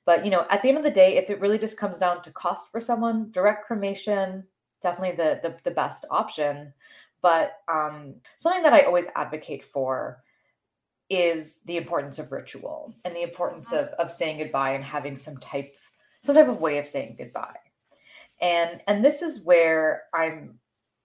But 0.06 0.26
you 0.26 0.32
know, 0.32 0.46
at 0.50 0.62
the 0.62 0.70
end 0.70 0.78
of 0.78 0.84
the 0.84 0.92
day, 0.92 1.18
if 1.18 1.30
it 1.30 1.40
really 1.40 1.58
just 1.58 1.78
comes 1.78 1.98
down 1.98 2.22
to 2.24 2.32
cost 2.32 2.70
for 2.72 2.80
someone, 2.80 3.32
direct 3.32 3.66
cremation 3.66 4.44
definitely 4.84 5.16
the 5.16 5.40
the, 5.42 5.56
the 5.64 5.72
best 5.72 6.06
option. 6.12 6.74
But 7.24 7.54
um, 7.70 8.16
something 8.38 8.62
that 8.64 8.74
I 8.74 8.82
always 8.82 9.08
advocate 9.16 9.64
for 9.64 10.22
is 11.10 11.60
the 11.66 11.78
importance 11.78 12.20
of 12.20 12.32
ritual 12.32 12.94
and 13.06 13.16
the 13.16 13.24
importance 13.24 13.72
of 13.72 13.88
of 13.98 14.12
saying 14.12 14.38
goodbye 14.40 14.74
and 14.74 14.84
having 14.84 15.18
some 15.18 15.38
type 15.38 15.74
some 16.22 16.36
type 16.36 16.50
of 16.50 16.62
way 16.62 16.78
of 16.78 16.88
saying 16.88 17.16
goodbye. 17.18 17.56
And 18.42 18.82
and 18.88 19.04
this 19.04 19.22
is 19.22 19.42
where 19.42 20.04
I'm 20.14 20.60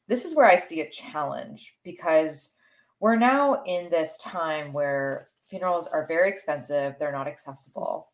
this 0.09 0.25
is 0.25 0.35
where 0.35 0.47
I 0.47 0.57
see 0.57 0.81
a 0.81 0.91
challenge 0.91 1.77
because 1.85 2.55
we're 3.01 3.17
now 3.17 3.63
in 3.65 3.91
this 3.91 4.19
time 4.19 4.73
where 4.73 5.29
funerals 5.47 5.87
are 5.87 6.07
very 6.07 6.31
expensive, 6.31 6.95
they're 6.99 7.13
not 7.13 7.29
accessible. 7.29 8.09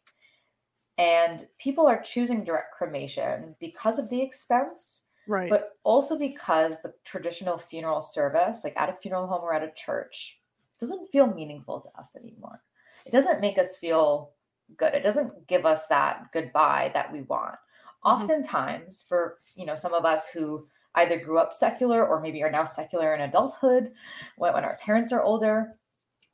And 0.99 1.47
people 1.59 1.86
are 1.86 2.03
choosing 2.03 2.45
direct 2.45 2.74
cremation 2.74 3.57
because 3.59 3.99
of 3.99 4.09
the 4.11 4.20
expense, 4.20 5.05
right? 5.26 5.51
But 5.51 5.70
also 5.82 6.18
because 6.18 6.80
the 6.82 6.92
traditional 7.05 7.59
funeral 7.59 8.01
service, 8.01 8.62
like 8.62 8.76
at 8.76 8.90
a 8.90 8.92
funeral 8.95 9.26
home 9.26 9.42
or 9.42 9.55
at 9.55 9.62
a 9.62 9.72
church, 9.74 10.38
doesn't 10.78 11.11
feel 11.11 11.26
meaningful 11.26 11.80
to 11.80 11.88
us 11.99 12.16
anymore. 12.16 12.62
It 13.07 13.12
doesn't 13.12 13.40
make 13.40 13.59
us 13.59 13.76
feel 13.76 14.32
good. 14.76 14.95
It 14.95 15.03
doesn't 15.03 15.47
give 15.47 15.66
us 15.66 15.86
that 15.88 16.26
goodbye 16.32 16.90
that 16.95 17.12
we 17.12 17.22
want. 17.22 17.55
Mm-hmm. 17.55 18.09
Oftentimes, 18.09 19.05
for 19.09 19.38
you 19.57 19.66
know, 19.66 19.74
some 19.74 19.95
of 19.95 20.05
us 20.05 20.28
who 20.28 20.66
either 20.97 21.18
grew 21.18 21.38
up 21.38 21.55
secular 21.55 22.07
or 22.07 22.20
maybe 22.20 22.42
are 22.42 22.51
now 22.51 22.64
secular 22.64 23.14
in 23.14 23.22
adulthood 23.22 23.92
when, 24.36 24.53
when 24.55 24.64
our 24.64 24.76
parents 24.78 25.12
are 25.12 25.22
older. 25.22 25.72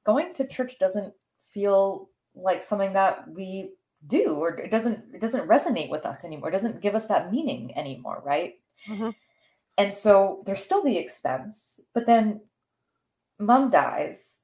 Going 0.05 0.35
to 0.35 0.47
church 0.47 0.79
doesn't 0.79 1.13
feel 1.53 2.11
like 2.35 2.63
something 2.63 2.93
that 2.93 3.29
we 3.29 3.73
do 4.07 4.35
or 4.37 4.59
it 4.59 4.71
doesn't 4.71 5.15
it 5.15 5.21
doesn't 5.21 5.49
resonate 5.49 5.91
with 5.91 6.07
us 6.07 6.25
anymore. 6.25 6.49
It 6.49 6.53
doesn't 6.53 6.81
give 6.81 6.95
us 6.95 7.07
that 7.09 7.31
meaning 7.31 7.77
anymore 7.77 8.23
right? 8.25 8.55
Mm-hmm. 8.89 9.11
and 9.77 9.93
so 9.93 10.43
there's 10.47 10.65
still 10.65 10.83
the 10.83 10.97
expense 10.97 11.81
but 11.93 12.07
then 12.07 12.41
mom 13.39 13.69
dies 13.69 14.41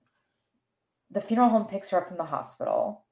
the 1.11 1.23
funeral 1.23 1.49
home 1.49 1.67
picks 1.67 1.91
her 1.91 1.99
up 1.99 2.09
from 2.09 2.17
the 2.17 2.25
hospital 2.25 3.05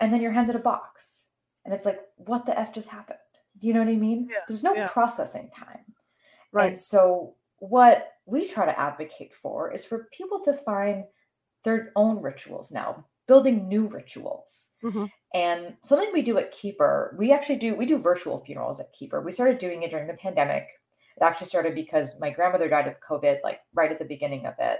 and 0.00 0.12
then 0.12 0.20
you're 0.20 0.32
handed 0.32 0.56
a 0.56 0.60
box. 0.60 1.26
And 1.64 1.74
it's 1.74 1.86
like 1.86 2.00
what 2.16 2.46
the 2.46 2.58
f 2.58 2.72
just 2.72 2.88
happened? 2.88 3.18
Do 3.58 3.66
you 3.66 3.74
know 3.74 3.80
what 3.80 3.88
i 3.88 3.96
mean? 3.96 4.28
Yeah, 4.30 4.38
there's 4.46 4.62
no 4.62 4.74
yeah. 4.74 4.88
processing 4.88 5.50
time 5.56 5.84
Right. 6.56 6.68
And 6.68 6.78
so 6.78 7.34
what 7.58 8.14
we 8.24 8.48
try 8.48 8.64
to 8.64 8.78
advocate 8.78 9.32
for 9.42 9.70
is 9.72 9.84
for 9.84 10.08
people 10.10 10.40
to 10.44 10.54
find 10.54 11.04
their 11.64 11.92
own 11.96 12.22
rituals 12.22 12.72
now, 12.72 13.04
building 13.28 13.68
new 13.68 13.88
rituals. 13.88 14.70
Mm-hmm. 14.82 15.04
And 15.34 15.74
something 15.84 16.08
we 16.14 16.22
do 16.22 16.38
at 16.38 16.52
Keeper, 16.52 17.14
we 17.18 17.30
actually 17.30 17.56
do 17.56 17.76
we 17.76 17.84
do 17.84 17.98
virtual 17.98 18.42
funerals 18.42 18.80
at 18.80 18.92
Keeper. 18.94 19.20
We 19.20 19.32
started 19.32 19.58
doing 19.58 19.82
it 19.82 19.90
during 19.90 20.06
the 20.06 20.14
pandemic. 20.14 20.66
It 21.18 21.22
actually 21.22 21.48
started 21.48 21.74
because 21.74 22.18
my 22.20 22.30
grandmother 22.30 22.70
died 22.70 22.88
of 22.88 22.94
COVID, 23.06 23.38
like 23.44 23.60
right 23.74 23.92
at 23.92 23.98
the 23.98 24.04
beginning 24.06 24.46
of 24.46 24.54
it. 24.58 24.78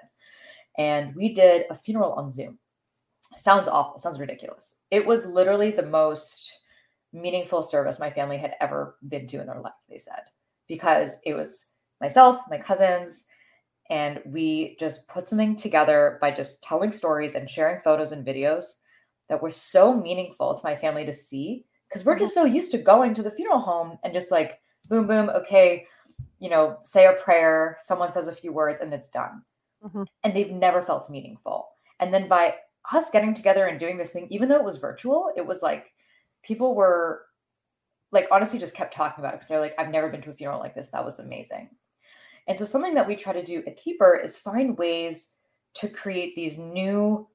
And 0.78 1.14
we 1.14 1.34
did 1.34 1.64
a 1.68 1.74
funeral 1.74 2.12
on 2.12 2.32
Zoom. 2.32 2.58
Sounds 3.36 3.68
awful, 3.68 3.98
sounds 3.98 4.18
ridiculous. 4.18 4.76
It 4.90 5.04
was 5.04 5.26
literally 5.26 5.72
the 5.72 5.82
most 5.82 6.50
meaningful 7.12 7.62
service 7.62 7.98
my 7.98 8.10
family 8.10 8.38
had 8.38 8.54
ever 8.60 8.96
been 9.06 9.26
to 9.26 9.40
in 9.40 9.46
their 9.46 9.60
life, 9.60 9.72
they 9.90 9.98
said 9.98 10.20
because 10.68 11.18
it 11.24 11.34
was 11.34 11.68
myself, 12.00 12.40
my 12.50 12.58
cousins, 12.58 13.24
and 13.90 14.20
we 14.26 14.76
just 14.78 15.06
put 15.08 15.28
something 15.28 15.56
together 15.56 16.18
by 16.20 16.30
just 16.30 16.62
telling 16.62 16.92
stories 16.92 17.34
and 17.34 17.48
sharing 17.48 17.80
photos 17.82 18.12
and 18.12 18.26
videos 18.26 18.64
that 19.28 19.42
were 19.42 19.50
so 19.50 19.94
meaningful 19.94 20.54
to 20.54 20.60
my 20.64 20.76
family 20.76 21.04
to 21.06 21.12
see 21.12 21.64
because 21.88 22.04
we're 22.04 22.18
just 22.18 22.36
mm-hmm. 22.36 22.48
so 22.48 22.54
used 22.54 22.72
to 22.72 22.78
going 22.78 23.14
to 23.14 23.22
the 23.22 23.30
funeral 23.30 23.60
home 23.60 23.98
and 24.04 24.12
just 24.12 24.30
like 24.30 24.60
boom 24.88 25.06
boom 25.06 25.28
okay 25.30 25.86
you 26.38 26.50
know 26.50 26.78
say 26.82 27.06
a 27.06 27.12
prayer 27.14 27.76
someone 27.80 28.12
says 28.12 28.28
a 28.28 28.34
few 28.34 28.52
words 28.52 28.80
and 28.80 28.92
it's 28.92 29.08
done 29.08 29.42
mm-hmm. 29.84 30.02
and 30.24 30.34
they've 30.34 30.52
never 30.52 30.82
felt 30.82 31.10
meaningful 31.10 31.68
and 32.00 32.12
then 32.12 32.28
by 32.28 32.54
us 32.92 33.10
getting 33.10 33.34
together 33.34 33.66
and 33.66 33.80
doing 33.80 33.98
this 33.98 34.12
thing 34.12 34.26
even 34.30 34.48
though 34.48 34.56
it 34.56 34.64
was 34.64 34.76
virtual 34.76 35.32
it 35.36 35.46
was 35.46 35.62
like 35.62 35.92
people 36.42 36.74
were 36.74 37.25
like 38.12 38.28
honestly 38.30 38.58
just 38.58 38.74
kept 38.74 38.94
talking 38.94 39.22
about 39.22 39.34
it 39.34 39.38
because 39.38 39.48
they're 39.48 39.60
like, 39.60 39.74
I've 39.78 39.90
never 39.90 40.08
been 40.08 40.22
to 40.22 40.30
a 40.30 40.34
funeral 40.34 40.60
like 40.60 40.74
this. 40.74 40.88
That 40.90 41.04
was 41.04 41.18
amazing. 41.18 41.70
And 42.46 42.56
so 42.56 42.64
something 42.64 42.94
that 42.94 43.06
we 43.06 43.16
try 43.16 43.32
to 43.32 43.44
do 43.44 43.62
at 43.66 43.76
Keeper 43.76 44.20
is 44.22 44.36
find 44.36 44.78
ways 44.78 45.32
to 45.74 45.88
create 45.88 46.34
these 46.36 46.58
new, 46.58 47.26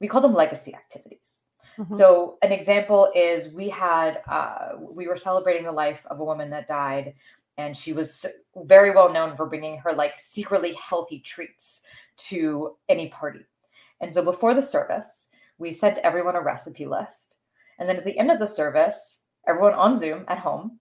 we 0.00 0.08
call 0.08 0.20
them 0.20 0.34
legacy 0.34 0.74
activities. 0.74 1.40
Mm-hmm. 1.78 1.96
So 1.96 2.38
an 2.42 2.52
example 2.52 3.10
is 3.14 3.52
we 3.52 3.68
had 3.68 4.20
uh, 4.28 4.72
we 4.78 5.06
were 5.06 5.16
celebrating 5.16 5.64
the 5.64 5.72
life 5.72 6.00
of 6.08 6.20
a 6.20 6.24
woman 6.24 6.50
that 6.50 6.68
died, 6.68 7.14
and 7.58 7.76
she 7.76 7.92
was 7.92 8.24
very 8.56 8.92
well 8.92 9.12
known 9.12 9.36
for 9.36 9.46
bringing 9.46 9.78
her 9.78 9.92
like 9.92 10.18
secretly 10.18 10.74
healthy 10.74 11.18
treats 11.18 11.82
to 12.16 12.76
any 12.88 13.08
party. 13.08 13.44
And 14.00 14.14
so 14.14 14.22
before 14.22 14.54
the 14.54 14.62
service, 14.62 15.26
we 15.58 15.72
sent 15.72 15.98
everyone 15.98 16.36
a 16.36 16.40
recipe 16.40 16.86
list, 16.86 17.36
and 17.78 17.88
then 17.88 17.96
at 17.96 18.04
the 18.04 18.18
end 18.18 18.30
of 18.30 18.38
the 18.38 18.46
service, 18.46 19.22
everyone 19.46 19.74
on 19.74 19.96
Zoom 19.96 20.24
at 20.28 20.38
home. 20.38 20.78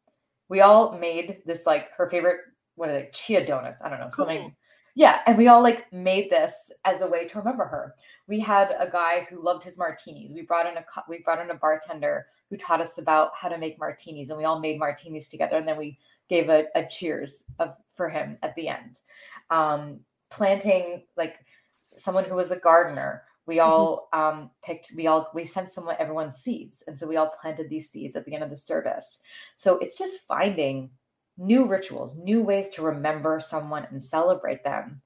We 0.50 0.62
all 0.62 0.98
made 0.98 1.42
this 1.46 1.66
like 1.66 1.92
her 1.98 2.10
favorite 2.10 2.42
what 2.76 2.90
are 2.90 2.94
they 2.94 3.10
chia 3.14 3.46
donuts? 3.46 3.82
I 3.82 3.90
don't 3.90 4.00
know 4.00 4.10
cool. 4.10 4.26
something. 4.26 4.56
Yeah, 4.96 5.20
and 5.26 5.38
we 5.38 5.48
all 5.48 5.64
like 5.64 5.92
made 5.92 6.30
this 6.30 6.72
as 6.86 7.02
a 7.02 7.08
way 7.08 7.28
to 7.28 7.40
remember 7.40 7.66
her. 7.66 7.96
We 8.28 8.40
had 8.40 8.76
a 8.80 8.90
guy 8.90 9.28
who 9.30 9.44
loved 9.44 9.64
his 9.64 9.78
martinis. 9.78 10.34
We 10.34 10.44
brought 10.44 10.68
in 10.68 10.78
a 10.78 10.86
we 11.10 11.20
brought 11.20 11.42
in 11.42 11.50
a 11.50 11.56
bartender 11.56 12.28
who 12.50 12.58
taught 12.58 12.82
us 12.82 13.00
about 13.00 13.32
how 13.36 13.50
to 13.50 13.58
make 13.58 13.80
martinis, 13.80 14.30
and 14.30 14.38
we 14.38 14.46
all 14.46 14.60
made 14.60 14.80
martinis 14.80 15.30
together. 15.30 15.56
And 15.56 15.68
then 15.68 15.78
we 15.78 15.98
gave 16.30 16.50
a, 16.50 16.66
a 16.76 16.86
cheers 16.86 17.46
of, 17.60 17.76
for 17.96 18.08
him 18.08 18.38
at 18.44 18.56
the 18.56 18.68
end. 18.68 19.00
Um, 19.50 20.00
planting 20.30 21.04
like 21.18 21.36
someone 21.98 22.26
who 22.26 22.36
was 22.36 22.52
a 22.52 22.60
gardener 22.60 23.24
we 23.46 23.58
mm-hmm. 23.58 23.70
all 23.70 24.10
um, 24.14 24.50
picked 24.64 24.92
we 24.96 25.08
all 25.08 25.30
we 25.34 25.46
sent 25.46 25.72
someone 25.72 25.96
everyone 26.00 26.32
seeds 26.32 26.84
and 26.88 27.00
so 27.00 27.08
we 27.08 27.18
all 27.18 27.34
planted 27.40 27.70
these 27.70 27.90
seeds 27.90 28.16
at 28.16 28.26
the 28.26 28.34
end 28.34 28.44
of 28.44 28.50
the 28.50 28.58
service 28.58 29.20
so 29.58 29.78
it's 29.80 29.98
just 29.98 30.26
finding 30.28 30.90
new 31.38 31.66
rituals 31.66 32.18
new 32.18 32.42
ways 32.42 32.70
to 32.70 32.82
remember 32.82 33.40
someone 33.40 33.88
and 33.92 34.04
celebrate 34.04 34.64
them 34.64 35.02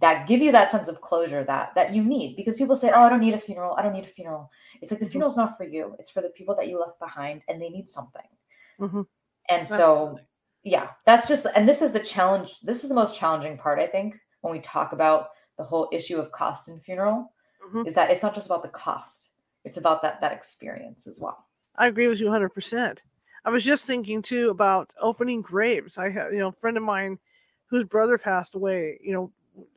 that 0.00 0.26
give 0.26 0.40
you 0.40 0.52
that 0.52 0.70
sense 0.70 0.88
of 0.88 1.00
closure 1.00 1.44
that 1.44 1.74
that 1.74 1.94
you 1.94 2.02
need 2.02 2.36
because 2.36 2.56
people 2.56 2.76
say 2.76 2.90
oh 2.94 3.02
i 3.02 3.08
don't 3.08 3.20
need 3.20 3.34
a 3.34 3.38
funeral 3.38 3.74
i 3.76 3.82
don't 3.82 3.92
need 3.92 4.04
a 4.04 4.08
funeral 4.08 4.50
it's 4.80 4.90
like 4.90 5.00
the 5.00 5.06
mm-hmm. 5.06 5.12
funeral's 5.12 5.36
not 5.36 5.56
for 5.56 5.64
you 5.64 5.94
it's 5.98 6.10
for 6.10 6.22
the 6.22 6.28
people 6.30 6.54
that 6.54 6.68
you 6.68 6.78
left 6.78 6.98
behind 7.00 7.42
and 7.48 7.60
they 7.60 7.68
need 7.68 7.90
something 7.90 8.22
mm-hmm. 8.80 9.02
and 9.48 9.66
so 9.66 10.18
yeah 10.62 10.88
that's 11.04 11.26
just 11.26 11.46
and 11.56 11.68
this 11.68 11.82
is 11.82 11.92
the 11.92 12.00
challenge 12.00 12.54
this 12.62 12.82
is 12.84 12.88
the 12.88 12.94
most 12.94 13.16
challenging 13.16 13.58
part 13.58 13.78
i 13.78 13.86
think 13.86 14.14
when 14.42 14.52
we 14.52 14.60
talk 14.60 14.92
about 14.92 15.28
the 15.58 15.64
whole 15.64 15.88
issue 15.92 16.18
of 16.18 16.30
cost 16.30 16.68
and 16.68 16.82
funeral 16.82 17.32
mm-hmm. 17.64 17.86
is 17.86 17.94
that 17.94 18.10
it's 18.10 18.22
not 18.22 18.34
just 18.34 18.46
about 18.46 18.62
the 18.62 18.68
cost 18.68 19.30
it's 19.64 19.76
about 19.76 20.02
that 20.02 20.20
that 20.20 20.32
experience 20.32 21.06
as 21.06 21.20
well 21.20 21.46
i 21.76 21.86
agree 21.86 22.08
with 22.08 22.20
you 22.20 22.26
100% 22.26 22.98
i 23.44 23.50
was 23.50 23.64
just 23.64 23.84
thinking 23.84 24.22
too 24.22 24.50
about 24.50 24.92
opening 25.00 25.40
graves 25.42 25.98
i 25.98 26.08
have 26.08 26.32
you 26.32 26.38
know 26.38 26.48
a 26.48 26.52
friend 26.52 26.76
of 26.76 26.82
mine 26.82 27.18
whose 27.66 27.84
brother 27.84 28.18
passed 28.18 28.54
away 28.54 28.98
you 29.02 29.12
know 29.12 29.30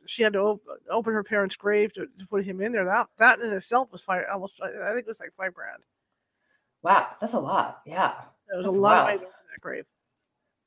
she 0.06 0.22
had 0.22 0.32
to 0.32 0.38
op- 0.38 0.62
open 0.90 1.12
her 1.12 1.22
parents 1.22 1.54
grave 1.54 1.92
to, 1.92 2.06
to, 2.18 2.26
put 2.26 2.44
him 2.44 2.60
in 2.60 2.72
there 2.72 2.84
that 2.84 3.08
that 3.18 3.40
in 3.40 3.52
itself 3.52 3.90
was 3.92 4.00
five 4.00 4.24
almost 4.32 4.54
i 4.62 4.88
think 4.88 5.00
it 5.00 5.06
was 5.06 5.20
like 5.20 5.32
five 5.36 5.52
grand 5.52 5.82
wow 6.82 7.08
that's 7.20 7.34
a 7.34 7.38
lot 7.38 7.80
yeah 7.86 8.12
it 8.52 8.56
was 8.56 8.64
that's 8.64 8.76
a 8.76 8.80
lot 8.80 9.06
wild. 9.06 9.16
of 9.16 9.20
money 9.22 9.32
that 9.52 9.60
grave 9.60 9.84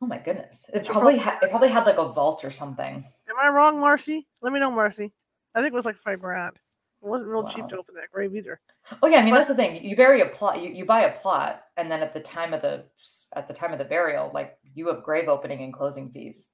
Oh 0.02 0.06
my 0.06 0.18
goodness! 0.18 0.70
It 0.74 0.86
probably 0.86 1.18
had 1.18 1.40
it 1.42 1.50
probably 1.50 1.68
had 1.68 1.86
like 1.86 1.98
a 1.98 2.12
vault 2.12 2.46
or 2.46 2.52
something. 2.52 3.04
Am 3.30 3.36
I 3.42 3.50
wrong, 3.50 3.80
Marcy? 3.80 4.28
Let 4.42 4.54
me 4.54 4.60
know, 4.60 4.72
Marcy. 4.72 5.12
I 5.54 5.62
think 5.62 5.74
it 5.74 5.76
was 5.76 5.86
like 5.86 5.98
five 5.98 6.22
grand. 6.22 6.58
It 7.02 7.08
wasn't 7.08 7.30
real 7.30 7.44
Wow. 7.44 7.50
cheap 7.50 7.68
to 7.70 7.78
open 7.78 7.96
that 7.96 8.12
grave 8.12 8.36
either. 8.36 8.60
Oh 9.02 9.08
yeah, 9.08 9.18
I 9.20 9.22
mean 9.24 9.32
But- 9.34 9.38
that's 9.38 9.50
the 9.50 9.56
thing. 9.56 9.84
You 9.84 9.96
bury 9.96 10.22
a 10.22 10.26
plot. 10.28 10.62
You, 10.62 10.70
you 10.70 10.86
buy 10.86 11.02
a 11.02 11.18
plot, 11.20 11.64
and 11.78 11.90
then 11.90 12.02
at 12.02 12.14
the 12.14 12.20
time 12.20 12.54
of 12.54 12.62
the 12.62 12.86
at 13.34 13.48
the 13.48 13.54
time 13.54 13.72
of 13.72 13.80
the 13.80 13.86
burial, 13.86 14.32
like 14.34 14.58
you 14.74 14.88
have 14.88 15.04
grave 15.04 15.30
opening 15.30 15.62
and 15.64 15.74
closing 15.74 16.10
fees 16.12 16.48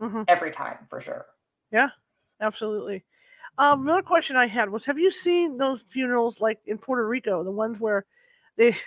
hmm 0.00 0.22
every 0.28 0.50
time 0.52 0.78
for 0.88 1.00
sure. 1.00 1.26
Yeah, 1.72 1.90
absolutely. 2.40 3.04
Um, 3.58 3.82
another 3.82 4.02
question 4.02 4.36
I 4.36 4.46
had 4.46 4.70
was: 4.70 4.84
Have 4.86 4.98
you 4.98 5.10
seen 5.10 5.58
those 5.58 5.82
funerals 5.90 6.40
like 6.40 6.60
in 6.66 6.78
Puerto 6.78 7.06
Rico, 7.06 7.44
the 7.44 7.50
ones 7.50 7.78
where 7.80 8.06
they, 8.56 8.70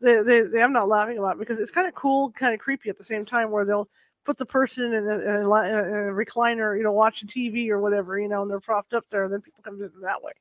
they, 0.00 0.22
they, 0.22 0.40
they 0.42 0.62
I'm 0.62 0.72
not 0.72 0.88
laughing 0.88 1.18
about 1.18 1.36
it 1.36 1.38
because 1.38 1.58
it's 1.60 1.70
kind 1.70 1.86
of 1.86 1.94
cool, 1.94 2.30
kind 2.32 2.54
of 2.54 2.60
creepy 2.60 2.88
at 2.90 2.98
the 2.98 3.04
same 3.04 3.24
time, 3.24 3.50
where 3.50 3.64
they'll 3.64 3.88
put 4.24 4.38
the 4.38 4.46
person 4.46 4.92
in 4.94 5.08
a, 5.08 5.18
in 5.18 5.28
a, 5.28 5.40
in 5.42 5.44
a 5.44 6.12
recliner, 6.12 6.76
you 6.76 6.82
know, 6.82 6.92
watching 6.92 7.28
TV 7.28 7.70
or 7.70 7.78
whatever, 7.80 8.18
you 8.18 8.28
know, 8.28 8.42
and 8.42 8.50
they're 8.50 8.60
propped 8.60 8.94
up 8.94 9.04
there, 9.10 9.24
and 9.24 9.32
then 9.32 9.40
people 9.42 9.62
come 9.62 9.80
in 9.82 9.90
that 10.02 10.22
way. 10.22 10.32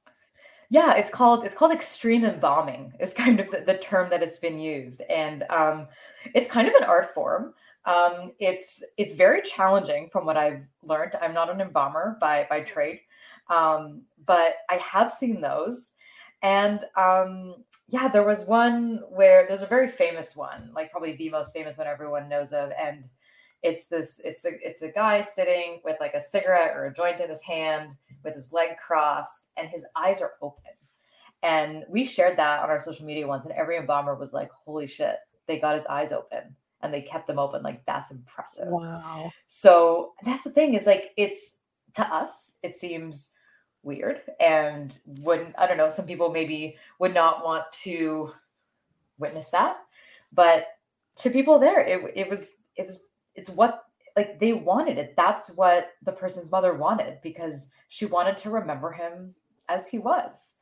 Yeah, 0.70 0.96
it's 0.96 1.10
called 1.10 1.46
it's 1.46 1.56
called 1.56 1.72
extreme 1.72 2.26
embalming 2.26 2.94
is 3.00 3.14
kind 3.14 3.40
of 3.40 3.50
the, 3.52 3.62
the 3.66 3.78
term 3.78 4.10
that 4.10 4.22
it's 4.22 4.38
been 4.40 4.60
used, 4.60 5.02
and 5.10 5.44
um, 5.50 5.88
it's 6.34 6.50
kind 6.50 6.68
of 6.68 6.74
an 6.76 6.84
art 6.84 7.14
form. 7.14 7.54
Um, 7.86 8.34
it's 8.40 8.84
it's 8.98 9.14
very 9.14 9.42
challenging 9.42 10.10
from 10.12 10.26
what 10.26 10.36
I've 10.36 10.62
learned. 10.84 11.14
I'm 11.22 11.34
not 11.34 11.50
an 11.50 11.62
embalmer 11.62 12.18
by 12.20 12.48
by 12.50 12.62
trade, 12.62 13.00
um, 13.50 14.02
but 14.26 14.56
I 14.70 14.76
have 14.78 15.12
seen 15.12 15.40
those, 15.40 15.94
and 16.42 16.82
um, 16.98 17.64
yeah, 17.88 18.10
there 18.10 18.26
was 18.26 18.44
one 18.44 19.02
where 19.10 19.46
there's 19.48 19.62
a 19.62 19.68
very 19.68 19.88
famous 19.90 20.36
one, 20.36 20.70
like 20.76 20.92
probably 20.92 21.16
the 21.16 21.30
most 21.30 21.54
famous 21.54 21.78
one 21.78 21.88
everyone 21.88 22.28
knows 22.28 22.52
of, 22.52 22.72
and 22.78 23.06
it's 23.68 23.86
this 23.88 24.22
it's 24.24 24.46
a 24.46 24.52
it's 24.66 24.82
a 24.82 24.88
guy 24.88 25.22
sitting 25.22 25.82
with 25.84 25.98
like 26.00 26.14
a 26.14 26.22
cigarette 26.22 26.76
or 26.76 26.86
a 26.86 26.94
joint 26.94 27.20
in 27.20 27.28
his 27.28 27.42
hand 27.42 27.92
with 28.24 28.34
his 28.34 28.54
leg 28.54 28.78
crossed 28.78 29.50
and 29.58 29.68
his 29.68 29.86
eyes 29.96 30.22
are 30.22 30.34
open. 30.42 30.72
And 31.44 31.84
we 31.90 32.04
shared 32.04 32.38
that 32.38 32.64
on 32.64 32.70
our 32.70 32.82
social 32.82 33.06
media 33.06 33.28
once, 33.28 33.46
and 33.46 33.54
every 33.54 33.78
embalmer 33.78 34.16
was 34.16 34.34
like, 34.34 34.50
"Holy 34.66 34.88
shit, 34.88 35.18
they 35.48 35.60
got 35.60 35.76
his 35.76 35.86
eyes 35.86 36.12
open 36.12 36.56
and 36.82 36.94
they 36.94 37.02
kept 37.02 37.28
them 37.28 37.40
open. 37.40 37.62
Like 37.62 37.86
that's 37.86 38.10
impressive." 38.10 38.70
Wow. 38.70 39.32
So 39.48 40.14
that's 40.24 40.44
the 40.44 40.50
thing 40.50 40.74
is 40.74 40.86
like 40.86 41.12
it's 41.18 41.56
to 41.96 42.04
us 42.04 42.58
it 42.64 42.76
seems 42.76 43.32
weird 43.84 44.22
and 44.40 44.98
wouldn't 45.22 45.56
I 45.58 45.68
don't 45.68 45.78
know 45.78 45.90
some 45.90 46.06
people 46.06 46.32
maybe 46.32 46.78
would 47.00 47.14
not 47.14 47.44
want 47.44 47.66
to 47.84 48.32
witness 49.20 49.50
that, 49.50 49.78
but 50.32 50.68
to 51.18 51.30
people 51.30 51.60
there 51.60 51.82
it 51.82 52.12
it 52.16 52.30
was 52.30 52.54
it 52.76 52.86
was 52.86 53.00
it's 53.38 53.50
what 53.50 53.84
like 54.18 54.40
they 54.40 54.52
wanted 54.54 54.98
it. 54.98 55.14
That's 55.16 55.50
what 55.52 55.92
the 56.04 56.12
person's 56.12 56.52
mother 56.52 56.74
wanted 56.74 57.20
because 57.22 57.70
she 57.90 58.06
wanted 58.06 58.38
to 58.40 58.50
remember 58.50 58.92
him 58.92 59.34
as 59.70 59.88
he 59.88 60.00
was. 60.00 60.56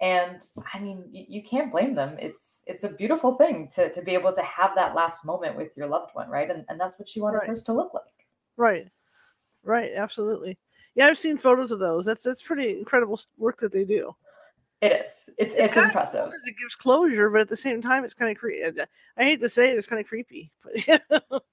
And 0.00 0.40
I 0.72 0.78
mean, 0.78 1.04
you, 1.10 1.24
you 1.28 1.42
can't 1.42 1.70
blame 1.70 1.94
them. 1.94 2.16
It's 2.18 2.62
it's 2.66 2.84
a 2.84 2.88
beautiful 2.88 3.34
thing 3.34 3.68
to 3.74 3.92
to 3.92 4.00
be 4.00 4.12
able 4.14 4.32
to 4.32 4.42
have 4.42 4.74
that 4.76 4.94
last 4.94 5.26
moment 5.26 5.56
with 5.56 5.76
your 5.76 5.88
loved 5.88 6.14
one, 6.14 6.30
right? 6.30 6.50
And 6.50 6.64
and 6.68 6.80
that's 6.80 6.98
what 6.98 7.08
she 7.08 7.20
wanted 7.20 7.38
Right. 7.38 7.48
hers 7.48 7.62
to 7.64 7.74
look 7.74 7.92
like. 7.92 8.04
Right. 8.56 8.88
Right. 9.62 9.90
Absolutely. 9.94 10.56
Yeah, 10.94 11.06
I've 11.06 11.18
seen 11.18 11.36
photos 11.36 11.70
of 11.72 11.80
those. 11.80 12.06
That's 12.06 12.24
that's 12.24 12.42
pretty 12.42 12.78
incredible 12.78 13.20
work 13.36 13.60
that 13.60 13.72
they 13.72 13.84
do. 13.84 14.14
It 14.80 14.92
is. 14.92 15.10
It's 15.36 15.54
It's 15.54 15.56
it's, 15.56 15.76
impressive. 15.76 16.24
Because 16.26 16.46
it 16.46 16.56
gives 16.58 16.74
closure, 16.74 17.28
but 17.28 17.42
at 17.42 17.48
the 17.48 17.56
same 17.56 17.82
time, 17.82 18.02
it's 18.04 18.14
kind 18.14 18.30
of 18.30 18.38
creepy. 18.38 18.80
I 19.18 19.22
hate 19.24 19.40
to 19.40 19.48
say 19.48 19.70
it, 19.70 19.76
it's 19.76 19.86
kind 19.86 20.00
of 20.00 20.06
creepy. 20.08 20.50
But 20.64 20.86
yeah, 20.88 20.98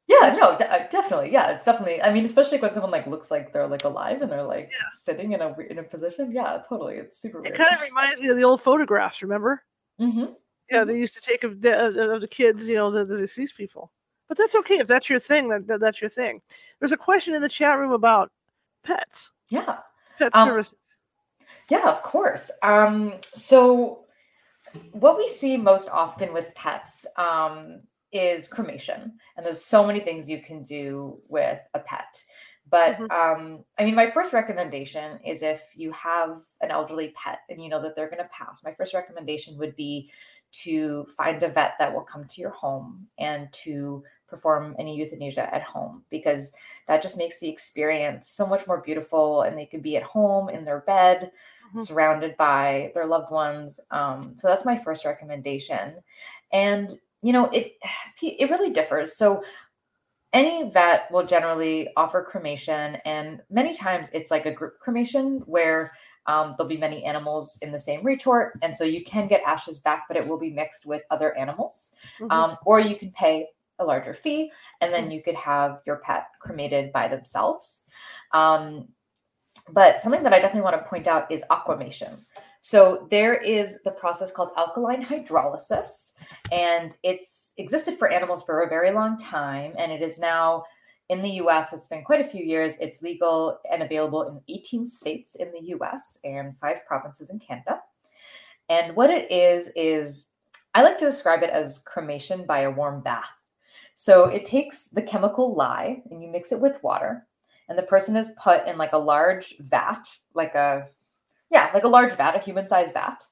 Yeah, 0.08 0.36
no, 0.40 0.58
de- 0.58 0.72
uh, 0.72 0.88
definitely. 0.90 1.34
Yeah, 1.34 1.52
it's 1.52 1.66
definitely. 1.66 2.02
I 2.02 2.14
mean, 2.14 2.24
especially 2.26 2.58
when 2.60 2.72
someone 2.72 2.92
like 2.92 3.06
looks 3.06 3.30
like 3.30 3.52
they're 3.52 3.68
like 3.68 3.84
alive 3.84 4.22
and 4.22 4.32
they're 4.32 4.44
like 4.44 4.70
Yeah. 4.72 4.78
sitting 4.98 5.34
in 5.34 5.42
a 5.42 5.54
in 5.70 5.80
a 5.80 5.84
position. 5.84 6.32
Yeah, 6.32 6.62
totally. 6.70 6.96
It's 6.96 7.20
super 7.22 7.40
it 7.40 7.44
weird. 7.52 7.58
kind 7.58 7.74
of 7.76 7.82
reminds 7.82 8.22
me 8.22 8.30
of 8.30 8.38
the 8.38 8.44
old 8.44 8.62
photographs. 8.62 9.22
Remember? 9.22 9.64
Mm-hmm. 10.00 10.26
Yeah, 10.72 10.84
they 10.86 10.98
used 10.98 11.14
to 11.16 11.22
take 11.22 11.44
of 11.44 11.62
the, 11.62 12.12
of 12.14 12.22
the 12.22 12.28
kids, 12.28 12.68
you 12.68 12.76
know, 12.76 12.92
the, 12.92 13.06
the 13.06 13.18
deceased 13.18 13.56
people. 13.58 13.92
But 14.28 14.38
that's 14.38 14.56
okay 14.58 14.80
if 14.80 14.88
that's 14.88 15.10
your 15.10 15.20
thing. 15.20 15.48
That, 15.50 15.66
that 15.68 15.80
that's 15.82 16.02
your 16.02 16.10
thing. 16.10 16.42
There's 16.80 16.92
a 16.94 16.98
question 16.98 17.34
in 17.34 17.42
the 17.42 17.48
chat 17.50 17.78
room 17.78 17.92
about 17.94 18.32
pets, 18.84 19.32
Yeah. 19.50 19.78
pet 20.18 20.34
Um, 20.36 20.48
services. 20.50 20.76
Yeah, 21.70 21.90
of 21.90 22.02
course. 22.04 22.52
Um, 22.64 23.16
so 23.34 24.06
what 24.92 25.18
we 25.18 25.28
see 25.28 25.58
most 25.58 25.90
often 25.90 26.34
with 26.34 26.54
pets 26.56 27.06
um, 27.18 27.82
is 28.12 28.48
cremation, 28.48 29.14
and 29.36 29.46
there's 29.46 29.64
so 29.64 29.86
many 29.86 30.00
things 30.00 30.30
you 30.30 30.42
can 30.42 30.64
do 30.64 31.20
with 31.28 31.60
a 31.74 31.80
pet. 31.80 32.24
But 32.70 32.98
Mhm. 33.00 33.12
um, 33.12 33.66
I 33.78 33.86
mean, 33.86 33.96
my 33.96 34.10
first 34.12 34.34
recommendation 34.34 35.20
is 35.26 35.42
if 35.42 35.62
you 35.76 35.92
have 35.94 36.44
an 36.62 36.72
elderly 36.72 37.10
pet 37.16 37.40
and 37.50 37.62
you 37.64 37.70
know 37.70 37.82
that 37.82 37.96
they're 37.96 38.10
going 38.10 38.24
to 38.24 38.30
pass, 38.30 38.64
my 38.64 38.74
first 38.74 38.94
recommendation 38.94 39.58
would 39.58 39.76
be 39.76 40.12
to 40.52 41.06
find 41.16 41.44
a 41.44 41.50
vet 41.50 41.74
that 41.80 41.94
will 41.94 42.02
come 42.02 42.26
to 42.26 42.42
your 42.42 42.52
home 42.52 43.06
and 43.20 43.52
to 43.52 44.04
perform 44.28 44.76
any 44.80 44.96
euthanasia 44.96 45.54
at 45.54 45.64
home 45.64 46.04
because 46.10 46.52
that 46.88 47.02
just 47.02 47.18
makes 47.18 47.40
the 47.40 47.50
experience 47.50 48.28
so 48.28 48.46
much 48.46 48.68
more 48.68 48.82
beautiful 48.82 49.44
and 49.44 49.58
they 49.58 49.66
could 49.66 49.82
be 49.82 49.98
at 49.98 50.04
home 50.04 50.50
in 50.50 50.66
their 50.66 50.82
bed 50.82 51.32
Mhm. 51.76 51.86
surrounded 51.86 52.38
by 52.38 52.92
their 52.94 53.06
loved 53.06 53.32
ones 53.32 53.80
um, 53.92 54.34
so 54.38 54.48
that's 54.48 54.66
my 54.66 54.78
first 54.78 55.06
recommendation. 55.06 55.96
And 56.52 57.00
you 57.22 57.34
know 57.34 57.46
it 57.54 57.74
it 58.22 58.50
really 58.50 58.72
differs. 58.72 59.16
So 59.18 59.44
any 60.34 60.70
vet 60.70 61.10
will 61.12 61.26
generally 61.26 61.90
offer 61.96 62.22
cremation 62.24 62.98
and 63.06 63.42
many 63.50 63.74
times 63.74 64.10
it's 64.14 64.30
like 64.30 64.46
a 64.46 64.52
group 64.52 64.78
cremation 64.80 65.42
where 65.46 65.92
um, 66.28 66.54
there'll 66.58 66.68
be 66.68 66.78
many 66.78 67.06
animals 67.06 67.58
in 67.62 67.72
the 67.72 67.80
same 67.80 68.04
retort 68.04 68.54
and 68.62 68.76
so 68.76 68.84
you 68.84 69.04
can 69.06 69.28
get 69.28 69.42
ashes 69.48 69.80
back 69.80 70.04
but 70.08 70.18
it 70.18 70.28
will 70.28 70.38
be 70.38 70.50
mixed 70.50 70.86
with 70.86 71.02
other 71.12 71.36
animals. 71.38 71.96
Mhm. 72.20 72.32
um, 72.32 72.58
or 72.66 72.80
you 72.80 72.98
can 72.98 73.10
pay 73.12 73.48
a 73.80 73.86
larger 73.86 74.14
fee 74.14 74.52
and 74.82 74.94
then 74.94 75.10
you 75.12 75.24
could 75.24 75.36
have 75.36 75.82
your 75.86 75.98
pet 75.98 76.28
cremated 76.42 76.92
by 76.92 77.08
themselves. 77.08 77.86
Um, 78.34 78.90
but 79.70 80.00
something 80.00 80.24
that 80.24 80.34
i 80.34 80.40
definitely 80.40 80.62
want 80.62 80.76
to 80.76 80.90
point 80.90 81.08
out 81.08 81.32
is 81.32 81.44
aquamation. 81.52 82.26
So 82.62 83.08
there 83.10 83.36
is 83.36 83.80
the 83.84 83.92
process 83.92 84.32
called 84.32 84.52
alkaline 84.58 85.06
hydrolysis 85.06 86.14
and 86.52 86.96
it's 87.04 87.54
existed 87.58 87.98
for 87.98 88.10
animals 88.10 88.44
for 88.44 88.62
a 88.62 88.70
very 88.70 88.92
long 88.92 89.18
time 89.18 89.74
and 89.78 89.92
it 89.92 90.02
is 90.02 90.20
now 90.20 90.64
in 91.10 91.22
the 91.22 91.30
US 91.44 91.72
it's 91.72 91.88
been 91.88 92.04
quite 92.04 92.20
a 92.20 92.30
few 92.30 92.44
years 92.44 92.74
it's 92.82 93.02
legal 93.02 93.60
and 93.72 93.84
available 93.84 94.28
in 94.28 94.42
18 94.54 94.88
states 94.88 95.36
in 95.36 95.52
the 95.52 95.68
US 95.76 96.18
and 96.24 96.58
five 96.58 96.86
provinces 96.86 97.30
in 97.30 97.40
Canada. 97.40 97.82
And 98.70 98.96
what 98.96 99.10
it 99.10 99.32
is 99.32 99.72
is 99.76 100.28
I 100.74 100.82
like 100.82 100.98
to 101.00 101.10
describe 101.10 101.44
it 101.44 101.50
as 101.50 101.80
cremation 101.80 102.46
by 102.46 102.60
a 102.62 102.72
warm 102.72 103.02
bath. 103.02 103.30
So 103.96 104.26
it 104.26 104.46
takes 104.46 104.90
the 104.90 105.02
chemical 105.02 105.56
lye 105.56 106.02
and 106.12 106.22
you 106.22 106.30
mix 106.30 106.52
it 106.52 106.60
with 106.60 106.84
water 106.84 107.26
and 107.70 107.78
the 107.78 107.84
person 107.84 108.16
is 108.16 108.32
put 108.42 108.66
in 108.68 108.78
like 108.78 108.94
a 108.94 108.98
large 108.98 109.56
vat 109.60 110.04
like 110.34 110.56
a 110.56 110.88
yeah 111.52 111.70
like 111.74 111.84
a 111.84 111.88
large 111.88 112.14
vat 112.14 112.36
a 112.36 112.40
human 112.40 112.68
sized 112.68 112.94
vat. 112.94 113.24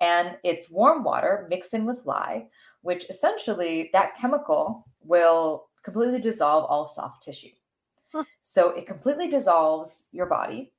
And 0.00 0.36
it's 0.44 0.70
warm 0.70 1.02
water 1.04 1.46
mixed 1.50 1.74
in 1.74 1.84
with 1.86 2.04
lye 2.04 2.46
which 2.82 3.08
essentially 3.10 3.90
that 3.92 4.16
chemical 4.16 4.86
will 5.02 5.66
completely 5.82 6.20
dissolve 6.20 6.64
all 6.70 6.86
soft 6.88 7.22
tissue. 7.22 7.50
Huh. 8.12 8.24
so 8.40 8.70
it 8.70 8.86
completely 8.86 9.28
dissolves 9.28 10.06
your 10.12 10.26
body. 10.26 10.72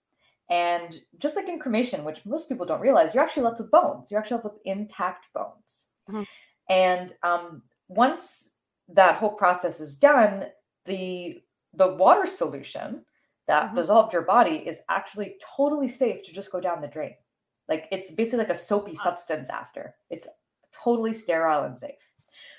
And 0.50 0.98
just 1.20 1.36
like 1.36 1.50
in 1.50 1.60
cremation 1.60 2.04
which 2.06 2.26
most 2.26 2.48
people 2.50 2.66
don't 2.66 2.80
realize 2.80 3.14
you're 3.14 3.24
actually 3.24 3.44
left 3.44 3.60
with 3.60 3.70
bones. 3.72 4.10
You're 4.10 4.20
actually 4.22 4.36
left 4.38 4.46
with 4.46 4.62
intact 4.66 5.26
bones. 5.34 5.86
Mhm. 6.10 6.26
and 6.70 7.14
um, 7.24 7.62
once 7.90 8.52
that 8.90 9.16
whole 9.18 9.32
process 9.34 9.82
is 9.82 9.98
done 9.98 10.46
the 10.86 11.42
the 11.74 11.96
water 11.96 12.26
solution 12.26 13.06
that 13.48 13.72
Mhm. 13.72 13.76
dissolved 13.76 14.14
your 14.14 14.24
body 14.24 14.68
is 14.68 14.82
actually 14.90 15.40
totally 15.56 15.88
safe 15.88 16.24
to 16.24 16.34
just 16.34 16.52
go 16.52 16.60
down 16.60 16.82
the 16.82 16.88
drain. 16.88 17.16
Like 17.68 17.88
it's 17.92 18.12
basically 18.12 18.40
like 18.40 18.50
a 18.50 18.56
soapy 18.56 18.96
substance 18.96 19.50
after. 19.50 19.96
It's 20.10 20.28
totally 20.84 21.14
sterile 21.14 21.64
and 21.64 21.78
safe. 21.78 22.00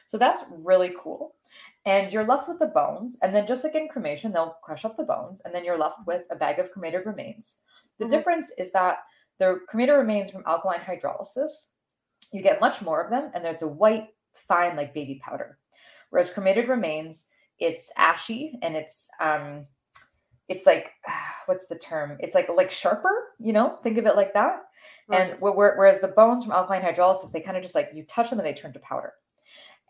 So 0.06 0.18
that's 0.18 0.44
really 0.50 0.94
cool. 0.98 1.36
And 1.84 2.12
you're 2.12 2.24
left 2.26 2.48
with 2.48 2.58
the 2.58 2.66
bones 2.66 3.18
and 3.22 3.34
then 3.34 3.46
just 3.46 3.64
like 3.64 3.74
in 3.74 3.88
cremation 3.88 4.32
they'll 4.32 4.56
crush 4.62 4.84
up 4.84 4.96
the 4.96 5.04
bones 5.04 5.40
and 5.42 5.54
then 5.54 5.64
you're 5.64 5.78
left 5.78 6.06
with 6.06 6.24
a 6.30 6.36
bag 6.36 6.58
of 6.58 6.70
cremated 6.70 7.06
remains. 7.06 7.60
The 7.98 8.04
Mhm. 8.04 8.10
difference 8.10 8.50
is 8.58 8.72
that 8.72 9.04
the 9.38 9.60
cremated 9.68 9.96
remains 9.96 10.30
from 10.30 10.44
alkaline 10.46 10.80
hydrolysis 10.80 11.68
you 12.30 12.42
get 12.42 12.60
much 12.60 12.82
more 12.82 13.02
of 13.02 13.10
them 13.10 13.30
and 13.34 13.46
it's 13.46 13.62
a 13.62 13.68
white 13.68 14.14
fine 14.34 14.76
like 14.76 14.92
baby 14.94 15.20
powder. 15.24 15.58
Whereas 16.10 16.30
cremated 16.30 16.68
remains 16.68 17.28
it's 17.60 17.90
ashy 17.96 18.58
and 18.62 18.76
it's 18.76 19.08
um 19.20 19.66
it's 20.48 20.66
like 20.66 20.90
what's 21.46 21.66
the 21.66 21.74
term 21.78 22.16
it's 22.20 22.34
like 22.34 22.48
like 22.54 22.70
sharper 22.70 23.10
you 23.38 23.52
know 23.52 23.78
think 23.82 23.98
of 23.98 24.06
it 24.06 24.16
like 24.16 24.34
that 24.34 24.62
Right. 25.08 25.30
and 25.30 25.38
wh- 25.40 25.52
wh- 25.54 25.76
whereas 25.78 26.00
the 26.00 26.08
bones 26.08 26.44
from 26.44 26.52
alkaline 26.52 26.82
hydrolysis 26.82 27.32
they 27.32 27.40
kind 27.40 27.56
of 27.56 27.62
just 27.62 27.74
like 27.74 27.90
you 27.94 28.04
touch 28.04 28.30
them 28.30 28.38
and 28.38 28.46
they 28.46 28.52
turn 28.52 28.72
to 28.74 28.78
powder 28.80 29.14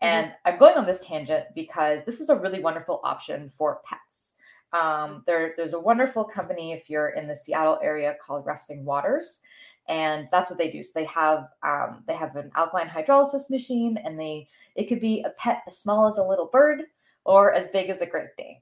And 0.01 0.31
I'm 0.45 0.57
going 0.57 0.77
on 0.77 0.85
this 0.85 1.01
tangent 1.01 1.45
because 1.55 2.05
this 2.05 2.21
is 2.21 2.29
a 2.29 2.35
really 2.35 2.61
wonderful 2.61 3.01
option 3.03 3.51
for 3.57 3.81
pets. 3.85 4.35
Um, 4.71 5.23
there, 5.27 5.53
there's 5.57 5.73
a 5.73 5.79
wonderful 5.79 6.23
company 6.23 6.71
if 6.73 6.89
you're 6.89 7.09
in 7.09 7.27
the 7.27 7.35
Seattle 7.35 7.79
area 7.83 8.15
called 8.25 8.45
Resting 8.45 8.85
Waters, 8.85 9.41
and 9.89 10.27
that's 10.31 10.49
what 10.49 10.57
they 10.59 10.69
do. 10.71 10.83
So 10.83 10.91
they 10.95 11.05
have 11.05 11.47
um, 11.63 12.03
they 12.07 12.13
have 12.13 12.35
an 12.37 12.51
alkaline 12.55 12.87
hydrolysis 12.87 13.49
machine, 13.49 13.97
and 14.05 14.17
they 14.17 14.47
it 14.75 14.87
could 14.87 15.01
be 15.01 15.21
a 15.23 15.31
pet 15.31 15.63
as 15.67 15.77
small 15.79 16.07
as 16.07 16.17
a 16.17 16.23
little 16.23 16.47
bird 16.53 16.83
or 17.29 17.53
as 17.53 17.67
big 17.67 17.91
as 17.91 18.01
a 18.01 18.07
Great 18.07 18.35
Dane. 18.39 18.59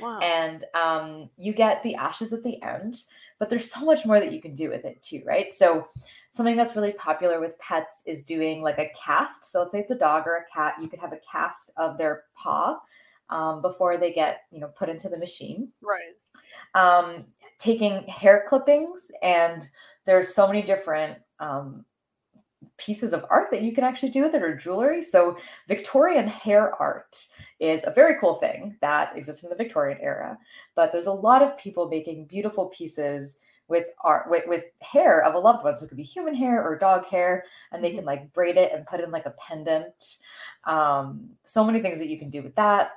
Wow. 0.00 0.18
And 0.18 0.64
um, 0.74 1.30
you 1.36 1.52
get 1.52 1.82
the 1.84 1.94
ashes 1.94 2.32
at 2.32 2.42
the 2.42 2.60
end, 2.64 2.96
but 3.38 3.48
there's 3.48 3.70
so 3.72 3.84
much 3.84 4.04
more 4.04 4.18
that 4.18 4.32
you 4.32 4.42
can 4.42 4.56
do 4.56 4.68
with 4.70 4.84
it 4.84 5.00
too, 5.00 5.22
right? 5.24 5.52
So 5.52 5.86
something 6.32 6.56
that's 6.56 6.74
really 6.74 6.92
popular 6.92 7.38
with 7.38 7.56
pets 7.60 8.02
is 8.06 8.24
doing 8.24 8.60
like 8.60 8.78
a 8.78 8.90
cast. 9.00 9.52
So 9.52 9.60
let's 9.60 9.70
say 9.70 9.78
it's 9.78 9.92
a 9.92 9.94
dog 9.94 10.26
or 10.26 10.36
a 10.36 10.52
cat, 10.52 10.74
you 10.82 10.88
could 10.88 10.98
have 10.98 11.12
a 11.12 11.20
cast 11.30 11.70
of 11.76 11.96
their 11.96 12.24
paw 12.34 12.80
um, 13.30 13.62
before 13.62 13.96
they 13.96 14.12
get 14.12 14.40
you 14.50 14.58
know 14.58 14.68
put 14.76 14.88
into 14.88 15.08
the 15.08 15.16
machine. 15.16 15.68
right. 15.80 16.14
Um, 16.74 17.24
taking 17.58 18.02
hair 18.04 18.46
clippings 18.48 19.10
and 19.22 19.68
there's 20.06 20.34
so 20.34 20.46
many 20.46 20.62
different 20.62 21.18
um, 21.40 21.84
pieces 22.78 23.12
of 23.12 23.26
art 23.28 23.48
that 23.50 23.62
you 23.62 23.74
can 23.74 23.84
actually 23.84 24.10
do 24.10 24.22
with 24.22 24.34
it 24.34 24.42
or 24.42 24.56
jewelry. 24.56 25.02
So 25.02 25.36
Victorian 25.66 26.26
hair 26.26 26.74
art 26.80 27.26
is 27.60 27.84
a 27.84 27.90
very 27.90 28.18
cool 28.20 28.36
thing 28.36 28.76
that 28.80 29.16
exists 29.16 29.42
in 29.42 29.50
the 29.50 29.56
Victorian 29.56 29.98
era. 30.00 30.38
But 30.74 30.92
there's 30.92 31.06
a 31.06 31.12
lot 31.12 31.42
of 31.42 31.58
people 31.58 31.88
making 31.88 32.26
beautiful 32.26 32.66
pieces 32.66 33.40
with 33.68 33.86
art 34.02 34.30
with, 34.30 34.44
with 34.46 34.64
hair 34.80 35.22
of 35.22 35.34
a 35.34 35.38
loved 35.38 35.62
one. 35.62 35.76
So 35.76 35.84
it 35.84 35.88
could 35.88 35.96
be 35.96 36.02
human 36.02 36.34
hair 36.34 36.64
or 36.64 36.78
dog 36.78 37.04
hair, 37.06 37.44
and 37.70 37.84
they 37.84 37.92
can 37.92 38.04
like 38.04 38.32
braid 38.32 38.56
it 38.56 38.72
and 38.72 38.86
put 38.86 39.00
in 39.00 39.10
like 39.10 39.26
a 39.26 39.34
pendant. 39.46 40.16
Um, 40.64 41.28
so 41.44 41.64
many 41.64 41.80
things 41.80 41.98
that 41.98 42.08
you 42.08 42.18
can 42.18 42.30
do 42.30 42.42
with 42.42 42.54
that. 42.54 42.92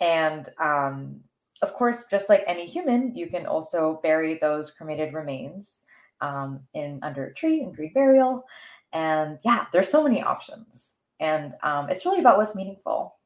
And 0.00 0.48
um, 0.58 1.20
of 1.62 1.74
course, 1.74 2.06
just 2.10 2.28
like 2.28 2.44
any 2.46 2.66
human, 2.66 3.14
you 3.14 3.28
can 3.28 3.46
also 3.46 4.00
bury 4.02 4.38
those 4.38 4.70
cremated 4.70 5.14
remains 5.14 5.82
um, 6.20 6.60
in 6.74 7.00
under 7.02 7.26
a 7.26 7.34
tree 7.34 7.60
in 7.62 7.72
green 7.72 7.92
burial. 7.92 8.44
And 8.92 9.38
yeah, 9.44 9.66
there's 9.72 9.88
so 9.90 10.02
many 10.02 10.22
options. 10.22 10.94
And 11.20 11.54
um, 11.62 11.88
it's 11.90 12.04
really 12.04 12.20
about 12.20 12.38
what's 12.38 12.54
meaningful 12.54 13.16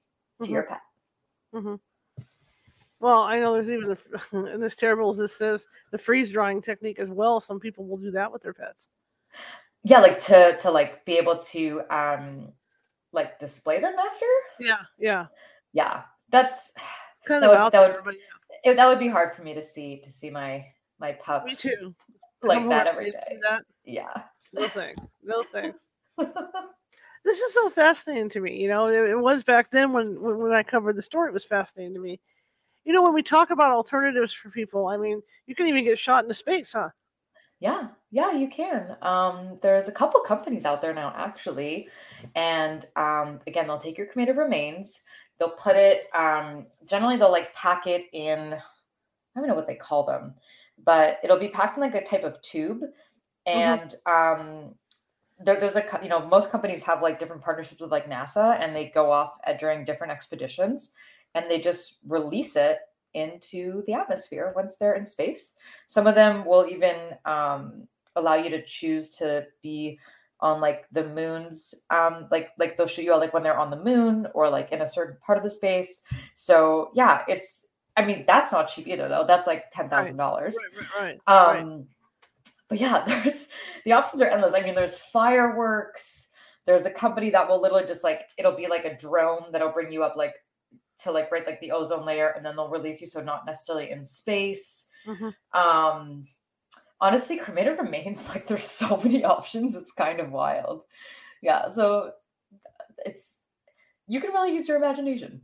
to 0.42 0.46
Mhm. 0.48 0.50
your 0.50 0.62
pet. 0.64 0.80
Well, 3.00 3.20
I 3.20 3.38
know 3.38 3.52
there's 3.52 3.70
even 3.70 3.88
the, 3.90 3.98
and 4.54 4.64
as 4.64 4.76
terrible 4.76 5.10
as 5.10 5.18
this 5.18 5.40
is, 5.40 5.68
the 5.90 5.98
freeze 5.98 6.32
drying 6.32 6.62
technique 6.62 6.98
as 6.98 7.10
well. 7.10 7.38
Some 7.40 7.60
people 7.60 7.86
will 7.86 7.98
do 7.98 8.10
that 8.12 8.32
with 8.32 8.42
their 8.42 8.54
pets. 8.54 8.88
Yeah, 9.82 10.00
like 10.00 10.18
to 10.20 10.56
to 10.58 10.70
like 10.70 11.04
be 11.04 11.18
able 11.18 11.36
to 11.36 11.82
um 11.90 12.52
like 13.12 13.38
display 13.38 13.80
them 13.80 13.94
after. 13.98 14.26
Yeah, 14.58 14.78
yeah. 14.98 15.26
Yeah, 15.72 16.02
that's 16.30 16.70
It's 16.70 17.26
kind 17.26 17.42
That 17.42 17.50
of 17.50 17.50
would- 17.50 17.58
out 17.58 17.72
that 17.72 17.80
there, 17.80 17.92
would- 18.02 18.04
but 18.04 18.14
it, 18.64 18.76
that 18.76 18.86
would 18.86 18.98
be 18.98 19.08
hard 19.08 19.34
for 19.34 19.42
me 19.42 19.52
to 19.54 19.62
see 19.62 20.00
to 20.00 20.10
see 20.10 20.30
my 20.30 20.64
my 20.98 21.12
pup 21.12 21.44
me 21.44 21.54
too. 21.54 21.94
like 22.42 22.58
Come 22.60 22.68
that 22.70 22.86
over 22.86 23.00
every 23.00 23.12
see. 23.28 23.36
That? 23.42 23.62
Yeah. 23.84 24.22
No 24.54 24.68
thanks. 24.68 25.06
No 25.22 25.42
thanks. 25.42 25.86
this 27.24 27.38
is 27.40 27.54
so 27.54 27.70
fascinating 27.70 28.28
to 28.30 28.40
me. 28.40 28.56
You 28.56 28.68
know, 28.68 28.86
it, 28.86 29.10
it 29.10 29.18
was 29.18 29.42
back 29.42 29.70
then 29.70 29.92
when, 29.92 30.20
when 30.20 30.38
when 30.38 30.52
I 30.52 30.62
covered 30.62 30.96
the 30.96 31.02
story. 31.02 31.28
It 31.28 31.34
was 31.34 31.44
fascinating 31.44 31.94
to 31.94 32.00
me. 32.00 32.20
You 32.84 32.92
know, 32.92 33.02
when 33.02 33.14
we 33.14 33.22
talk 33.22 33.50
about 33.50 33.72
alternatives 33.72 34.32
for 34.32 34.50
people, 34.50 34.86
I 34.86 34.96
mean, 34.96 35.22
you 35.46 35.54
can 35.54 35.66
even 35.66 35.84
get 35.84 35.98
shot 35.98 36.22
in 36.22 36.28
the 36.28 36.34
space, 36.34 36.72
huh? 36.72 36.90
Yeah, 37.60 37.88
yeah, 38.10 38.32
you 38.32 38.48
can. 38.48 38.96
Um, 39.00 39.58
there's 39.62 39.88
a 39.88 39.92
couple 39.92 40.20
companies 40.20 40.66
out 40.66 40.82
there 40.82 40.92
now, 40.92 41.14
actually, 41.16 41.88
and 42.34 42.86
um, 42.94 43.40
again, 43.46 43.66
they'll 43.66 43.78
take 43.78 43.96
your 43.96 44.06
cremated 44.06 44.36
remains. 44.36 45.00
They'll 45.38 45.50
put 45.50 45.76
it. 45.76 46.08
Um, 46.14 46.66
generally, 46.84 47.16
they'll 47.16 47.32
like 47.32 47.54
pack 47.54 47.86
it 47.86 48.04
in. 48.12 48.54
I 48.54 49.40
don't 49.40 49.48
know 49.48 49.54
what 49.54 49.66
they 49.66 49.76
call 49.76 50.04
them, 50.04 50.34
but 50.84 51.18
it'll 51.24 51.38
be 51.38 51.48
packed 51.48 51.76
in 51.76 51.82
like 51.82 51.94
a 51.94 52.04
type 52.04 52.22
of 52.22 52.40
tube, 52.42 52.82
and 53.46 53.94
um, 54.06 54.74
there, 55.44 55.60
there's 55.60 55.76
a 55.76 55.84
you 56.02 56.08
know 56.08 56.26
most 56.26 56.50
companies 56.50 56.82
have 56.82 57.02
like 57.02 57.18
different 57.18 57.42
partnerships 57.42 57.80
with 57.80 57.90
like 57.90 58.08
NASA, 58.08 58.58
and 58.60 58.74
they 58.74 58.86
go 58.94 59.10
off 59.10 59.34
at, 59.44 59.60
during 59.60 59.84
different 59.84 60.12
expeditions, 60.12 60.92
and 61.34 61.50
they 61.50 61.60
just 61.60 61.98
release 62.06 62.56
it 62.56 62.78
into 63.14 63.84
the 63.86 63.94
atmosphere 63.94 64.52
once 64.56 64.76
they're 64.76 64.94
in 64.94 65.06
space. 65.06 65.54
Some 65.86 66.06
of 66.06 66.14
them 66.14 66.44
will 66.44 66.66
even 66.68 66.96
um, 67.24 67.86
allow 68.16 68.34
you 68.34 68.50
to 68.50 68.64
choose 68.64 69.10
to 69.10 69.46
be 69.62 69.98
on 70.40 70.60
like 70.60 70.86
the 70.92 71.04
moon's 71.04 71.74
um 71.90 72.26
like 72.30 72.50
like 72.58 72.76
they'll 72.76 72.86
show 72.86 73.00
you 73.00 73.12
all 73.12 73.20
like 73.20 73.32
when 73.32 73.42
they're 73.42 73.58
on 73.58 73.70
the 73.70 73.82
moon 73.82 74.26
or 74.34 74.50
like 74.50 74.72
in 74.72 74.82
a 74.82 74.88
certain 74.88 75.16
part 75.24 75.38
of 75.38 75.44
the 75.44 75.50
space 75.50 76.02
so 76.34 76.90
yeah 76.94 77.22
it's 77.28 77.66
i 77.96 78.04
mean 78.04 78.24
that's 78.26 78.52
not 78.52 78.68
cheap 78.68 78.86
either 78.86 79.08
though 79.08 79.24
that's 79.26 79.46
like 79.46 79.70
ten 79.70 79.88
thousand 79.88 80.16
dollars 80.16 80.56
Right, 80.74 80.86
right, 81.02 81.20
right. 81.26 81.58
um 81.60 81.76
right. 81.78 81.86
But 82.68 82.78
yeah 82.80 83.04
there's 83.08 83.48
the 83.84 83.92
options 83.92 84.22
are 84.22 84.28
endless 84.28 84.54
i 84.54 84.62
mean 84.62 84.74
there's 84.74 84.98
fireworks 84.98 86.30
there's 86.66 86.86
a 86.86 86.90
company 86.90 87.30
that 87.30 87.48
will 87.48 87.60
literally 87.60 87.86
just 87.86 88.04
like 88.04 88.22
it'll 88.38 88.56
be 88.56 88.66
like 88.66 88.84
a 88.84 88.96
drone 88.96 89.52
that'll 89.52 89.72
bring 89.72 89.92
you 89.92 90.02
up 90.02 90.16
like 90.16 90.34
to 91.02 91.10
like 91.10 91.28
break 91.28 91.46
like 91.46 91.60
the 91.60 91.72
ozone 91.72 92.06
layer 92.06 92.30
and 92.36 92.44
then 92.44 92.56
they'll 92.56 92.68
release 92.70 93.00
you 93.00 93.06
so 93.06 93.20
not 93.22 93.46
necessarily 93.46 93.90
in 93.90 94.04
space 94.04 94.88
Mhm. 95.06 95.34
um 95.52 96.24
honestly 97.00 97.36
cremated 97.36 97.78
remains 97.78 98.28
like 98.30 98.46
there's 98.46 98.64
so 98.64 98.96
many 98.98 99.24
options 99.24 99.76
it's 99.76 99.92
kind 99.92 100.20
of 100.20 100.30
wild 100.30 100.84
yeah 101.42 101.68
so 101.68 102.12
it's 103.04 103.36
you 104.06 104.20
can 104.20 104.30
really 104.30 104.54
use 104.54 104.68
your 104.68 104.76
imagination 104.76 105.42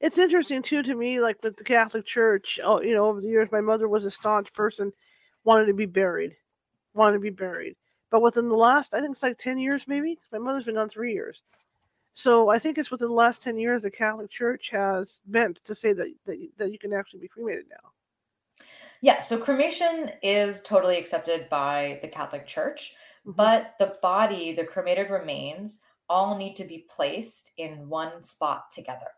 It's 0.00 0.18
interesting 0.18 0.62
too 0.62 0.82
to 0.82 0.94
me, 0.94 1.20
like 1.20 1.42
with 1.42 1.56
the 1.56 1.64
Catholic 1.64 2.04
Church. 2.04 2.60
Oh, 2.62 2.80
you 2.80 2.94
know, 2.94 3.06
over 3.06 3.20
the 3.20 3.28
years, 3.28 3.48
my 3.50 3.60
mother 3.60 3.88
was 3.88 4.04
a 4.04 4.10
staunch 4.10 4.52
person, 4.52 4.92
wanted 5.44 5.66
to 5.66 5.74
be 5.74 5.86
buried, 5.86 6.36
wanted 6.94 7.14
to 7.14 7.18
be 7.20 7.30
buried. 7.30 7.76
But 8.10 8.22
within 8.22 8.48
the 8.48 8.56
last, 8.56 8.94
I 8.94 9.00
think 9.00 9.12
it's 9.12 9.22
like 9.22 9.38
ten 9.38 9.58
years, 9.58 9.86
maybe. 9.88 10.18
My 10.32 10.38
mother's 10.38 10.64
been 10.64 10.74
gone 10.76 10.88
three 10.88 11.12
years, 11.12 11.42
so 12.14 12.48
I 12.48 12.58
think 12.58 12.78
it's 12.78 12.90
within 12.90 13.08
the 13.08 13.14
last 13.14 13.42
ten 13.42 13.58
years 13.58 13.82
the 13.82 13.90
Catholic 13.90 14.30
Church 14.30 14.70
has 14.70 15.20
bent 15.26 15.60
to 15.64 15.74
say 15.74 15.92
that 15.92 16.12
that, 16.26 16.38
you- 16.38 16.52
that 16.58 16.70
you 16.72 16.78
can 16.78 16.92
actually 16.92 17.20
be 17.20 17.28
cremated 17.28 17.66
now. 17.70 17.90
yeah 19.00 19.20
so 19.20 19.36
cremation 19.36 20.10
is 20.22 20.62
totally 20.62 20.96
accepted 20.96 21.48
by 21.50 21.98
the 22.02 22.08
catholic 22.08 22.46
church 22.46 22.94
Mhm. 23.26 23.36
but 23.36 23.74
the 23.78 23.98
body 24.00 24.54
the 24.54 24.64
cremated 24.64 25.10
remains 25.10 25.80
all 26.08 26.36
need 26.38 26.54
to 26.56 26.64
be 26.64 26.86
placed 26.88 27.50
in 27.58 27.88
one 27.88 28.22
spot 28.22 28.70
together 28.70 29.10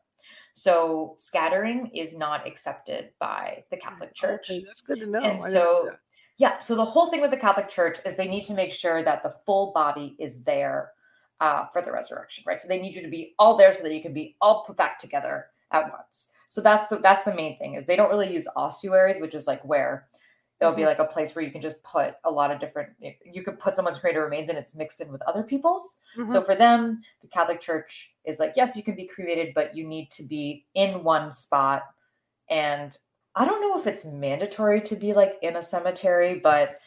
so 0.54 1.14
scattering 1.18 1.88
is 1.94 2.16
not 2.16 2.46
accepted 2.46 3.12
by 3.20 3.62
the 3.70 3.76
catholic 3.76 4.12
church 4.14 4.48
Okay, 4.50 4.64
that's 4.64 4.80
good 4.80 5.00
to 5.00 5.06
know. 5.06 5.22
and 5.22 5.44
I 5.44 5.50
so. 5.50 5.90
Yeah 6.38 6.58
so 6.58 6.74
the 6.74 6.84
whole 6.84 7.06
thing 7.08 7.20
with 7.20 7.30
the 7.30 7.36
catholic 7.36 7.68
church 7.68 7.98
is 8.04 8.14
they 8.16 8.28
need 8.28 8.44
to 8.44 8.52
make 8.54 8.72
sure 8.72 9.02
that 9.02 9.22
the 9.22 9.34
full 9.44 9.72
body 9.72 10.16
is 10.18 10.42
there 10.44 10.92
uh, 11.40 11.66
for 11.66 11.82
the 11.82 11.92
resurrection 11.92 12.42
right 12.46 12.58
so 12.60 12.66
they 12.68 12.80
need 12.80 12.94
you 12.94 13.02
to 13.02 13.08
be 13.08 13.34
all 13.38 13.56
there 13.56 13.72
so 13.74 13.82
that 13.82 13.92
you 13.94 14.00
can 14.02 14.14
be 14.14 14.36
all 14.40 14.64
put 14.64 14.76
back 14.76 14.98
together 14.98 15.46
at 15.72 15.90
once 15.92 16.28
so 16.48 16.60
that's 16.60 16.86
the 16.88 16.96
that's 16.98 17.24
the 17.24 17.34
main 17.34 17.58
thing 17.58 17.74
is 17.74 17.84
they 17.84 17.96
don't 17.96 18.08
really 18.08 18.32
use 18.32 18.46
ossuaries 18.56 19.20
which 19.20 19.34
is 19.34 19.46
like 19.46 19.62
where 19.64 20.08
there'll 20.58 20.74
be 20.74 20.80
Mhm. 20.82 20.86
like 20.86 20.98
a 20.98 21.04
place 21.04 21.34
where 21.34 21.44
you 21.44 21.50
can 21.50 21.60
just 21.60 21.82
put 21.82 22.14
a 22.24 22.30
lot 22.30 22.50
of 22.50 22.58
different 22.58 22.88
you 23.24 23.42
could 23.42 23.58
put 23.60 23.76
someone's 23.76 23.98
cremated 23.98 24.22
remains 24.22 24.48
and 24.48 24.56
it's 24.56 24.74
mixed 24.74 25.02
in 25.02 25.12
with 25.12 25.20
other 25.22 25.42
people's 25.42 25.98
so 26.30 26.40
Mhm. 26.40 26.46
for 26.46 26.54
them 26.54 27.02
the 27.20 27.28
catholic 27.28 27.60
church 27.60 28.14
is 28.24 28.38
like 28.38 28.54
yes 28.56 28.74
you 28.74 28.82
can 28.82 28.94
be 28.94 29.06
cremated 29.06 29.52
but 29.54 29.76
you 29.76 29.86
need 29.86 30.10
to 30.12 30.22
be 30.22 30.64
in 30.74 31.04
one 31.04 31.30
spot 31.30 31.82
and 32.48 32.96
i 33.36 33.44
don't 33.44 33.60
know 33.60 33.78
if 33.78 33.86
it's 33.86 34.04
mandatory 34.04 34.80
to 34.80 34.96
be 34.96 35.12
like 35.12 35.34
in 35.42 35.56
a 35.56 35.62
cemetery 35.62 36.40
but 36.42 36.80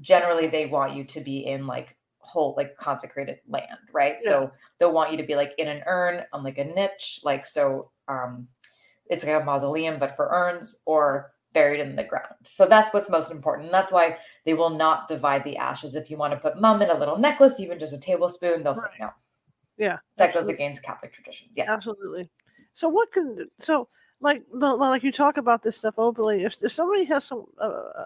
generally 0.00 0.46
they 0.46 0.66
want 0.66 0.94
you 0.94 1.04
to 1.04 1.20
be 1.20 1.46
in 1.46 1.66
like 1.66 1.96
whole 2.26 2.54
like 2.56 2.76
consecrated 2.76 3.38
land 3.48 3.78
right? 3.92 4.20
So 4.20 4.50
they'll 4.78 4.92
want 4.92 5.12
you 5.12 5.16
to 5.16 5.22
be 5.22 5.36
like 5.36 5.52
in 5.58 5.68
an 5.68 5.82
urn 5.86 6.22
on 6.32 6.42
like 6.44 6.58
a 6.58 6.64
niche 6.64 7.20
like 7.24 7.46
so 7.46 7.90
um 8.08 8.48
it's 9.08 9.24
like 9.24 9.40
a 9.40 9.44
mausoleum 9.44 9.98
but 9.98 10.16
for 10.16 10.28
urns 10.30 10.80
or 10.84 11.32
buried 11.54 11.80
in 11.80 11.96
the 11.96 12.04
ground. 12.04 12.34
So 12.42 12.66
that's 12.66 12.92
what's 12.92 13.08
most 13.08 13.30
important. 13.30 13.70
That's 13.70 13.90
why 13.90 14.18
they 14.44 14.52
will 14.52 14.68
not 14.68 15.08
divide 15.08 15.44
the 15.44 15.56
ashes. 15.56 15.94
If 15.94 16.10
you 16.10 16.18
want 16.18 16.34
to 16.34 16.38
put 16.38 16.60
mum 16.60 16.82
in 16.82 16.90
a 16.90 16.98
little 16.98 17.16
necklace 17.16 17.58
even 17.60 17.78
just 17.78 17.94
a 17.94 17.98
tablespoon 17.98 18.62
they'll 18.62 18.74
say 18.74 18.82
no. 19.00 19.10
Yeah, 19.78 19.98
that 20.16 20.34
goes 20.34 20.48
against 20.48 20.82
catholic 20.82 21.12
traditions 21.12 21.52
yeah. 21.54 21.72
Absolutely. 21.72 22.28
So 22.74 22.88
what 22.88 23.12
can 23.12 23.48
so 23.60 23.88
like 24.20 24.42
like 24.52 25.02
you 25.02 25.12
talk 25.12 25.36
about 25.36 25.62
this 25.62 25.76
stuff 25.76 25.98
openly? 25.98 26.44
If 26.44 26.62
if 26.62 26.72
somebody 26.72 27.04
has 27.04 27.24
some 27.24 27.44
uh, 27.58 28.04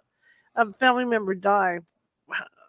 a 0.56 0.72
family 0.74 1.04
member 1.04 1.34
die, 1.34 1.80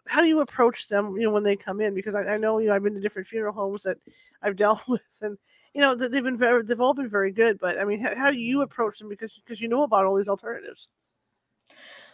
how 0.06 0.20
do 0.20 0.28
you 0.28 0.40
approach 0.40 0.88
them? 0.88 1.16
You 1.16 1.24
know 1.24 1.30
when 1.30 1.42
they 1.42 1.56
come 1.56 1.80
in 1.80 1.94
because 1.94 2.14
I, 2.14 2.22
I 2.22 2.36
know 2.36 2.58
you 2.58 2.68
know 2.68 2.74
I've 2.74 2.82
been 2.82 2.94
to 2.94 3.00
different 3.00 3.28
funeral 3.28 3.52
homes 3.52 3.82
that 3.82 3.98
I've 4.42 4.56
dealt 4.64 4.86
with 4.88 5.00
and 5.20 5.36
you 5.74 5.80
know 5.80 5.94
that 5.94 6.12
they've 6.12 6.22
been 6.22 6.38
very 6.38 6.62
they've 6.62 6.80
all 6.80 6.94
been 6.94 7.08
very 7.08 7.32
good. 7.32 7.58
But 7.58 7.78
I 7.78 7.84
mean, 7.84 8.00
how, 8.00 8.14
how 8.14 8.30
do 8.30 8.38
you 8.38 8.62
approach 8.62 8.98
them 8.98 9.08
because 9.08 9.32
because 9.44 9.60
you 9.60 9.68
know 9.68 9.82
about 9.82 10.04
all 10.04 10.16
these 10.16 10.28
alternatives? 10.28 10.88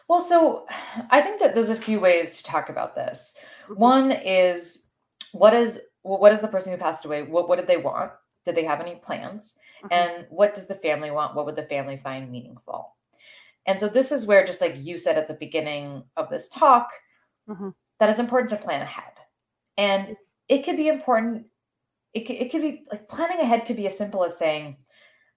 Well, 0.08 0.20
so 0.22 0.66
I 1.10 1.20
think 1.20 1.38
that 1.40 1.54
there's 1.54 1.68
a 1.68 1.76
few 1.76 2.00
ways 2.00 2.38
to 2.38 2.44
talk 2.44 2.70
about 2.70 2.94
this. 2.94 3.34
Mhm. 3.68 3.76
One 3.76 4.12
is 4.12 4.86
what 5.32 5.54
is 5.54 5.80
what 6.02 6.32
is 6.32 6.40
the 6.40 6.48
person 6.48 6.72
who 6.72 6.78
passed 6.78 7.04
away? 7.04 7.22
What 7.24 7.48
what 7.48 7.56
did 7.56 7.66
they 7.66 7.76
want? 7.76 8.12
Did 8.48 8.56
they 8.56 8.64
have 8.64 8.80
any 8.80 8.96
plans? 8.96 9.58
Mhm. 9.82 9.88
And 9.92 10.26
what 10.30 10.54
does 10.54 10.66
the 10.66 10.76
family 10.76 11.10
want? 11.10 11.34
What 11.34 11.44
would 11.44 11.54
the 11.54 11.66
family 11.66 11.98
find 11.98 12.30
meaningful? 12.30 12.96
And 13.66 13.78
so 13.78 13.88
this 13.88 14.10
is 14.10 14.24
where, 14.24 14.46
just 14.46 14.62
like 14.62 14.74
you 14.76 14.96
said 14.96 15.18
at 15.18 15.28
the 15.28 15.34
beginning 15.34 16.02
of 16.16 16.30
this 16.30 16.48
talk, 16.48 16.90
Mhm. 17.46 17.74
that 17.98 18.08
it's 18.08 18.18
important 18.18 18.48
to 18.50 18.56
plan 18.56 18.80
ahead. 18.80 19.12
And 19.76 20.16
it 20.48 20.62
could 20.62 20.78
be 20.78 20.88
important. 20.88 21.46
It 22.14 22.20
could, 22.26 22.36
it 22.36 22.50
could 22.50 22.62
be 22.62 22.86
like 22.90 23.06
planning 23.06 23.40
ahead 23.40 23.66
could 23.66 23.76
be 23.76 23.86
as 23.86 23.98
simple 23.98 24.24
as 24.24 24.38
saying, 24.38 24.78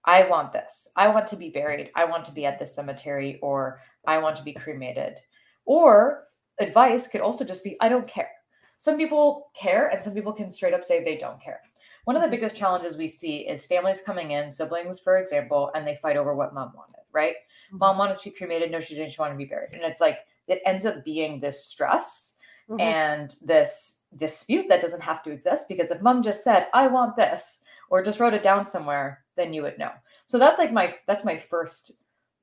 I 0.06 0.24
want 0.24 0.54
this. 0.54 0.88
I 0.96 1.08
want 1.08 1.26
to 1.28 1.36
be 1.36 1.50
buried. 1.50 1.92
I 1.94 2.06
want 2.06 2.24
to 2.24 2.32
be 2.32 2.46
at 2.46 2.58
this 2.58 2.74
cemetery, 2.74 3.38
or 3.40 3.82
I 4.06 4.18
want 4.18 4.36
to 4.36 4.42
be 4.42 4.54
cremated. 4.54 5.20
Or 5.66 6.28
advice 6.58 7.08
could 7.08 7.20
also 7.20 7.44
just 7.44 7.62
be, 7.62 7.76
I 7.78 7.90
don't 7.90 8.08
care. 8.08 8.32
Some 8.78 8.96
people 8.96 9.50
care, 9.54 9.88
and 9.88 10.02
some 10.02 10.14
people 10.14 10.32
can 10.32 10.50
straight 10.50 10.74
up 10.74 10.82
say 10.82 11.04
they 11.04 11.18
don't 11.18 11.40
care. 11.40 11.60
One 12.04 12.16
of 12.16 12.22
the 12.22 12.28
biggest 12.28 12.56
challenges 12.56 12.96
we 12.96 13.08
see 13.08 13.38
is 13.48 13.64
families 13.64 14.00
coming 14.04 14.32
in, 14.32 14.50
siblings, 14.50 14.98
for 14.98 15.18
example, 15.18 15.70
and 15.74 15.86
they 15.86 15.96
fight 15.96 16.16
over 16.16 16.34
what 16.34 16.52
mom 16.54 16.72
wanted, 16.74 17.02
right? 17.12 17.36
Mhm. 17.72 17.78
Mom 17.78 17.98
wanted 17.98 18.16
to 18.18 18.24
be 18.24 18.30
cremated. 18.36 18.70
No, 18.70 18.80
she 18.80 18.94
didn't. 18.94 19.12
She 19.12 19.20
wanted 19.20 19.34
to 19.34 19.38
be 19.38 19.44
buried. 19.44 19.74
And 19.74 19.82
it's 19.82 20.00
like, 20.00 20.18
it 20.48 20.60
ends 20.66 20.84
up 20.84 21.04
being 21.04 21.38
this 21.38 21.64
stress 21.64 22.36
Mhm. 22.68 22.80
and 22.80 23.36
this 23.42 24.00
dispute 24.16 24.66
that 24.68 24.80
doesn't 24.82 25.00
have 25.00 25.22
to 25.22 25.30
exist 25.30 25.68
because 25.68 25.90
if 25.90 26.00
mom 26.02 26.22
just 26.22 26.44
said 26.44 26.68
i 26.74 26.86
want 26.86 27.16
this 27.16 27.62
or 27.90 28.02
just 28.02 28.20
wrote 28.20 28.34
it 28.34 28.42
down 28.42 28.66
somewhere 28.66 29.24
then 29.36 29.52
you 29.54 29.62
would 29.62 29.78
know 29.78 29.90
so 30.26 30.38
that's 30.38 30.58
like 30.58 30.70
my 30.70 30.94
that's 31.06 31.24
my 31.24 31.36
first 31.36 31.92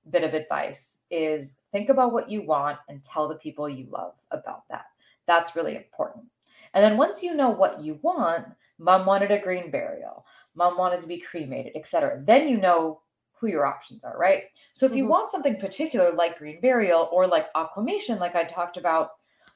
bit 0.09 0.23
of 0.23 0.33
advice 0.33 0.99
is 1.11 1.61
think 1.71 1.89
about 1.89 2.11
what 2.11 2.29
you 2.29 2.41
want 2.41 2.77
and 2.89 3.03
tell 3.03 3.27
the 3.27 3.35
people 3.35 3.69
you 3.69 3.85
love 3.91 4.15
about 4.31 4.67
that 4.67 4.85
that's 5.27 5.55
really 5.55 5.75
important 5.75 6.25
and 6.73 6.83
then 6.83 6.97
once 6.97 7.21
you 7.21 7.33
know 7.35 7.49
what 7.51 7.79
you 7.81 7.99
want 8.01 8.45
mom 8.79 9.05
wanted 9.05 9.31
a 9.31 9.39
green 9.39 9.69
burial. 9.69 10.25
Mom 10.55 10.77
wanted 10.77 10.99
to 11.01 11.07
be 11.07 11.19
cremated 11.19 11.73
etc 11.75 12.21
then 12.25 12.47
you 12.49 12.57
know 12.57 13.01
who 13.33 13.47
your 13.47 13.65
options 13.65 14.03
are 14.03 14.17
right? 14.17 14.43
So 14.73 14.85
if 14.85 14.95
you 14.95 15.05
Mhm. 15.05 15.09
want 15.09 15.29
something 15.31 15.57
particular 15.57 16.11
like 16.11 16.37
green 16.39 16.59
burial 16.59 17.07
or 17.11 17.27
like 17.27 17.47
aquamation 17.55 18.19
like 18.19 18.35
i 18.35 18.43
talked 18.43 18.75
about 18.77 19.11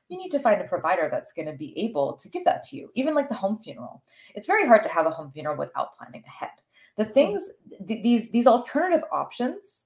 you 0.10 0.18
need 0.18 0.30
to 0.32 0.40
find 0.40 0.62
a 0.62 0.66
provider 0.66 1.10
that's 1.12 1.32
going 1.32 1.48
to 1.48 1.54
be 1.54 1.78
able 1.80 2.14
to 2.14 2.30
give 2.30 2.46
that 2.46 2.62
to 2.64 2.76
you 2.78 2.92
even 2.94 3.16
like 3.16 3.30
the 3.30 3.36
home 3.36 3.58
funeral. 3.58 4.04
It's 4.36 4.46
very 4.46 4.68
hard 4.68 4.84
to 4.84 4.90
have 4.90 5.06
a 5.08 5.10
home 5.10 5.32
funeral 5.32 5.58
without 5.58 5.96
planning 5.98 6.24
ahead. 6.28 6.52
The 6.98 7.06
things 7.06 7.50
th- 7.88 8.04
these 8.04 8.30
these 8.30 8.46
alternative 8.46 9.04
options 9.12 9.86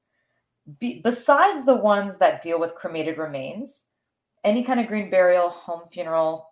be, 0.80 1.00
besides 1.02 1.64
the 1.66 1.76
ones 1.76 2.18
that 2.18 2.42
deal 2.42 2.60
with 2.60 2.76
cremated 2.76 3.18
remains 3.18 3.86
any 4.44 4.64
kind 4.64 4.80
of 4.82 4.88
green 4.88 5.10
burial 5.10 5.50
home 5.50 5.84
funeral 5.92 6.50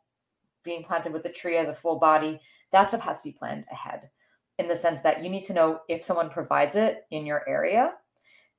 being 0.63 0.83
planted 0.83 1.11
with 1.11 1.23
the 1.23 1.29
tree 1.29 1.57
as 1.57 1.67
a 1.67 1.75
full 1.75 1.99
body 1.99 2.39
that 2.71 2.87
stuff 2.89 3.01
has 3.01 3.19
to 3.21 3.23
be 3.29 3.31
planned 3.31 3.65
ahead 3.71 4.09
in 4.59 4.67
the 4.67 4.75
sense 4.75 5.01
that 5.01 5.23
you 5.23 5.29
need 5.29 5.43
to 5.43 5.53
know 5.53 5.79
if 5.89 6.03
someone 6.05 6.29
provides 6.29 6.75
it 6.75 7.05
in 7.11 7.25
your 7.25 7.47
area 7.47 7.93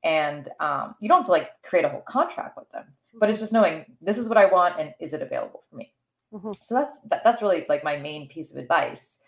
and 0.05 0.49
um, 0.61 0.95
you 1.01 1.09
don't 1.09 1.21
have 1.21 1.27
to 1.27 1.33
like 1.33 1.51
create 1.63 1.85
a 1.85 1.89
whole 1.89 2.05
contract 2.09 2.57
with 2.57 2.71
them 2.71 2.85
but 3.19 3.31
it's 3.31 3.39
just 3.41 3.53
knowing 3.53 3.85
this 4.01 4.19
is 4.19 4.29
what 4.29 4.37
i 4.39 4.45
want 4.47 4.79
and 4.79 4.95
is 5.01 5.13
it 5.15 5.23
available 5.23 5.63
for 5.71 5.77
me 5.77 5.93
Mhm. 6.33 6.57
so 6.61 6.75
that's 6.75 6.99
that, 7.07 7.23
that's 7.25 7.41
really 7.41 7.65
like 7.69 7.83
my 7.85 7.97
main 7.97 8.29
piece 8.29 8.51
of 8.53 8.59
advice 8.59 9.21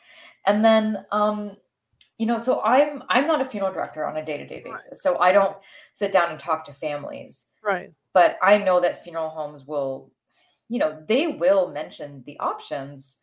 and 0.46 0.64
then 0.64 1.06
um 1.12 1.56
you 2.18 2.26
know 2.26 2.36
so 2.38 2.60
i'm 2.62 3.02
i'm 3.08 3.26
not 3.26 3.40
a 3.40 3.44
funeral 3.44 3.72
director 3.72 4.04
on 4.04 4.16
a 4.16 4.24
day-to-day 4.24 4.62
Right. 4.64 4.74
basis 4.74 5.00
so 5.02 5.18
i 5.18 5.32
don't 5.32 5.56
sit 5.94 6.12
down 6.12 6.30
and 6.30 6.40
talk 6.40 6.64
to 6.66 6.72
families 6.74 7.46
Right. 7.62 7.92
but 8.14 8.36
I 8.42 8.58
know 8.58 8.80
that 8.80 9.02
funeral 9.04 9.28
homes 9.30 9.66
will, 9.66 10.10
you 10.68 10.78
know, 10.78 11.02
they 11.08 11.26
will 11.26 11.70
mention 11.70 12.22
the 12.26 12.38
options. 12.38 13.18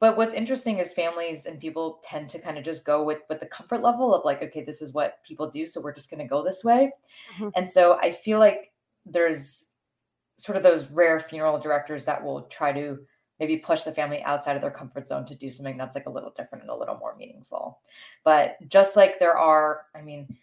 But 0.00 0.16
what's 0.16 0.34
interesting 0.34 0.78
is 0.78 0.92
families 0.92 1.46
and 1.46 1.58
people 1.58 2.00
tend 2.04 2.28
to 2.30 2.38
kind 2.38 2.56
of 2.56 2.64
just 2.64 2.84
go 2.84 3.02
with 3.02 3.22
with 3.28 3.40
the 3.40 3.46
comfort 3.46 3.82
level 3.82 4.14
of 4.14 4.24
like, 4.24 4.42
okay, 4.42 4.62
this 4.62 4.80
is 4.80 4.92
what 4.92 5.18
people 5.26 5.50
do, 5.50 5.66
so 5.66 5.80
we're 5.80 5.94
just 5.94 6.10
going 6.10 6.20
to 6.20 6.28
go 6.28 6.44
this 6.44 6.62
way. 6.62 6.92
Mhm. 7.36 7.52
And 7.56 7.68
so 7.68 7.98
I 8.00 8.12
feel 8.12 8.38
like 8.38 8.72
there's 9.04 9.70
sort 10.36 10.56
of 10.56 10.62
those 10.62 10.86
rare 10.90 11.18
funeral 11.18 11.58
directors 11.58 12.04
that 12.04 12.22
will 12.22 12.42
try 12.42 12.72
to 12.72 12.98
maybe 13.40 13.56
push 13.56 13.82
the 13.82 13.92
family 13.92 14.22
outside 14.22 14.56
of 14.56 14.62
their 14.62 14.70
comfort 14.70 15.06
zone 15.06 15.24
to 15.24 15.34
do 15.34 15.50
something 15.50 15.76
that's 15.76 15.94
like 15.94 16.06
a 16.06 16.10
little 16.10 16.32
different 16.36 16.62
and 16.62 16.70
a 16.70 16.76
little 16.76 16.96
more 16.96 17.16
meaningful. 17.16 17.80
But 18.24 18.56
just 18.68 18.96
like 18.96 19.18
there 19.18 19.36
are, 19.38 19.86
I 19.94 20.02
mean, 20.02 20.36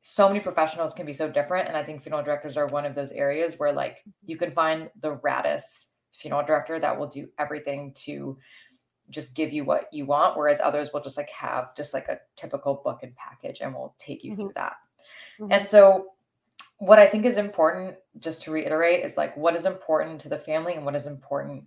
so 0.00 0.28
many 0.28 0.40
professionals 0.40 0.92
can 0.92 1.06
be 1.06 1.14
so 1.14 1.30
different. 1.30 1.68
And 1.68 1.76
I 1.76 1.82
think 1.82 2.02
funeral 2.02 2.22
directors 2.22 2.58
are 2.58 2.66
one 2.66 2.84
of 2.84 2.94
those 2.94 3.12
areas 3.12 3.58
where 3.58 3.72
like 3.72 4.02
you 4.26 4.36
can 4.36 4.52
find 4.52 4.90
the 5.00 5.16
raddest 5.16 5.86
funeral 6.12 6.44
director 6.44 6.78
that 6.78 6.98
will 6.98 7.06
do 7.06 7.28
everything 7.38 7.92
to 7.94 8.38
just 9.10 9.34
give 9.34 9.52
you 9.52 9.64
what 9.64 9.92
you 9.92 10.06
want. 10.06 10.36
Whereas 10.36 10.60
others 10.60 10.92
will 10.92 11.02
just 11.02 11.16
like 11.16 11.30
have 11.30 11.74
just 11.76 11.92
like 11.94 12.08
a 12.08 12.20
typical 12.36 12.80
book 12.84 13.00
and 13.02 13.14
package 13.16 13.60
and 13.60 13.74
will 13.74 13.94
take 13.98 14.24
you 14.24 14.32
Mhm. 14.32 14.36
through 14.36 14.52
that. 14.54 14.76
Mhm. 15.38 15.52
And 15.52 15.68
so 15.68 16.14
what 16.78 16.98
I 16.98 17.06
think 17.06 17.24
is 17.24 17.36
important, 17.36 17.96
just 18.18 18.42
to 18.42 18.50
reiterate, 18.50 19.04
is 19.04 19.16
like 19.16 19.36
what 19.36 19.54
is 19.56 19.66
important 19.66 20.20
to 20.22 20.28
the 20.28 20.38
family 20.38 20.74
and 20.74 20.84
what 20.84 20.96
is 20.96 21.06
important 21.06 21.64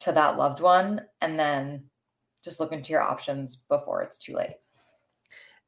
to 0.00 0.12
that 0.12 0.36
loved 0.36 0.60
one. 0.60 1.06
And 1.20 1.38
then 1.38 1.90
just 2.42 2.60
look 2.60 2.72
into 2.72 2.92
your 2.92 3.02
options 3.02 3.56
before 3.56 4.02
it's 4.02 4.18
too 4.18 4.34
late. 4.34 4.56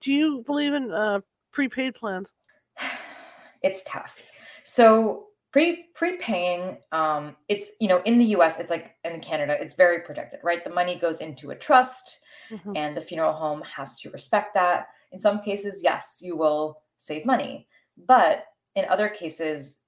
Do 0.00 0.12
you 0.12 0.42
believe 0.46 0.72
in 0.72 0.92
uh, 0.92 1.20
prepaid 1.50 1.94
plans? 1.94 2.32
it's 3.62 3.82
tough. 3.84 4.16
So 4.64 5.29
pre 5.52 5.86
prepaying, 5.94 6.78
um, 6.92 7.36
it's 7.48 7.70
you 7.80 7.88
know 7.88 8.02
in 8.04 8.18
the 8.18 8.24
U.S. 8.36 8.58
it's 8.60 8.70
like 8.70 8.96
in 9.04 9.20
Canada 9.20 9.56
it's 9.60 9.74
very 9.74 10.00
protected, 10.02 10.40
right? 10.42 10.62
The 10.64 10.70
money 10.70 10.98
goes 10.98 11.20
into 11.20 11.50
a 11.50 11.56
trust, 11.56 12.18
Mhm. 12.50 12.76
and 12.76 12.96
the 12.96 13.00
funeral 13.00 13.32
home 13.32 13.62
has 13.62 13.96
to 14.00 14.10
respect 14.10 14.54
that. 14.54 14.88
In 15.12 15.18
some 15.18 15.40
cases, 15.42 15.80
yes, 15.82 16.18
you 16.20 16.36
will 16.36 16.82
save 16.98 17.24
money, 17.26 17.68
but 18.06 18.44
in 18.76 18.84
other 18.86 19.08
cases, 19.08 19.80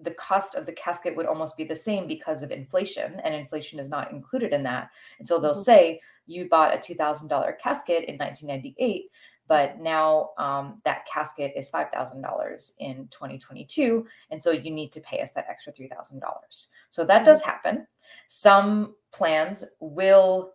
the 0.00 0.12
cost 0.12 0.54
of 0.54 0.64
the 0.66 0.72
casket 0.72 1.14
would 1.16 1.26
almost 1.26 1.56
be 1.56 1.64
the 1.64 1.76
same 1.76 2.06
because 2.06 2.42
of 2.42 2.50
inflation, 2.50 3.20
and 3.24 3.34
inflation 3.34 3.78
is 3.78 3.88
not 3.90 4.10
included 4.10 4.52
in 4.52 4.62
that. 4.62 4.90
And 5.18 5.28
so 5.28 5.38
they'll 5.38 5.54
Mhm. 5.54 5.64
say 5.64 6.00
you 6.26 6.48
bought 6.48 6.74
a 6.74 6.78
two 6.80 6.94
thousand 6.94 7.28
dollar 7.28 7.52
casket 7.52 8.04
in 8.04 8.16
1998, 8.16 9.10
but 9.52 9.78
now 9.80 10.30
um, 10.38 10.80
that 10.86 11.04
casket 11.04 11.52
is 11.54 11.68
five 11.68 11.90
thousand 11.90 12.22
dollars 12.22 12.72
in 12.78 13.06
2022, 13.10 14.06
and 14.30 14.42
so 14.42 14.50
you 14.50 14.70
need 14.70 14.90
to 14.92 15.00
pay 15.02 15.20
us 15.20 15.32
that 15.32 15.44
extra 15.46 15.74
three 15.74 15.88
thousand 15.88 16.20
dollars. 16.20 16.68
So 16.90 17.04
that 17.04 17.26
does 17.26 17.42
happen. 17.42 17.86
Some 18.28 18.94
plans 19.12 19.62
will 19.78 20.52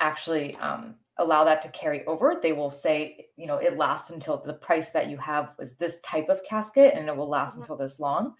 actually 0.00 0.54
um, 0.56 0.96
allow 1.16 1.44
that 1.44 1.62
to 1.62 1.70
carry 1.70 2.04
over. 2.04 2.38
They 2.42 2.52
will 2.52 2.70
say, 2.70 3.28
you 3.38 3.46
know, 3.46 3.56
it 3.56 3.78
lasts 3.78 4.10
until 4.10 4.36
the 4.36 4.52
price 4.52 4.90
that 4.90 5.08
you 5.08 5.16
have 5.16 5.52
is 5.58 5.76
this 5.76 5.98
type 6.00 6.28
of 6.28 6.44
casket, 6.44 6.92
and 6.94 7.08
it 7.08 7.16
will 7.16 7.30
last 7.30 7.56
Mhm. 7.56 7.62
until 7.62 7.78
this 7.78 7.98
long. 7.98 8.34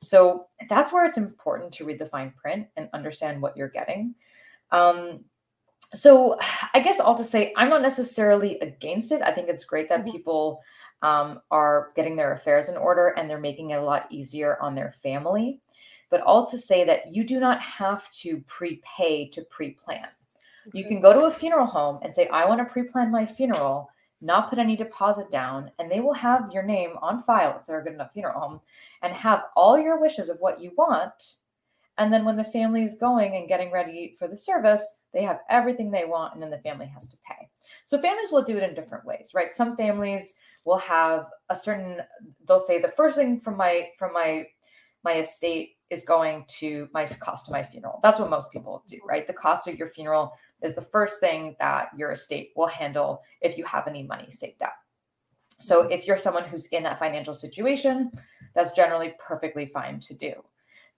So 0.00 0.46
that's 0.70 0.90
where 0.90 1.04
it's 1.04 1.18
important 1.18 1.70
to 1.74 1.84
read 1.84 1.98
the 1.98 2.06
fine 2.06 2.30
print 2.30 2.66
and 2.78 2.88
understand 2.94 3.42
what 3.42 3.58
you're 3.58 3.68
getting. 3.68 4.14
Um, 4.70 5.22
so 5.92 6.38
I 6.72 6.80
guess 6.80 7.00
all 7.00 7.16
to 7.16 7.24
say, 7.24 7.52
I'm 7.56 7.68
not 7.68 7.82
necessarily 7.82 8.58
against 8.60 9.12
it. 9.12 9.22
I 9.22 9.32
think 9.32 9.48
it's 9.48 9.64
great 9.64 9.88
that 9.88 10.04
Mhm. 10.04 10.12
people 10.12 10.62
um, 11.02 11.42
are 11.50 11.92
getting 11.96 12.16
their 12.16 12.32
affairs 12.32 12.70
in 12.70 12.78
order 12.78 13.08
and 13.08 13.28
they're 13.28 13.38
making 13.38 13.70
it 13.70 13.74
a 13.74 13.82
lot 13.84 14.06
easier 14.10 14.58
on 14.62 14.74
their 14.74 14.92
family. 15.02 15.60
But 16.08 16.22
all 16.22 16.46
to 16.46 16.56
say 16.56 16.82
that 16.84 17.14
you 17.14 17.24
do 17.24 17.38
not 17.38 17.60
have 17.60 18.10
to 18.22 18.40
prepay 18.46 19.28
to 19.28 19.42
pre-plan. 19.42 20.08
You 20.72 20.84
can 20.86 21.02
go 21.02 21.12
to 21.12 21.26
a 21.26 21.30
funeral 21.30 21.66
home 21.66 21.98
and 22.02 22.14
say, 22.14 22.26
I 22.28 22.46
want 22.46 22.60
to 22.60 22.64
pre-plan 22.72 23.10
my 23.10 23.26
funeral, 23.26 23.90
not 24.22 24.48
put 24.48 24.58
any 24.58 24.76
deposit 24.76 25.30
down, 25.30 25.70
and 25.78 25.90
they 25.90 26.00
will 26.00 26.14
have 26.14 26.50
your 26.50 26.62
name 26.62 26.96
on 27.02 27.22
file 27.22 27.58
if 27.60 27.66
they're 27.66 27.80
a 27.80 27.84
good 27.84 27.92
enough 27.92 28.12
funeral 28.14 28.40
home 28.40 28.60
and 29.02 29.12
have 29.12 29.44
all 29.56 29.78
your 29.78 30.00
wishes 30.00 30.30
of 30.30 30.38
what 30.40 30.58
you 30.58 30.72
want. 30.78 31.34
And 31.98 32.12
then 32.12 32.24
when 32.24 32.36
the 32.36 32.44
family 32.44 32.84
is 32.84 32.96
going 32.96 33.36
and 33.36 33.48
getting 33.48 33.70
ready 33.70 34.16
for 34.18 34.26
the 34.26 34.36
service, 34.36 34.98
they 35.12 35.22
have 35.22 35.40
everything 35.48 35.90
they 35.90 36.04
want, 36.04 36.34
and 36.34 36.42
then 36.42 36.50
the 36.50 36.58
family 36.58 36.86
has 36.86 37.08
to 37.10 37.16
pay. 37.28 37.48
So 37.84 38.00
families 38.00 38.32
will 38.32 38.42
do 38.42 38.56
it 38.56 38.62
in 38.62 38.74
different 38.74 39.04
ways, 39.04 39.30
right? 39.34 39.54
Some 39.54 39.76
families 39.76 40.34
will 40.64 40.78
have 40.78 41.26
a 41.50 41.56
certain, 41.56 42.00
they'll 42.48 42.58
say 42.58 42.80
the 42.80 42.92
first 42.96 43.16
thing 43.16 43.40
from 43.40 43.56
my 43.56 43.88
from 43.98 44.12
my 44.12 44.46
my 45.04 45.18
estate 45.18 45.76
is 45.90 46.02
going 46.02 46.44
to 46.48 46.88
my 46.92 47.06
cost 47.06 47.46
of 47.46 47.52
my 47.52 47.62
funeral. 47.62 48.00
That's 48.02 48.18
what 48.18 48.30
most 48.30 48.50
people 48.50 48.82
do, 48.88 48.96
mm-hmm. 48.96 49.08
right? 49.08 49.26
The 49.26 49.34
cost 49.34 49.68
of 49.68 49.78
your 49.78 49.88
funeral 49.88 50.32
is 50.62 50.74
the 50.74 50.82
first 50.82 51.20
thing 51.20 51.54
that 51.60 51.88
your 51.96 52.12
estate 52.12 52.50
will 52.56 52.66
handle 52.66 53.20
if 53.42 53.58
you 53.58 53.64
have 53.66 53.86
any 53.86 54.02
money 54.02 54.30
saved 54.30 54.62
up. 54.62 54.74
So 55.60 55.82
mm-hmm. 55.82 55.92
if 55.92 56.06
you're 56.06 56.16
someone 56.16 56.44
who's 56.44 56.66
in 56.66 56.82
that 56.84 56.98
financial 56.98 57.34
situation, 57.34 58.10
that's 58.54 58.72
generally 58.72 59.14
perfectly 59.18 59.66
fine 59.66 60.00
to 60.00 60.14
do. 60.14 60.32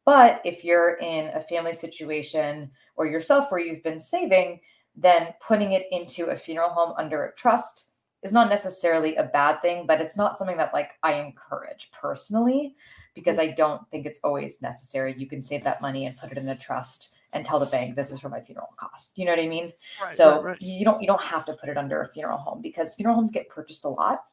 But 0.06 0.40
if 0.44 0.64
you're 0.64 0.94
in 0.94 1.26
a 1.34 1.40
family 1.40 1.74
situation 1.74 2.70
or 2.94 3.06
yourself 3.06 3.50
where 3.50 3.60
you've 3.60 3.82
been 3.82 4.00
saving, 4.00 4.60
then 4.94 5.34
putting 5.46 5.72
it 5.72 5.86
into 5.90 6.26
a 6.26 6.36
funeral 6.36 6.70
home 6.70 6.94
under 6.96 7.24
a 7.24 7.34
trust 7.34 7.88
is 8.22 8.32
not 8.32 8.48
necessarily 8.48 9.16
a 9.16 9.24
bad 9.24 9.60
thing, 9.60 9.84
but 9.86 10.00
it's 10.00 10.16
not 10.16 10.38
something 10.38 10.56
that 10.56 10.72
like 10.72 10.92
I 11.02 11.14
encourage 11.14 11.90
personally 11.92 12.76
because 13.14 13.38
I 13.38 13.48
don't 13.48 13.82
think 13.90 14.06
it's 14.06 14.20
always 14.22 14.62
necessary. 14.62 15.14
You 15.18 15.26
can 15.26 15.42
save 15.42 15.64
that 15.64 15.82
money 15.82 16.06
and 16.06 16.16
put 16.16 16.32
it 16.32 16.38
in 16.38 16.48
a 16.48 16.56
trust 16.56 17.10
and 17.32 17.44
tell 17.44 17.58
the 17.58 17.66
bank 17.66 17.96
this 17.96 18.10
is 18.10 18.20
for 18.20 18.28
my 18.28 18.40
funeral 18.40 18.68
cost. 18.76 19.10
You 19.16 19.24
know 19.24 19.32
what 19.32 19.40
I 19.40 19.48
mean? 19.48 19.72
Right, 20.00 20.14
so 20.14 20.36
right, 20.36 20.44
right. 20.44 20.62
you 20.62 20.84
don't 20.84 21.00
you 21.00 21.08
don't 21.08 21.22
have 21.22 21.44
to 21.46 21.54
put 21.54 21.68
it 21.68 21.76
under 21.76 22.02
a 22.02 22.08
funeral 22.12 22.38
home 22.38 22.62
because 22.62 22.94
funeral 22.94 23.16
homes 23.16 23.30
get 23.30 23.48
purchased 23.48 23.84
a 23.84 23.88
lot. 23.88 24.24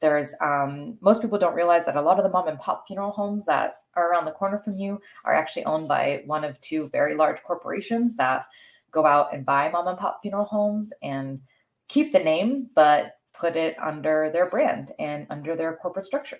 There's 0.00 0.34
um, 0.42 0.98
most 1.00 1.22
people 1.22 1.38
don't 1.38 1.54
realize 1.54 1.86
that 1.86 1.96
a 1.96 2.02
lot 2.02 2.18
of 2.18 2.24
the 2.24 2.30
mom 2.30 2.48
and 2.48 2.58
pop 2.58 2.86
funeral 2.86 3.12
homes 3.12 3.46
that 3.46 3.78
are 3.96 4.10
around 4.10 4.26
the 4.26 4.30
corner 4.32 4.58
from 4.58 4.76
you 4.76 5.00
are 5.24 5.34
actually 5.34 5.64
owned 5.64 5.88
by 5.88 6.22
one 6.26 6.44
of 6.44 6.60
two 6.60 6.88
very 6.90 7.14
large 7.14 7.42
corporations 7.42 8.16
that 8.16 8.46
go 8.92 9.04
out 9.04 9.34
and 9.34 9.44
buy 9.44 9.68
mom 9.68 9.88
and 9.88 9.98
pop 9.98 10.20
funeral 10.22 10.44
homes 10.44 10.92
and 11.02 11.40
keep 11.88 12.12
the 12.12 12.18
name, 12.18 12.68
but 12.74 13.18
put 13.34 13.56
it 13.56 13.76
under 13.80 14.30
their 14.32 14.48
brand 14.48 14.92
and 14.98 15.26
under 15.30 15.56
their 15.56 15.76
corporate 15.76 16.06
structure. 16.06 16.38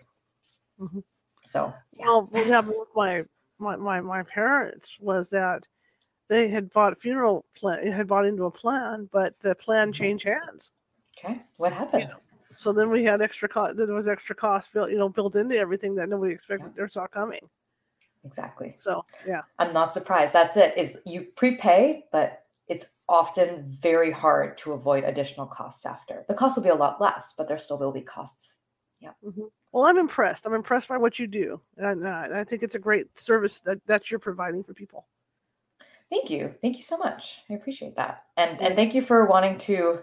Mhm. 0.78 1.02
So 1.44 1.72
yeah. 1.92 2.04
Well, 2.06 2.26
what 2.30 2.46
happened 2.46 2.74
with 2.78 2.88
my, 2.94 3.24
my 3.58 3.76
my 3.76 4.00
my 4.00 4.22
parents 4.22 4.96
was 5.00 5.30
that 5.30 5.66
they 6.28 6.48
had 6.48 6.72
bought 6.72 7.00
funeral 7.00 7.46
plan, 7.54 7.86
had 7.86 8.06
bought 8.08 8.26
into 8.26 8.44
a 8.44 8.50
plan, 8.50 9.08
but 9.12 9.38
the 9.40 9.54
plan 9.54 9.90
Mhm. 9.90 9.94
changed 9.94 10.24
hands. 10.24 10.72
okay, 11.18 11.42
what 11.56 11.72
happened? 11.72 12.12
So 12.56 12.72
then 12.72 12.90
we 12.90 13.04
had 13.04 13.20
extra 13.22 13.48
cost. 13.48 13.76
There 13.76 13.86
was 13.86 14.08
extra 14.08 14.34
cost 14.34 14.72
built, 14.72 14.90
you 14.90 14.98
know, 14.98 15.08
built 15.08 15.36
into 15.36 15.56
everything 15.56 15.94
that 15.96 16.08
nobody 16.08 16.32
expected 16.32 16.72
or 16.78 16.88
saw 16.88 17.06
coming. 17.06 17.48
Exactly. 18.24 18.74
So 18.78 19.04
yeah, 19.26 19.42
I'm 19.58 19.72
not 19.72 19.94
surprised. 19.94 20.32
That's 20.32 20.56
it. 20.56 20.74
Is 20.76 20.98
you 21.06 21.26
prepay, 21.36 22.06
but 22.10 22.44
it's 22.68 22.86
often 23.08 23.64
very 23.80 24.10
hard 24.10 24.58
to 24.58 24.72
avoid 24.72 25.04
additional 25.04 25.46
costs 25.46 25.86
after. 25.86 26.24
The 26.28 26.34
cost 26.34 26.56
will 26.56 26.64
be 26.64 26.70
a 26.70 26.74
lot 26.74 27.00
less, 27.00 27.34
but 27.36 27.46
there 27.46 27.58
still 27.58 27.78
will 27.78 27.92
be 27.92 28.00
costs. 28.00 28.56
Mhm. 29.24 29.50
well, 29.72 29.86
I'm 29.86 29.98
impressed. 29.98 30.46
I'm 30.46 30.54
impressed 30.54 30.88
by 30.88 30.96
what 30.96 31.18
you 31.18 31.26
do, 31.28 31.60
and 31.76 32.04
uh, 32.04 32.28
I 32.34 32.44
think 32.44 32.62
it's 32.62 32.74
a 32.74 32.80
great 32.80 33.18
service 33.18 33.60
that 33.60 33.78
that 33.86 34.10
you're 34.10 34.18
providing 34.18 34.64
for 34.64 34.74
people. 34.74 35.06
Thank 36.10 36.30
you. 36.30 36.54
Thank 36.60 36.76
you 36.76 36.82
so 36.82 36.96
much. 36.96 37.38
I 37.50 37.54
appreciate 37.54 37.96
that. 37.96 38.24
And 38.36 38.60
and 38.60 38.74
thank 38.74 38.94
you 38.94 39.02
for 39.02 39.26
wanting 39.26 39.58
to 39.58 40.00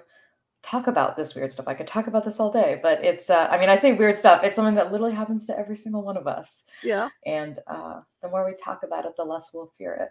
talk 0.64 0.88
about 0.88 1.16
this 1.16 1.36
weird 1.36 1.52
stuff. 1.54 1.68
I 1.68 1.74
could 1.74 1.88
talk 1.88 2.08
about 2.08 2.26
this 2.26 2.40
all 2.40 2.52
day, 2.52 2.80
but 2.82 3.04
it's 3.04 3.30
uh, 3.30 3.48
I 3.52 3.60
mean, 3.60 3.70
I 3.70 3.76
say 3.76 3.94
weird 3.94 4.18
stuff. 4.18 4.44
It's 4.44 4.56
something 4.56 4.76
that 4.76 4.92
literally 4.92 5.14
happens 5.14 5.46
to 5.48 5.58
every 5.58 5.76
single 5.76 6.02
one 6.02 6.18
of 6.18 6.26
us. 6.28 6.64
Yeah, 6.84 7.10
And 7.26 7.60
uh, 7.68 8.02
the 8.22 8.30
more 8.30 8.46
we 8.46 8.54
talk 8.56 8.84
about 8.84 9.06
it, 9.06 9.16
the 9.18 9.24
less 9.24 9.50
we'll 9.54 9.72
fear 9.78 9.94
it. 9.94 10.10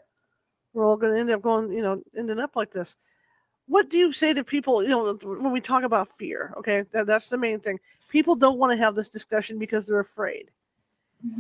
we're 0.75 0.87
all 0.87 0.97
going 0.97 1.15
to 1.15 1.21
end 1.21 1.31
up 1.31 1.43
going, 1.43 1.73
you 1.73 1.83
know, 1.83 2.03
ending 2.17 2.39
up 2.39 2.55
like 2.55 2.73
this. 2.73 2.97
What 3.67 3.89
do 3.89 3.97
you 3.97 4.13
say 4.13 4.35
to 4.35 4.45
people, 4.45 4.83
you 4.83 4.91
know, 4.91 5.15
when 5.23 5.53
we 5.53 5.61
talk 5.61 5.85
about 5.85 6.17
fear? 6.19 6.53
Okay, 6.59 6.85
that, 6.93 7.07
that's 7.07 7.29
the 7.29 7.39
main 7.39 7.61
thing. 7.61 7.79
People 8.11 8.35
don't 8.35 8.59
want 8.59 8.73
to 8.73 8.77
have 8.77 8.95
this 8.95 9.09
discussion 9.09 9.59
because 9.59 9.87
they're 9.87 10.01
afraid. 10.01 10.51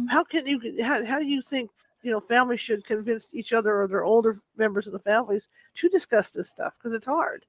How 0.08 0.22
can 0.24 0.46
you? 0.46 0.82
How, 0.82 1.04
how 1.04 1.18
do 1.18 1.26
you 1.26 1.42
think 1.42 1.70
you 2.02 2.10
know 2.12 2.20
families 2.20 2.60
should 2.60 2.84
convince 2.86 3.34
each 3.34 3.52
other 3.52 3.82
or 3.82 3.88
their 3.88 4.04
older 4.04 4.38
members 4.56 4.86
of 4.86 4.92
the 4.92 4.98
families 5.00 5.48
to 5.74 5.88
discuss 5.88 6.30
this 6.30 6.48
stuff? 6.48 6.72
Because 6.78 6.94
it's 6.94 7.06
hard. 7.06 7.44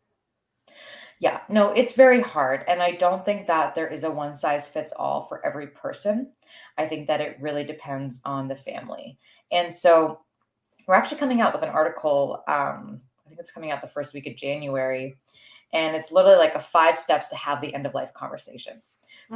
Yeah, 1.19 1.41
no, 1.49 1.71
it's 1.71 1.93
very 1.93 2.21
hard. 2.21 2.63
And 2.67 2.81
I 2.81 2.91
don't 2.91 3.23
think 3.23 3.47
that 3.47 3.75
there 3.75 3.87
is 3.87 4.03
a 4.03 4.11
one 4.11 4.35
size 4.35 4.67
fits 4.67 4.91
all 4.91 5.23
for 5.23 5.45
every 5.45 5.67
person. 5.67 6.31
I 6.77 6.87
think 6.87 7.07
that 7.07 7.21
it 7.21 7.37
really 7.39 7.63
depends 7.63 8.21
on 8.25 8.47
the 8.47 8.55
family. 8.55 9.17
And 9.51 9.73
so 9.73 10.21
we're 10.87 10.95
actually 10.95 11.19
coming 11.19 11.41
out 11.41 11.53
with 11.53 11.63
an 11.63 11.69
article. 11.69 12.43
Um, 12.47 13.01
I 13.25 13.29
think 13.29 13.39
it's 13.39 13.51
coming 13.51 13.71
out 13.71 13.81
the 13.81 13.87
first 13.87 14.13
week 14.13 14.27
of 14.27 14.35
January. 14.35 15.15
And 15.71 15.95
it's 15.95 16.11
literally 16.11 16.37
like 16.37 16.55
a 16.55 16.61
five 16.61 16.97
steps 16.97 17.29
to 17.29 17.35
have 17.35 17.61
the 17.61 17.73
end 17.73 17.85
of 17.85 17.93
life 17.93 18.13
conversation. 18.13 18.81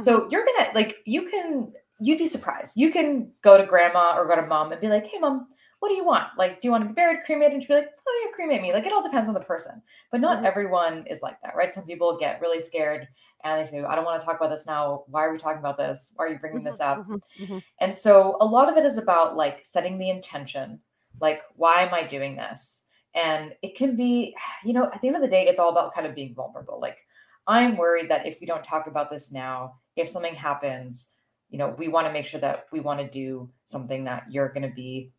So 0.00 0.28
you're 0.30 0.44
going 0.44 0.66
to 0.66 0.70
like, 0.74 0.96
you 1.06 1.28
can, 1.28 1.72
you'd 1.98 2.18
be 2.18 2.26
surprised. 2.26 2.76
You 2.76 2.92
can 2.92 3.32
go 3.42 3.58
to 3.58 3.66
grandma 3.66 4.16
or 4.16 4.28
go 4.28 4.36
to 4.36 4.46
mom 4.46 4.70
and 4.70 4.80
be 4.80 4.88
like, 4.88 5.06
hey, 5.06 5.18
mom, 5.18 5.48
what 5.80 5.88
do 5.90 5.94
you 5.94 6.04
want? 6.04 6.26
Like, 6.36 6.60
do 6.60 6.68
you 6.68 6.72
want 6.72 6.84
to 6.84 6.88
be 6.88 6.94
buried, 6.94 7.20
cremated? 7.24 7.54
And 7.54 7.62
she'd 7.62 7.68
be 7.68 7.74
like, 7.74 7.90
oh, 8.06 8.24
yeah, 8.24 8.34
cremate 8.34 8.62
me. 8.62 8.72
Like, 8.72 8.84
it 8.84 8.92
all 8.92 9.02
depends 9.02 9.28
on 9.28 9.34
the 9.34 9.40
person. 9.40 9.80
But 10.10 10.20
not 10.20 10.42
Mhm. 10.42 10.44
everyone 10.44 11.06
is 11.06 11.22
like 11.22 11.40
that, 11.42 11.54
right? 11.54 11.72
Some 11.72 11.84
people 11.84 12.16
get 12.18 12.40
really 12.40 12.60
scared 12.60 13.08
and 13.44 13.60
they 13.60 13.70
say, 13.70 13.82
I 13.82 13.94
don't 13.94 14.04
want 14.04 14.20
to 14.20 14.26
talk 14.26 14.36
about 14.36 14.50
this 14.50 14.66
now. 14.66 15.04
Why 15.06 15.24
are 15.24 15.32
we 15.32 15.38
talking 15.38 15.60
about 15.60 15.76
this? 15.76 16.12
Why 16.16 16.24
are 16.24 16.28
you 16.28 16.38
bringing 16.40 16.64
this 16.64 16.80
up? 16.80 17.06
Mhm, 17.06 17.20
mhm. 17.38 17.62
And 17.80 17.94
so 17.94 18.36
a 18.40 18.44
lot 18.44 18.68
of 18.68 18.76
it 18.76 18.84
is 18.84 18.98
about 18.98 19.36
like 19.36 19.64
setting 19.64 19.98
the 19.98 20.10
intention, 20.10 20.80
like, 21.20 21.42
why 21.54 21.82
am 21.82 21.94
I 21.94 22.02
doing 22.02 22.34
this? 22.34 22.86
And 23.14 23.54
it 23.62 23.76
can 23.76 23.94
be, 23.94 24.36
you 24.64 24.72
know, 24.72 24.90
at 24.92 25.00
the 25.00 25.06
end 25.06 25.16
of 25.16 25.22
the 25.22 25.28
day, 25.28 25.46
it's 25.46 25.60
all 25.60 25.70
about 25.70 25.94
kind 25.94 26.06
of 26.06 26.14
being 26.14 26.34
vulnerable. 26.34 26.80
Like, 26.80 26.98
I'm 27.46 27.76
worried 27.76 28.10
that 28.10 28.26
if 28.26 28.40
we 28.40 28.46
don't 28.46 28.64
talk 28.64 28.88
about 28.88 29.10
this 29.10 29.30
now, 29.32 29.78
if 29.96 30.08
something 30.08 30.34
happens, 30.34 31.12
you 31.50 31.56
know, 31.58 31.68
we 31.78 31.88
want 31.88 32.06
to 32.06 32.12
make 32.12 32.26
sure 32.26 32.40
that 32.40 32.66
we 32.72 32.80
want 32.80 33.00
to 33.00 33.08
do 33.08 33.48
something 33.64 34.04
that 34.04 34.24
you're 34.30 34.50
going 34.50 34.68
to 34.68 34.74
be, 34.74 35.12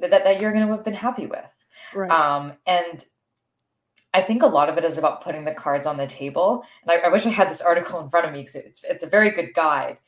that, 0.00 0.24
that 0.24 0.40
you're 0.40 0.52
going 0.52 0.66
to 0.66 0.72
have 0.72 0.84
been 0.84 0.94
happy 0.94 1.26
with. 1.26 1.44
Right. 1.94 2.10
Um, 2.10 2.52
and 2.66 3.04
I 4.12 4.22
think 4.22 4.42
a 4.42 4.46
lot 4.46 4.68
of 4.68 4.76
it 4.76 4.84
is 4.84 4.98
about 4.98 5.22
putting 5.22 5.44
the 5.44 5.54
cards 5.54 5.86
on 5.86 5.96
the 5.96 6.06
table. 6.06 6.64
And 6.82 6.90
I, 6.90 7.06
I 7.06 7.08
wish 7.08 7.26
I 7.26 7.30
had 7.30 7.50
this 7.50 7.60
article 7.60 8.00
in 8.00 8.10
front 8.10 8.26
of 8.26 8.32
me 8.32 8.40
because 8.40 8.56
it's 8.56 8.80
it's 8.82 9.04
a 9.04 9.08
very 9.08 9.30
good 9.30 9.54
guide. 9.54 9.98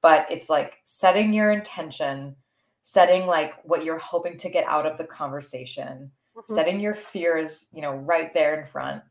But 0.00 0.26
it's 0.30 0.48
like 0.48 0.74
setting 0.84 1.32
your 1.32 1.50
intention, 1.50 2.36
setting 2.84 3.26
like 3.26 3.54
what 3.64 3.84
you're 3.84 3.98
hoping 3.98 4.36
to 4.38 4.48
get 4.48 4.64
out 4.66 4.86
of 4.86 4.96
the 4.96 5.04
conversation, 5.04 6.10
Mhm. 6.36 6.54
setting 6.54 6.80
your 6.80 6.94
fears, 6.94 7.66
you 7.72 7.82
know, 7.82 7.94
right 7.94 8.32
there 8.32 8.60
in 8.60 8.66
front, 8.66 9.02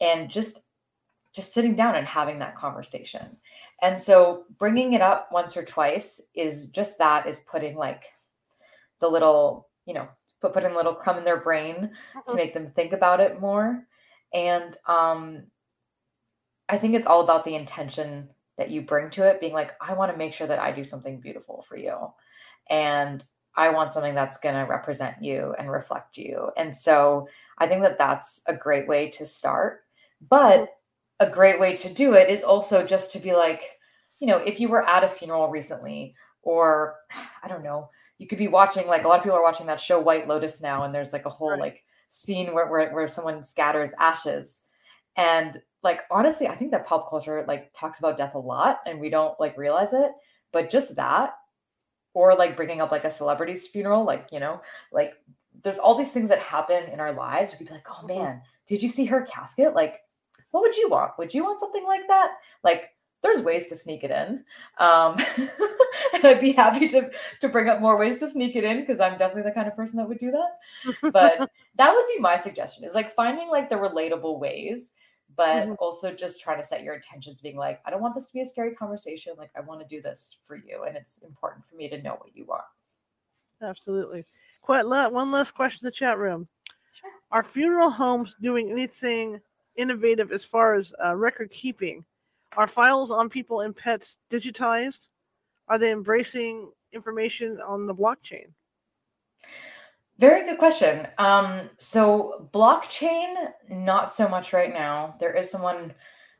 and 0.00 0.30
just 0.30 0.60
just 1.32 1.52
sitting 1.52 1.74
down 1.76 1.94
and 1.94 2.06
having 2.06 2.38
that 2.38 2.56
conversation. 2.56 3.36
And 3.82 3.98
so 3.98 4.44
bringing 4.58 4.94
it 4.94 5.02
up 5.02 5.30
once 5.30 5.56
or 5.56 5.64
twice 5.64 6.28
is 6.34 6.68
just 6.70 6.98
that 6.98 7.26
is 7.26 7.40
putting 7.40 7.76
like 7.76 8.04
the 9.00 9.08
little, 9.08 9.67
you 9.88 9.94
know, 9.94 10.08
put 10.40 10.52
putting 10.54 10.72
a 10.72 10.76
little 10.76 10.94
crumb 10.94 11.18
in 11.18 11.24
their 11.24 11.40
brain 11.40 11.96
to 12.28 12.34
Mhm. 12.34 12.36
make 12.36 12.54
them 12.54 12.70
think 12.72 12.92
about 12.92 13.20
it 13.20 13.40
more. 13.40 13.86
And 14.34 14.76
um 14.86 15.50
I 16.68 16.78
think 16.78 16.94
it's 16.94 17.06
all 17.06 17.22
about 17.22 17.44
the 17.44 17.54
intention 17.54 18.28
that 18.56 18.70
you 18.70 18.82
bring 18.82 19.10
to 19.10 19.22
it, 19.26 19.40
being 19.40 19.52
like, 19.52 19.72
I 19.80 19.94
want 19.94 20.12
to 20.12 20.18
make 20.18 20.32
sure 20.34 20.46
that 20.46 20.58
I 20.58 20.72
do 20.72 20.84
something 20.84 21.20
beautiful 21.20 21.64
for 21.68 21.76
you. 21.76 22.12
And 22.68 23.24
I 23.56 23.70
want 23.70 23.92
something 23.92 24.14
that's 24.14 24.38
going 24.38 24.54
to 24.54 24.70
represent 24.70 25.22
you 25.22 25.54
and 25.58 25.70
reflect 25.70 26.18
you. 26.18 26.50
And 26.56 26.76
so 26.76 27.28
I 27.58 27.66
think 27.66 27.82
that 27.82 27.98
that's 27.98 28.42
a 28.46 28.54
great 28.54 28.86
way 28.86 29.10
to 29.10 29.26
start. 29.26 29.84
But 30.20 30.68
a 31.20 31.30
great 31.30 31.58
way 31.58 31.76
to 31.76 31.92
do 31.92 32.14
it 32.14 32.30
is 32.30 32.42
also 32.44 32.84
just 32.84 33.12
to 33.12 33.18
be 33.18 33.34
like, 33.34 33.62
you 34.20 34.26
know, 34.26 34.38
if 34.38 34.60
you 34.60 34.68
were 34.68 34.86
at 34.88 35.04
a 35.04 35.08
funeral 35.08 35.48
recently, 35.48 36.14
or 36.42 36.96
I 37.42 37.48
don't 37.48 37.64
know, 37.64 37.90
you 38.18 38.26
could 38.26 38.38
be 38.38 38.48
watching 38.48 38.86
like 38.86 39.04
a 39.04 39.08
lot 39.08 39.18
of 39.18 39.24
people 39.24 39.38
are 39.38 39.42
watching 39.42 39.66
that 39.66 39.80
show 39.80 39.98
White 40.00 40.28
Lotus 40.28 40.60
now, 40.60 40.84
and 40.84 40.94
there's 40.94 41.12
like 41.12 41.26
a 41.26 41.30
whole 41.30 41.50
Right. 41.50 41.60
like 41.60 41.84
scene 42.10 42.52
where, 42.54 42.66
where 42.66 42.90
where 42.92 43.08
someone 43.08 43.42
scatters 43.44 43.92
ashes. 43.98 44.62
And 45.16 45.60
like 45.82 46.02
honestly, 46.10 46.48
I 46.48 46.56
think 46.56 46.70
that 46.72 46.86
pop 46.86 47.08
culture 47.08 47.44
like 47.46 47.72
talks 47.74 47.98
about 47.98 48.16
death 48.18 48.34
a 48.34 48.38
lot 48.38 48.80
and 48.86 48.98
we 49.00 49.10
don't 49.10 49.38
like 49.40 49.56
realize 49.58 49.92
it. 49.92 50.10
But 50.52 50.70
just 50.70 50.96
that, 50.96 51.34
or 52.14 52.34
like 52.34 52.56
bringing 52.56 52.80
up 52.80 52.90
like 52.90 53.04
a 53.04 53.10
celebrity's 53.10 53.66
funeral, 53.68 54.04
like, 54.04 54.28
you 54.32 54.40
know, 54.40 54.60
like 54.92 55.12
there's 55.62 55.78
all 55.78 55.96
these 55.96 56.12
things 56.12 56.28
that 56.30 56.40
happen 56.40 56.84
in 56.84 57.00
our 57.00 57.12
lives. 57.12 57.54
We'd 57.58 57.68
be 57.68 57.74
like, 57.74 57.86
oh 57.90 58.04
Mhm. 58.04 58.08
man, 58.08 58.42
did 58.66 58.82
you 58.82 58.88
see 58.88 59.04
her 59.06 59.22
casket? 59.22 59.74
Like, 59.74 60.00
what 60.50 60.62
would 60.62 60.76
you 60.76 60.88
want? 60.88 61.18
Would 61.18 61.34
you 61.34 61.44
want 61.44 61.60
something 61.60 61.84
like 61.84 62.06
that? 62.08 62.32
Like, 62.64 62.90
there's 63.22 63.40
ways 63.42 63.66
to 63.68 63.76
sneak 63.76 64.04
it 64.04 64.10
in. 64.10 64.44
Um, 64.78 65.16
and 66.14 66.24
I'd 66.24 66.40
be 66.40 66.52
happy 66.52 66.88
to 66.88 67.10
to 67.40 67.48
bring 67.48 67.68
up 67.68 67.80
more 67.80 67.98
ways 67.98 68.18
to 68.18 68.28
sneak 68.28 68.56
it 68.56 68.64
in 68.64 68.80
because 68.80 69.00
I'm 69.00 69.18
definitely 69.18 69.42
the 69.50 69.54
kind 69.54 69.68
of 69.68 69.76
person 69.76 69.96
that 69.96 70.08
would 70.08 70.18
do 70.20 70.30
that. 70.30 71.12
But 71.12 71.50
that 71.76 71.92
would 71.92 72.06
be 72.08 72.18
my 72.20 72.36
suggestion 72.36 72.84
is 72.84 72.94
like 72.94 73.14
finding 73.14 73.48
like 73.48 73.68
the 73.68 73.76
relatable 73.76 74.38
ways, 74.38 74.92
but 75.36 75.66
Mhm. 75.66 75.76
also 75.78 76.12
just 76.12 76.40
trying 76.40 76.58
to 76.58 76.64
set 76.64 76.82
your 76.82 76.94
intentions, 76.94 77.40
being 77.40 77.56
like, 77.56 77.80
I 77.84 77.90
don't 77.90 78.00
want 78.00 78.14
this 78.14 78.28
to 78.28 78.32
be 78.32 78.40
a 78.40 78.46
scary 78.46 78.74
conversation. 78.74 79.34
Like, 79.36 79.50
I 79.56 79.60
want 79.60 79.80
to 79.80 79.86
do 79.94 80.00
this 80.00 80.38
for 80.44 80.56
you. 80.56 80.84
And 80.86 80.96
it's 80.96 81.22
important 81.22 81.66
for 81.66 81.76
me 81.76 81.88
to 81.88 82.00
know 82.02 82.14
what 82.14 82.34
you 82.34 82.44
want. 82.44 82.64
Absolutely. 83.62 84.24
Quite 84.62 84.86
la- 84.86 85.08
one 85.08 85.30
last 85.32 85.52
question 85.54 85.80
in 85.84 85.86
the 85.86 85.92
chat 85.92 86.18
room. 86.18 86.46
Sure. 86.92 87.10
Are 87.30 87.42
funeral 87.42 87.90
homes 87.90 88.36
doing 88.40 88.70
anything 88.70 89.40
innovative 89.76 90.32
as 90.32 90.44
far 90.44 90.74
as 90.74 90.92
uh, 91.04 91.14
record 91.14 91.50
keeping? 91.50 92.04
Are 92.56 92.66
files 92.66 93.10
on 93.10 93.28
people 93.28 93.60
and 93.60 93.76
pets 93.76 94.18
digitized? 94.30 95.08
Are 95.68 95.78
they 95.78 95.92
embracing 95.92 96.70
information 96.92 97.60
on 97.60 97.86
the 97.86 97.94
blockchain? 97.94 98.46
Very 100.18 100.44
good 100.44 100.58
question. 100.58 101.06
Um, 101.18 101.70
so 101.78 102.48
blockchain, 102.52 103.34
not 103.68 104.10
so 104.12 104.28
much 104.28 104.52
right 104.52 104.72
now. 104.72 105.14
There 105.20 105.34
is 105.34 105.50
someone 105.50 105.94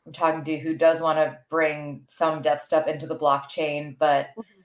I'm 0.07 0.13
talking 0.13 0.45
to 0.45 0.59
who 0.59 0.75
does 0.75 1.01
want 1.01 1.19
to 1.19 1.39
bring 1.51 2.05
some 2.09 2.41
death 2.43 2.63
stuff 2.63 2.89
into 2.89 3.07
the 3.07 3.19
blockchain, 3.19 3.97
but 3.99 4.29
Mhm. 4.37 4.65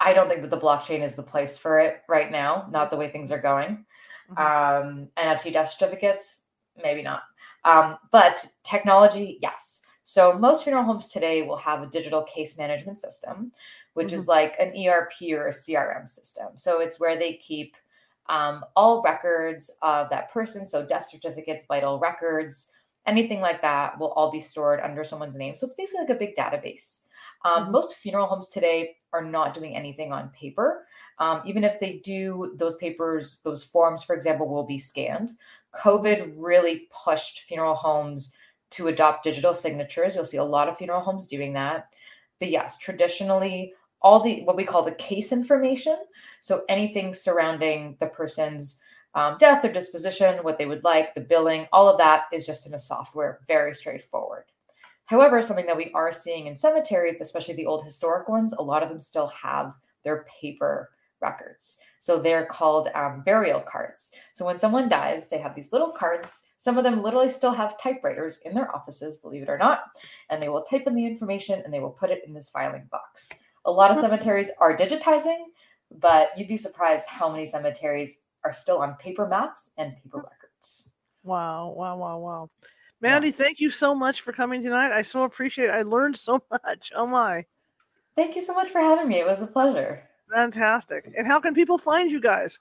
I 0.00 0.12
don't 0.12 0.28
think 0.28 0.42
that 0.42 0.50
the 0.50 0.60
blockchain 0.60 1.02
is 1.02 1.16
the 1.16 1.22
place 1.24 1.58
for 1.58 1.80
it 1.80 2.04
right 2.08 2.30
now, 2.30 2.68
not 2.70 2.90
the 2.90 2.96
way 2.96 3.10
things 3.10 3.32
are 3.32 3.40
going. 3.40 3.84
Mhm. 4.30 4.38
Um, 4.38 5.10
NFT 5.16 5.50
death 5.50 5.70
certificates, 5.70 6.36
maybe 6.76 7.02
not. 7.02 7.24
Um, 7.64 7.98
but 8.12 8.46
technology, 8.62 9.38
yes. 9.42 9.84
So 10.08 10.32
most 10.32 10.64
funeral 10.64 10.84
homes 10.84 11.06
today 11.06 11.42
will 11.42 11.58
have 11.58 11.82
a 11.82 11.86
digital 11.86 12.22
case 12.22 12.56
management 12.56 12.98
system, 12.98 13.52
which 13.92 14.14
is 14.14 14.26
like 14.26 14.54
an 14.58 14.68
ERP 14.68 15.12
or 15.32 15.48
a 15.48 15.52
CRM 15.52 16.08
system. 16.08 16.46
So 16.56 16.80
it's 16.80 16.98
where 16.98 17.18
they 17.18 17.34
keep 17.34 17.76
um, 18.30 18.64
all 18.74 19.02
records 19.02 19.70
of 19.82 20.08
that 20.08 20.32
person, 20.32 20.64
so 20.64 20.82
death 20.82 21.10
certificates, 21.10 21.66
vital 21.68 21.98
records, 21.98 22.70
anything 23.06 23.42
like 23.42 23.60
that, 23.60 24.00
will 24.00 24.12
all 24.12 24.32
be 24.32 24.40
stored 24.40 24.80
under 24.80 25.04
someone's 25.04 25.36
name. 25.36 25.54
So 25.54 25.66
it's 25.66 25.74
basically 25.74 26.06
like 26.06 26.16
a 26.16 26.18
big 26.18 26.34
database. 26.34 27.02
Um, 27.44 27.64
mm-hmm. 27.64 27.72
Most 27.72 27.96
funeral 27.96 28.28
homes 28.28 28.48
today 28.48 28.96
are 29.12 29.22
not 29.22 29.52
doing 29.52 29.76
anything 29.76 30.10
on 30.10 30.30
paper. 30.30 30.86
Um, 31.18 31.42
even 31.44 31.64
if 31.64 31.80
they 31.80 32.00
do, 32.02 32.54
those 32.56 32.76
papers, 32.76 33.40
those 33.44 33.62
forms, 33.62 34.04
for 34.04 34.16
example, 34.16 34.48
will 34.48 34.64
be 34.64 34.78
scanned. 34.78 35.32
COVID 35.74 36.32
really 36.34 36.88
pushed 37.04 37.40
funeral 37.40 37.74
homes 37.74 38.32
to 38.70 38.88
adopt 38.88 39.24
digital 39.24 39.54
signatures. 39.54 40.14
You'll 40.14 40.24
see 40.24 40.36
a 40.36 40.44
lot 40.44 40.68
of 40.68 40.76
funeral 40.76 41.00
homes 41.00 41.26
doing 41.26 41.52
that. 41.54 41.92
But 42.38 42.50
yes, 42.50 42.78
traditionally, 42.78 43.74
all 44.00 44.22
the 44.22 44.42
what 44.44 44.56
we 44.56 44.64
call 44.64 44.84
the 44.84 44.92
case 44.92 45.32
information, 45.32 45.96
so 46.40 46.62
anything 46.68 47.12
surrounding 47.12 47.96
the 48.00 48.06
person's 48.06 48.80
um, 49.14 49.36
death 49.38 49.64
or 49.64 49.72
disposition, 49.72 50.44
what 50.44 50.58
they 50.58 50.66
would 50.66 50.84
like, 50.84 51.14
the 51.14 51.20
billing, 51.20 51.66
all 51.72 51.88
of 51.88 51.98
that 51.98 52.24
is 52.32 52.46
just 52.46 52.66
in 52.66 52.74
a 52.74 52.80
software, 52.80 53.40
very 53.48 53.74
straightforward. 53.74 54.44
However, 55.06 55.40
something 55.40 55.66
that 55.66 55.76
we 55.76 55.90
are 55.94 56.12
seeing 56.12 56.46
in 56.46 56.56
cemeteries, 56.56 57.20
especially 57.20 57.54
the 57.54 57.66
old 57.66 57.82
historic 57.82 58.28
ones, 58.28 58.52
a 58.52 58.62
lot 58.62 58.82
of 58.82 58.90
them 58.90 59.00
still 59.00 59.28
have 59.28 59.72
their 60.04 60.26
paper 60.40 60.90
records. 61.20 61.78
So 62.00 62.18
they're 62.18 62.46
called 62.46 62.88
um, 62.94 63.22
burial 63.24 63.60
cards. 63.60 64.10
So 64.34 64.44
when 64.44 64.58
someone 64.58 64.88
dies, 64.88 65.28
they 65.28 65.38
have 65.38 65.54
these 65.54 65.72
little 65.72 65.90
cards. 65.90 66.42
Some 66.56 66.78
of 66.78 66.84
them 66.84 67.02
literally 67.02 67.30
still 67.30 67.52
have 67.52 67.80
typewriters 67.80 68.38
in 68.44 68.54
their 68.54 68.74
offices, 68.74 69.16
believe 69.16 69.42
it 69.42 69.48
or 69.48 69.58
not, 69.58 69.80
and 70.30 70.42
they 70.42 70.48
will 70.48 70.62
type 70.62 70.84
in 70.86 70.94
the 70.94 71.06
information 71.06 71.60
and 71.64 71.72
they 71.72 71.80
will 71.80 71.90
put 71.90 72.10
it 72.10 72.22
in 72.26 72.32
this 72.32 72.48
filing 72.48 72.88
box. 72.90 73.28
A 73.64 73.70
lot 73.70 73.90
of 73.90 73.98
cemeteries 73.98 74.50
are 74.58 74.76
digitizing, 74.76 75.38
but 76.00 76.30
you'd 76.36 76.48
be 76.48 76.56
surprised 76.56 77.06
how 77.06 77.30
many 77.30 77.44
cemeteries 77.46 78.22
are 78.44 78.54
still 78.54 78.78
on 78.78 78.94
paper 78.94 79.26
maps 79.26 79.70
and 79.76 79.96
paper 79.96 80.18
records. 80.18 80.88
Wow, 81.24 81.74
wow, 81.76 81.96
wow, 81.96 82.18
wow. 82.18 82.50
Mandy, 83.00 83.28
yeah. 83.28 83.34
thank 83.34 83.60
you 83.60 83.70
so 83.70 83.94
much 83.94 84.22
for 84.22 84.32
coming 84.32 84.62
tonight. 84.62 84.92
I 84.92 85.02
so 85.02 85.24
appreciate 85.24 85.66
it. 85.66 85.74
I 85.74 85.82
learned 85.82 86.16
so 86.16 86.42
much. 86.50 86.92
Oh 86.94 87.06
my. 87.06 87.44
Thank 88.16 88.34
you 88.34 88.42
so 88.42 88.54
much 88.54 88.70
for 88.70 88.80
having 88.80 89.08
me. 89.08 89.20
It 89.20 89.26
was 89.26 89.42
a 89.42 89.46
pleasure. 89.46 90.07
Fantastic. 90.34 91.10
And 91.16 91.26
how 91.26 91.40
can 91.40 91.54
people 91.54 91.78
find 91.78 92.10
you 92.10 92.20
guys? 92.20 92.58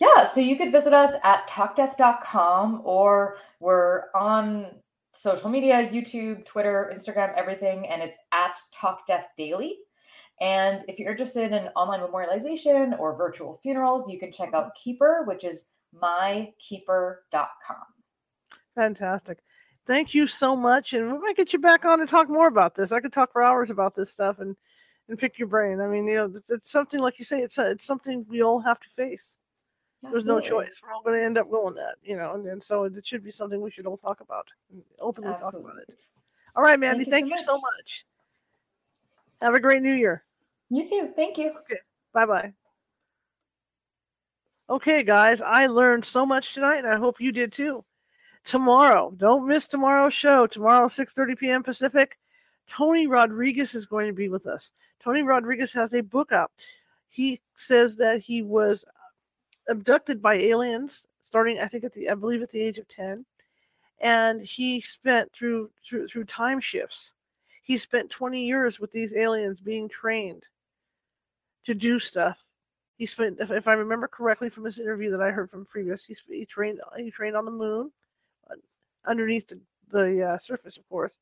Yeah, 0.00 0.24
so 0.24 0.40
you 0.40 0.56
could 0.56 0.72
visit 0.72 0.92
us 0.92 1.12
at 1.22 1.48
talkdeath.com 1.48 2.82
or 2.84 3.36
we're 3.60 4.04
on 4.14 4.66
social 5.12 5.50
media, 5.50 5.88
YouTube, 5.90 6.44
Twitter, 6.46 6.92
Instagram, 6.94 7.34
everything, 7.36 7.86
and 7.88 8.02
it's 8.02 8.18
at 8.32 8.56
Talk 8.72 9.06
Death 9.06 9.28
Daily. 9.36 9.76
And 10.40 10.84
if 10.86 10.98
you're 10.98 11.10
interested 11.10 11.52
in 11.52 11.68
online 11.68 12.00
memorialization 12.00 12.98
or 12.98 13.16
virtual 13.16 13.58
funerals, 13.62 14.10
you 14.10 14.18
can 14.18 14.30
check 14.30 14.52
out 14.52 14.74
Keeper, 14.82 15.24
which 15.26 15.44
is 15.44 15.64
mykeeper.com. 15.94 17.76
Fantastic. 18.74 19.38
Thank 19.86 20.14
you 20.14 20.26
so 20.26 20.54
much. 20.54 20.92
And 20.92 21.12
we 21.12 21.18
might 21.18 21.36
get 21.36 21.52
you 21.52 21.58
back 21.58 21.84
on 21.84 21.98
to 22.00 22.06
talk 22.06 22.28
more 22.28 22.48
about 22.48 22.74
this. 22.74 22.92
I 22.92 23.00
could 23.00 23.12
talk 23.12 23.32
for 23.32 23.42
hours 23.42 23.70
about 23.70 23.94
this 23.94 24.10
stuff 24.10 24.40
and 24.40 24.56
and 25.08 25.18
pick 25.18 25.38
your 25.38 25.48
brain. 25.48 25.80
I 25.80 25.86
mean, 25.86 26.06
you 26.06 26.14
know, 26.16 26.32
it's, 26.34 26.50
it's 26.50 26.70
something 26.70 27.00
like 27.00 27.18
you 27.18 27.24
say, 27.24 27.40
it's 27.40 27.58
a, 27.58 27.70
it's 27.70 27.84
something 27.84 28.26
we 28.28 28.42
all 28.42 28.60
have 28.60 28.80
to 28.80 28.88
face. 28.90 29.36
Absolutely. 30.04 30.12
There's 30.12 30.26
no 30.26 30.40
choice. 30.40 30.80
We're 30.82 30.92
all 30.92 31.02
going 31.02 31.18
to 31.18 31.24
end 31.24 31.38
up 31.38 31.50
going 31.50 31.74
that, 31.76 31.96
you 32.04 32.16
know, 32.16 32.34
and, 32.34 32.46
and 32.46 32.62
so 32.62 32.84
it 32.84 33.06
should 33.06 33.24
be 33.24 33.30
something 33.30 33.60
we 33.60 33.70
should 33.70 33.86
all 33.86 33.96
talk 33.96 34.20
about, 34.20 34.48
openly 35.00 35.30
Absolutely. 35.30 35.62
talk 35.62 35.72
about 35.72 35.82
it. 35.82 35.98
All 36.54 36.62
right, 36.62 36.78
Mandy. 36.78 37.04
Thank, 37.04 37.26
you, 37.26 37.30
thank 37.30 37.40
so, 37.42 37.54
you 37.54 37.60
much. 37.60 37.62
so 37.62 37.76
much. 37.78 38.06
Have 39.42 39.54
a 39.54 39.60
great 39.60 39.82
New 39.82 39.92
Year. 39.92 40.24
You 40.70 40.86
too. 40.86 41.10
Thank 41.14 41.38
you. 41.38 41.50
Okay. 41.60 41.80
Bye 42.12 42.26
bye. 42.26 42.52
Okay, 44.68 45.04
guys, 45.04 45.40
I 45.42 45.66
learned 45.66 46.04
so 46.04 46.26
much 46.26 46.54
tonight, 46.54 46.78
and 46.78 46.88
I 46.88 46.96
hope 46.96 47.20
you 47.20 47.30
did 47.30 47.52
too. 47.52 47.84
Tomorrow, 48.44 49.12
don't 49.16 49.46
miss 49.46 49.68
tomorrow's 49.68 50.14
show. 50.14 50.46
Tomorrow, 50.46 50.88
6:30 50.88 51.38
p.m. 51.38 51.62
Pacific. 51.62 52.18
Tony 52.66 53.06
Rodriguez 53.06 53.74
is 53.74 53.86
going 53.86 54.06
to 54.06 54.12
be 54.12 54.28
with 54.28 54.46
us. 54.46 54.72
Tony 55.02 55.22
Rodriguez 55.22 55.72
has 55.72 55.94
a 55.94 56.00
book 56.00 56.32
out. 56.32 56.50
He 57.08 57.40
says 57.54 57.96
that 57.96 58.20
he 58.20 58.42
was 58.42 58.84
abducted 59.68 60.20
by 60.20 60.34
aliens 60.34 61.06
starting, 61.24 61.58
I 61.58 61.66
think, 61.66 61.84
at 61.84 61.92
the 61.92 62.10
I 62.10 62.14
believe 62.14 62.42
at 62.42 62.50
the 62.50 62.60
age 62.60 62.78
of 62.78 62.88
10, 62.88 63.24
and 64.00 64.42
he 64.42 64.80
spent 64.80 65.32
through 65.32 65.70
through 65.84 66.08
through 66.08 66.24
time 66.24 66.60
shifts. 66.60 67.12
He 67.62 67.76
spent 67.78 68.10
20 68.10 68.44
years 68.44 68.78
with 68.78 68.92
these 68.92 69.14
aliens 69.14 69.60
being 69.60 69.88
trained 69.88 70.44
to 71.64 71.74
do 71.74 71.98
stuff. 71.98 72.44
He 72.96 73.06
spent, 73.06 73.40
if, 73.40 73.50
if 73.50 73.66
I 73.66 73.72
remember 73.72 74.06
correctly 74.06 74.48
from 74.48 74.64
his 74.64 74.78
interview 74.78 75.10
that 75.10 75.20
I 75.20 75.30
heard 75.30 75.50
from 75.50 75.66
previous, 75.66 76.04
he, 76.04 76.16
he 76.28 76.46
trained 76.46 76.80
he 76.96 77.10
trained 77.10 77.36
on 77.36 77.44
the 77.44 77.50
moon, 77.50 77.90
uh, 78.50 78.54
underneath 79.04 79.48
the, 79.48 79.60
the 79.90 80.22
uh, 80.22 80.38
surface, 80.38 80.76
of 80.76 80.88
course 80.88 81.12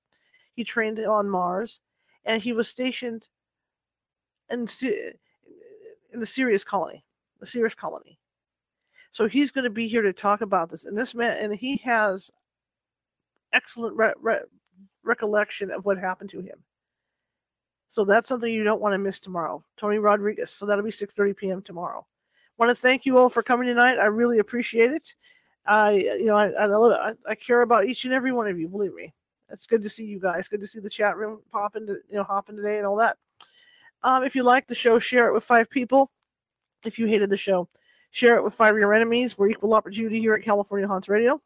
he 0.54 0.64
trained 0.64 0.98
on 1.00 1.28
Mars, 1.28 1.80
and 2.24 2.42
he 2.42 2.52
was 2.52 2.68
stationed 2.68 3.26
in, 4.50 4.62
uh, 4.62 4.86
in 6.12 6.20
the 6.20 6.26
Sirius 6.26 6.64
colony, 6.64 7.04
the 7.40 7.46
Sirius 7.46 7.74
colony. 7.74 8.18
So 9.10 9.28
he's 9.28 9.50
going 9.50 9.64
to 9.64 9.70
be 9.70 9.86
here 9.86 10.02
to 10.02 10.12
talk 10.12 10.40
about 10.40 10.70
this. 10.70 10.86
And 10.86 10.96
this 10.96 11.14
man, 11.14 11.36
and 11.38 11.54
he 11.54 11.76
has 11.84 12.30
excellent 13.52 13.96
re- 13.96 14.12
re- 14.20 14.40
recollection 15.04 15.70
of 15.70 15.84
what 15.84 15.98
happened 15.98 16.30
to 16.30 16.40
him. 16.40 16.64
So 17.88 18.04
that's 18.04 18.28
something 18.28 18.52
you 18.52 18.64
don't 18.64 18.80
want 18.80 18.94
to 18.94 18.98
miss 18.98 19.20
tomorrow. 19.20 19.62
Tony 19.76 19.98
Rodriguez. 19.98 20.50
So 20.50 20.66
that'll 20.66 20.84
be 20.84 20.90
6:30 20.90 21.36
p.m. 21.36 21.62
tomorrow. 21.62 22.04
Want 22.58 22.70
to 22.70 22.74
thank 22.74 23.06
you 23.06 23.18
all 23.18 23.28
for 23.28 23.42
coming 23.42 23.68
tonight. 23.68 23.98
I 23.98 24.06
really 24.06 24.40
appreciate 24.40 24.90
it. 24.90 25.14
I, 25.66 25.92
you 25.92 26.26
know, 26.26 26.36
I, 26.36 26.48
I 26.48 26.66
love 26.66 26.92
it. 26.92 26.98
I, 27.00 27.30
I 27.30 27.34
care 27.36 27.62
about 27.62 27.86
each 27.86 28.04
and 28.04 28.12
every 28.12 28.32
one 28.32 28.48
of 28.48 28.58
you. 28.58 28.68
Believe 28.68 28.94
me. 28.94 29.14
It's 29.50 29.66
good 29.66 29.82
to 29.82 29.88
see 29.88 30.04
you 30.04 30.18
guys. 30.18 30.48
Good 30.48 30.60
to 30.60 30.66
see 30.66 30.80
the 30.80 30.90
chat 30.90 31.16
room 31.16 31.40
popping, 31.52 31.86
to, 31.86 31.98
you 32.08 32.16
know, 32.16 32.24
hopping 32.24 32.56
today 32.56 32.78
and 32.78 32.86
all 32.86 32.96
that. 32.96 33.16
Um, 34.02 34.24
if 34.24 34.34
you 34.34 34.42
like 34.42 34.66
the 34.66 34.74
show, 34.74 34.98
share 34.98 35.28
it 35.28 35.34
with 35.34 35.44
five 35.44 35.70
people. 35.70 36.10
If 36.84 36.98
you 36.98 37.06
hated 37.06 37.30
the 37.30 37.36
show, 37.36 37.68
share 38.10 38.36
it 38.36 38.44
with 38.44 38.54
five 38.54 38.74
of 38.74 38.78
your 38.78 38.92
enemies. 38.92 39.38
We're 39.38 39.48
equal 39.48 39.74
opportunity 39.74 40.20
here 40.20 40.34
at 40.34 40.42
California 40.42 40.86
Haunts 40.86 41.08
Radio. 41.08 41.40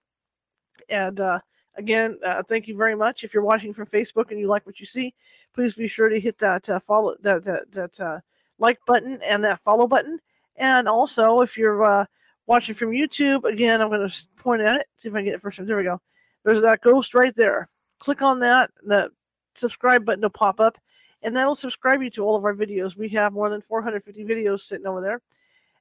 And 0.89 1.21
uh, 1.21 1.41
again, 1.77 2.19
uh, 2.25 2.43
thank 2.43 2.67
you 2.67 2.77
very 2.77 2.97
much. 2.97 3.23
If 3.23 3.33
you're 3.33 3.45
watching 3.45 3.73
from 3.73 3.87
Facebook 3.87 4.31
and 4.31 4.41
you 4.41 4.49
like 4.49 4.67
what 4.67 4.81
you 4.81 4.87
see, 4.87 5.15
please 5.55 5.75
be 5.75 5.89
sure 5.89 6.09
to 6.09 6.19
hit 6.19 6.39
that 6.39 6.69
uh, 6.69 6.81
follow 6.81 7.17
that 7.23 7.45
that, 7.45 7.71
that 7.73 8.01
uh, 8.01 8.21
like 8.59 8.79
button 8.87 9.21
and 9.23 9.45
that 9.45 9.61
follow 9.61 9.87
button. 9.87 10.19
And 10.57 10.89
also, 10.89 11.41
if 11.43 11.57
you're 11.57 11.85
uh, 11.85 12.07
watching 12.47 12.75
from 12.75 12.91
YouTube, 12.91 13.45
again, 13.45 13.81
I'm 13.81 13.89
going 13.89 14.09
to 14.09 14.27
point 14.37 14.63
at 14.63 14.81
it. 14.81 14.87
See 14.97 15.09
if 15.09 15.15
I 15.15 15.19
can 15.19 15.27
get 15.27 15.35
it 15.35 15.41
first. 15.41 15.59
time. 15.59 15.67
There 15.67 15.77
we 15.77 15.85
go. 15.85 16.01
There's 16.45 16.63
that 16.63 16.81
ghost 16.81 17.15
right 17.15 17.35
there 17.37 17.69
click 17.99 18.23
on 18.23 18.41
that. 18.41 18.71
The 18.83 19.11
subscribe 19.57 20.05
button 20.05 20.23
will 20.23 20.31
pop 20.31 20.61
up, 20.61 20.79
and 21.23 21.37
that'll 21.37 21.57
subscribe 21.57 22.03
you 22.03 22.11
to 22.11 22.25
all 22.25 22.37
of 22.37 22.45
our 22.45 22.55
videos. 22.55 22.97
We 22.97 23.09
have 23.11 23.33
more 23.33 23.51
than 23.51 23.61
450 23.61 24.25
videos 24.25 24.63
sitting 24.63 24.87
over 24.87 25.01
there, 25.01 25.21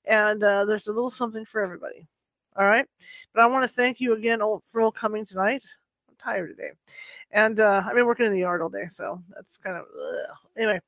and 0.06 0.44
uh, 0.44 0.66
there's 0.66 0.88
a 0.88 0.94
little 0.94 1.10
something 1.10 1.46
for 1.46 1.62
everybody. 1.62 2.08
All 2.56 2.66
right, 2.66 2.88
but 3.34 3.44
I 3.44 3.46
want 3.46 3.64
to 3.64 3.70
thank 3.70 4.00
you 4.00 4.14
again 4.14 4.40
for 4.72 4.82
all 4.82 4.92
coming 4.92 5.26
tonight. 5.26 5.64
I'm 6.10 6.16
tired 6.16 6.56
today, 6.56 6.72
and 7.32 7.60
uh, 7.60 7.84
I've 7.86 7.96
been 7.96 8.08
working 8.08 8.26
in 8.26 8.34
the 8.34 8.40
yard 8.40 8.62
all 8.62 8.70
day, 8.70 8.88
so 8.90 9.22
that's 9.34 9.58
kind 9.58 9.78
of 9.78 9.86
ugh. 9.86 10.38
anyway. 10.58 10.80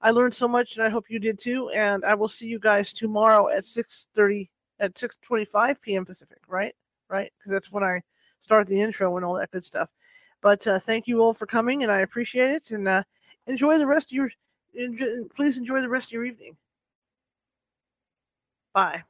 I 0.00 0.12
learned 0.12 0.34
so 0.34 0.46
much, 0.46 0.76
and 0.76 0.84
I 0.84 0.90
hope 0.90 1.06
you 1.10 1.18
did 1.18 1.40
too. 1.40 1.70
And 1.70 2.04
I 2.04 2.14
will 2.14 2.28
see 2.28 2.46
you 2.46 2.60
guys 2.60 2.92
tomorrow 2.92 3.48
at 3.48 3.64
6:30 3.64 4.48
at 4.80 4.94
6:25 4.94 5.80
p.m. 5.80 6.04
Pacific. 6.04 6.38
Right, 6.46 6.74
right, 7.08 7.32
because 7.38 7.52
that's 7.52 7.72
when 7.72 7.82
I 7.82 8.02
start 8.40 8.68
the 8.68 8.80
intro 8.80 9.16
and 9.16 9.24
all 9.24 9.34
that 9.34 9.50
good 9.50 9.64
stuff. 9.64 9.88
But 10.40 10.66
uh, 10.66 10.78
thank 10.78 11.06
you 11.08 11.20
all 11.20 11.34
for 11.34 11.46
coming, 11.46 11.82
and 11.82 11.90
I 11.90 12.00
appreciate 12.00 12.50
it. 12.50 12.70
And 12.70 12.86
uh, 12.86 13.02
enjoy 13.46 13.78
the 13.78 13.86
rest 13.86 14.08
of 14.08 14.12
your. 14.12 14.30
Enjoy, 14.74 15.24
please 15.34 15.58
enjoy 15.58 15.80
the 15.80 15.88
rest 15.88 16.08
of 16.08 16.12
your 16.12 16.24
evening. 16.24 16.56
Bye. 18.72 19.02